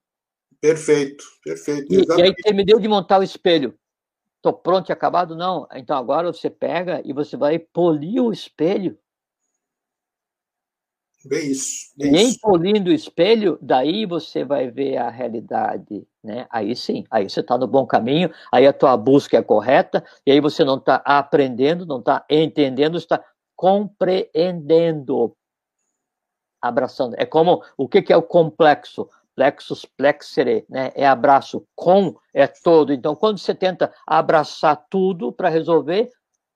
Perfeito, 0.60 1.24
perfeito. 1.44 1.92
E, 1.92 2.04
e 2.18 2.22
aí 2.22 2.34
terminei 2.34 2.78
de 2.78 2.88
montar 2.88 3.20
o 3.20 3.22
espelho. 3.22 3.78
Estou 4.36 4.52
pronto 4.52 4.88
e 4.88 4.92
acabado? 4.92 5.34
Não. 5.34 5.66
Então 5.74 5.96
agora 5.96 6.32
você 6.32 6.48
pega 6.48 7.02
e 7.04 7.12
você 7.12 7.36
vai 7.36 7.58
polir 7.58 8.22
o 8.22 8.32
espelho. 8.32 8.96
Bem 11.24 11.50
isso. 11.50 11.92
Bem 11.96 12.12
Nem 12.12 12.28
isso. 12.28 12.38
polindo 12.40 12.90
o 12.90 12.92
espelho, 12.92 13.58
daí 13.60 14.06
você 14.06 14.44
vai 14.44 14.70
ver 14.70 14.98
a 14.98 15.10
realidade, 15.10 16.06
né? 16.22 16.46
Aí 16.50 16.76
sim, 16.76 17.04
aí 17.10 17.28
você 17.28 17.40
está 17.40 17.58
no 17.58 17.66
bom 17.66 17.84
caminho, 17.84 18.30
aí 18.52 18.66
a 18.66 18.72
tua 18.72 18.96
busca 18.96 19.36
é 19.36 19.42
correta, 19.42 20.04
e 20.24 20.30
aí 20.30 20.40
você 20.40 20.62
não 20.64 20.76
está 20.76 20.96
aprendendo, 21.04 21.84
não 21.84 21.98
está 21.98 22.24
entendendo, 22.30 22.96
está 22.96 23.22
compreendendo, 23.56 25.36
abraçando. 26.62 27.16
É 27.18 27.26
como, 27.26 27.62
o 27.76 27.88
que, 27.88 28.02
que 28.02 28.12
é 28.12 28.16
o 28.16 28.22
complexo? 28.22 29.08
Plexus 29.36 29.84
plexere, 29.84 30.64
né? 30.68 30.90
É 30.94 31.06
abraço, 31.06 31.64
com 31.76 32.16
é 32.34 32.46
todo. 32.46 32.92
Então, 32.92 33.14
quando 33.14 33.38
você 33.38 33.54
tenta 33.54 33.92
abraçar 34.06 34.84
tudo 34.90 35.30
para 35.30 35.50
resolver, 35.50 36.10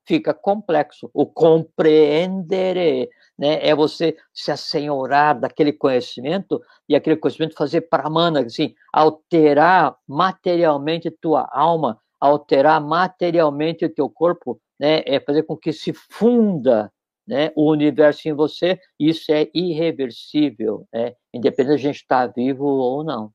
fica 0.07 0.35
complexo. 0.35 1.11
O 1.13 1.27
compreendere 1.27 3.09
né? 3.41 3.59
É 3.67 3.75
você 3.75 4.15
se 4.35 4.53
assenhorar 4.53 5.41
daquele 5.41 5.73
conhecimento 5.73 6.61
e 6.87 6.95
aquele 6.95 7.17
conhecimento 7.17 7.57
fazer 7.57 7.81
para 7.81 8.11
mana, 8.11 8.41
assim, 8.43 8.75
alterar 8.93 9.97
materialmente 10.07 11.11
tua 11.11 11.49
alma, 11.51 11.99
alterar 12.21 12.79
materialmente 12.83 13.87
o 13.87 13.89
teu 13.89 14.11
corpo, 14.11 14.61
né? 14.79 15.03
É 15.07 15.19
fazer 15.19 15.45
com 15.45 15.57
que 15.57 15.73
se 15.73 15.95
funda 15.95 16.93
né, 17.27 17.53
o 17.55 17.71
universo 17.71 18.29
em 18.29 18.33
você, 18.33 18.79
isso 18.99 19.31
é 19.33 19.49
irreversível, 19.55 20.87
né, 20.93 21.15
independente 21.33 21.81
de 21.81 21.89
a 21.89 21.93
gente 21.93 22.03
estar 22.03 22.29
tá 22.29 22.33
vivo 22.35 22.65
ou 22.65 23.05
não. 23.05 23.33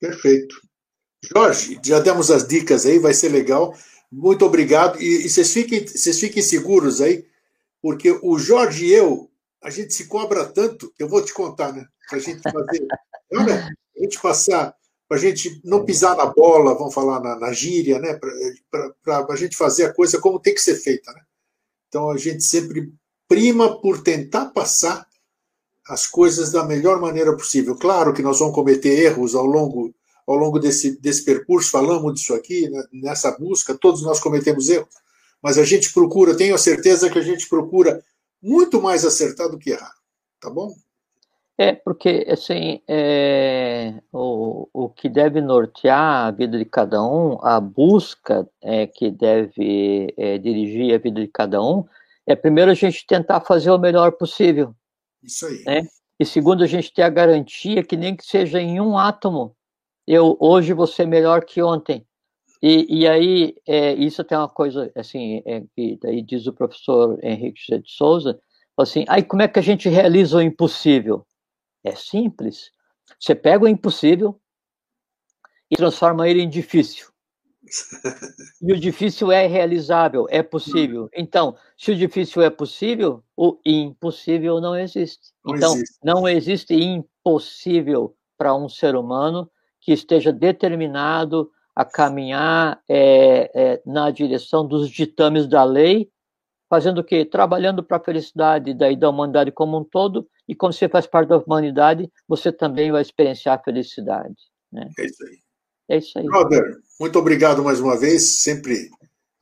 Perfeito. 0.00 0.54
Jorge, 1.24 1.80
já 1.84 2.00
demos 2.00 2.30
as 2.30 2.46
dicas 2.46 2.86
aí, 2.86 2.98
vai 2.98 3.12
ser 3.12 3.28
legal. 3.28 3.74
Muito 4.10 4.44
obrigado. 4.44 5.00
E, 5.00 5.26
e 5.26 5.28
vocês, 5.28 5.52
fiquem, 5.52 5.86
vocês 5.86 6.18
fiquem 6.18 6.42
seguros 6.42 7.00
aí, 7.00 7.26
porque 7.82 8.18
o 8.22 8.38
Jorge 8.38 8.86
e 8.86 8.92
eu, 8.92 9.30
a 9.62 9.70
gente 9.70 9.92
se 9.92 10.06
cobra 10.06 10.46
tanto, 10.46 10.92
eu 10.98 11.08
vou 11.08 11.24
te 11.24 11.34
contar, 11.34 11.72
né? 11.72 11.86
Para 12.08 12.18
a 12.18 12.20
gente 12.20 12.40
fazer. 12.42 12.86
Olha, 13.32 13.68
a 13.96 14.02
gente 14.02 14.20
passar, 14.20 14.74
para 15.08 15.18
a 15.18 15.20
gente 15.20 15.60
não 15.64 15.84
pisar 15.84 16.16
na 16.16 16.26
bola, 16.26 16.74
vamos 16.74 16.94
falar 16.94 17.20
na, 17.20 17.36
na 17.36 17.52
gíria, 17.52 17.98
né? 17.98 18.18
Para 19.02 19.26
a 19.28 19.36
gente 19.36 19.56
fazer 19.56 19.84
a 19.84 19.92
coisa 19.92 20.20
como 20.20 20.40
tem 20.40 20.54
que 20.54 20.60
ser 20.60 20.76
feita, 20.76 21.12
né? 21.12 21.22
Então 21.88 22.10
a 22.10 22.16
gente 22.16 22.44
sempre 22.44 22.92
prima 23.28 23.80
por 23.80 24.02
tentar 24.02 24.46
passar 24.46 25.06
as 25.86 26.06
coisas 26.06 26.50
da 26.50 26.64
melhor 26.64 27.00
maneira 27.00 27.36
possível. 27.36 27.76
Claro 27.76 28.12
que 28.12 28.22
nós 28.22 28.38
vamos 28.38 28.54
cometer 28.54 28.98
erros 28.98 29.34
ao 29.34 29.46
longo 29.46 29.94
ao 30.26 30.36
longo 30.36 30.58
desse, 30.58 31.00
desse 31.00 31.24
percurso, 31.24 31.70
falamos 31.70 32.12
disso 32.12 32.34
aqui, 32.34 32.68
né, 32.68 32.84
nessa 32.92 33.30
busca, 33.38 33.74
todos 33.74 34.02
nós 34.02 34.20
cometemos 34.20 34.68
erros, 34.68 34.94
mas 35.42 35.56
a 35.56 35.64
gente 35.64 35.90
procura, 35.90 36.36
tenho 36.36 36.54
a 36.54 36.58
certeza 36.58 37.08
que 37.08 37.18
a 37.18 37.22
gente 37.22 37.48
procura 37.48 38.04
muito 38.42 38.82
mais 38.82 39.06
acertar 39.06 39.48
do 39.48 39.58
que 39.58 39.70
errar, 39.70 39.94
tá 40.38 40.50
bom? 40.50 40.74
É, 41.56 41.72
porque, 41.72 42.26
assim, 42.28 42.80
é, 42.86 43.94
o, 44.12 44.68
o 44.72 44.88
que 44.90 45.08
deve 45.08 45.40
nortear 45.40 46.26
a 46.26 46.30
vida 46.30 46.58
de 46.58 46.64
cada 46.64 47.02
um, 47.02 47.38
a 47.42 47.58
busca 47.58 48.46
é, 48.62 48.86
que 48.86 49.10
deve 49.10 50.14
é, 50.16 50.36
dirigir 50.38 50.94
a 50.94 50.98
vida 50.98 51.20
de 51.20 51.26
cada 51.26 51.60
um, 51.60 51.84
é 52.28 52.36
primeiro 52.36 52.70
a 52.70 52.74
gente 52.74 53.06
tentar 53.06 53.40
fazer 53.40 53.70
o 53.70 53.78
melhor 53.78 54.12
possível. 54.12 54.74
Isso 55.22 55.46
aí. 55.46 55.64
Né? 55.64 55.88
E 56.20 56.26
segundo, 56.26 56.62
a 56.62 56.66
gente 56.66 56.92
ter 56.92 57.02
a 57.02 57.08
garantia 57.08 57.82
que 57.82 57.96
nem 57.96 58.14
que 58.14 58.24
seja 58.24 58.60
em 58.60 58.78
um 58.80 58.98
átomo, 58.98 59.56
eu 60.06 60.36
hoje 60.38 60.74
vou 60.74 60.86
ser 60.86 61.06
melhor 61.06 61.44
que 61.44 61.62
ontem. 61.62 62.06
E, 62.62 63.00
e 63.00 63.08
aí, 63.08 63.56
é, 63.66 63.94
isso 63.94 64.22
tem 64.24 64.36
uma 64.36 64.48
coisa, 64.48 64.92
assim, 64.94 65.42
é, 65.46 65.62
que 65.74 65.98
daí 66.02 66.20
diz 66.20 66.46
o 66.46 66.52
professor 66.52 67.18
Henrique 67.22 67.60
José 67.60 67.80
de 67.80 67.90
Souza, 67.90 68.38
assim, 68.76 69.04
aí 69.08 69.22
como 69.22 69.42
é 69.42 69.48
que 69.48 69.58
a 69.58 69.62
gente 69.62 69.88
realiza 69.88 70.36
o 70.36 70.42
impossível? 70.42 71.26
É 71.82 71.94
simples. 71.94 72.70
Você 73.18 73.34
pega 73.34 73.64
o 73.64 73.68
impossível 73.68 74.38
e 75.70 75.76
transforma 75.76 76.28
ele 76.28 76.42
em 76.42 76.48
difícil. 76.48 77.08
E 78.60 78.72
o 78.72 78.78
difícil 78.78 79.30
é 79.30 79.46
realizável, 79.46 80.26
é 80.28 80.42
possível. 80.42 81.08
Então, 81.14 81.56
se 81.76 81.92
o 81.92 81.96
difícil 81.96 82.42
é 82.42 82.50
possível, 82.50 83.22
o 83.36 83.56
impossível 83.64 84.60
não 84.60 84.76
existe. 84.76 85.32
Não 85.44 85.56
então, 85.56 85.74
existe. 85.74 85.98
não 86.02 86.28
existe 86.28 86.74
impossível 86.74 88.16
para 88.36 88.54
um 88.54 88.68
ser 88.68 88.96
humano 88.96 89.48
que 89.80 89.92
esteja 89.92 90.32
determinado 90.32 91.50
a 91.74 91.84
caminhar 91.84 92.82
é, 92.88 93.50
é, 93.54 93.82
na 93.86 94.10
direção 94.10 94.66
dos 94.66 94.90
ditames 94.90 95.46
da 95.46 95.62
lei, 95.62 96.10
fazendo 96.68 96.98
o 96.98 97.04
quê? 97.04 97.24
Trabalhando 97.24 97.84
para 97.84 97.98
a 97.98 98.04
felicidade 98.04 98.74
da, 98.74 98.90
da 98.92 99.08
humanidade 99.08 99.52
como 99.52 99.78
um 99.78 99.84
todo, 99.84 100.28
e 100.48 100.54
como 100.54 100.72
você 100.72 100.88
faz 100.88 101.06
parte 101.06 101.28
da 101.28 101.38
humanidade, 101.38 102.10
você 102.26 102.50
também 102.50 102.90
vai 102.90 103.02
experienciar 103.02 103.56
a 103.58 103.62
felicidade. 103.62 104.34
Né? 104.72 104.90
É 104.98 105.04
isso 105.06 105.24
aí. 105.24 105.47
É 105.88 105.96
isso 105.98 106.18
aí. 106.18 106.24
Brother, 106.26 106.76
muito 107.00 107.18
obrigado 107.18 107.62
mais 107.62 107.80
uma 107.80 107.96
vez, 107.96 108.42
sempre 108.42 108.90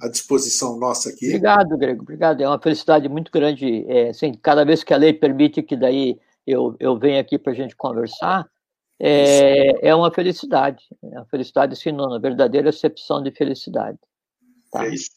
à 0.01 0.09
disposição 0.09 0.79
nossa 0.79 1.09
aqui. 1.09 1.27
Obrigado, 1.29 1.77
Grego, 1.77 2.03
obrigado. 2.03 2.41
É 2.41 2.49
uma 2.49 2.61
felicidade 2.61 3.09
muito 3.09 3.31
grande. 3.33 3.85
É, 3.89 4.11
assim, 4.11 4.33
cada 4.35 4.65
vez 4.65 4.85
que 4.85 4.95
a 4.95 4.97
lei 4.97 5.13
permite 5.13 5.63
que 5.63 5.77
daí 5.77 6.19
eu, 6.47 6.77
eu 6.79 6.99
venha 6.99 7.21
aqui 7.21 7.39
para 7.39 7.53
a 7.53 7.57
gente 7.57 7.75
conversar, 7.75 8.47
é, 8.99 9.89
é 9.89 9.95
uma 9.95 10.11
felicidade. 10.11 10.85
É 11.03 11.19
uma 11.19 11.27
felicidade 11.27 11.77
sinônima, 11.77 12.21
verdadeira 12.21 12.69
excepção 12.69 13.23
de 13.23 13.31
felicidade. 13.31 13.99
Tá? 14.71 14.87
É 14.87 14.95
isso. 14.95 15.11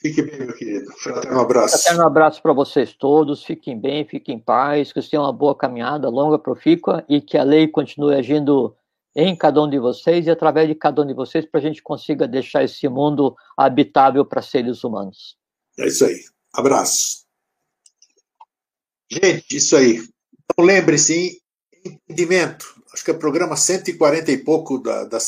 Fique 0.00 0.22
bem, 0.22 0.38
meu 0.38 0.54
querido. 0.54 0.86
Fraterno 1.02 1.40
abraço. 1.40 1.82
Fraterno 1.82 2.06
abraço 2.06 2.40
para 2.40 2.52
vocês 2.52 2.92
todos. 2.92 3.42
Fiquem 3.42 3.78
bem, 3.78 4.04
fiquem 4.04 4.36
em 4.36 4.40
paz, 4.40 4.88
que 4.88 5.00
vocês 5.00 5.08
tenham 5.08 5.24
uma 5.24 5.32
boa 5.32 5.56
caminhada, 5.56 6.08
longa, 6.08 6.38
profícua, 6.38 7.04
e 7.08 7.20
que 7.20 7.36
a 7.36 7.42
lei 7.42 7.66
continue 7.66 8.14
agindo 8.14 8.76
em 9.20 9.34
cada 9.34 9.60
um 9.60 9.68
de 9.68 9.80
vocês 9.80 10.26
e 10.26 10.30
através 10.30 10.68
de 10.68 10.76
cada 10.76 11.02
um 11.02 11.06
de 11.06 11.12
vocês 11.12 11.44
para 11.44 11.58
a 11.58 11.62
gente 11.62 11.82
consiga 11.82 12.28
deixar 12.28 12.62
esse 12.62 12.88
mundo 12.88 13.34
habitável 13.56 14.24
para 14.24 14.40
seres 14.40 14.84
humanos. 14.84 15.36
É 15.76 15.88
isso 15.88 16.04
aí. 16.04 16.22
Abraço. 16.52 17.26
Gente, 19.10 19.56
isso 19.56 19.76
aí. 19.76 19.96
Então 20.44 20.64
lembre-se, 20.64 21.42
entendimento 21.84 22.78
acho 22.92 23.04
que 23.04 23.10
é 23.10 23.14
o 23.14 23.18
programa 23.18 23.56
140 23.56 24.30
e 24.30 24.38
pouco 24.38 24.78
da, 24.78 25.04
da, 25.04 25.18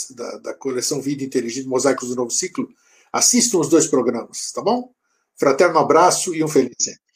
da, 0.42 0.54
coleção 0.54 1.00
Vida 1.00 1.24
Inteligente 1.24 1.66
Mosaicos 1.66 2.10
do 2.10 2.16
Novo 2.16 2.30
Ciclo. 2.30 2.68
Assistam 3.12 3.58
os 3.58 3.68
dois 3.68 3.88
programas, 3.88 4.52
tá 4.52 4.62
bom? 4.62 4.92
Fraterno 5.36 5.78
abraço 5.78 6.34
e 6.34 6.44
um 6.44 6.48
feliz 6.48 6.76
sempre. 6.78 7.09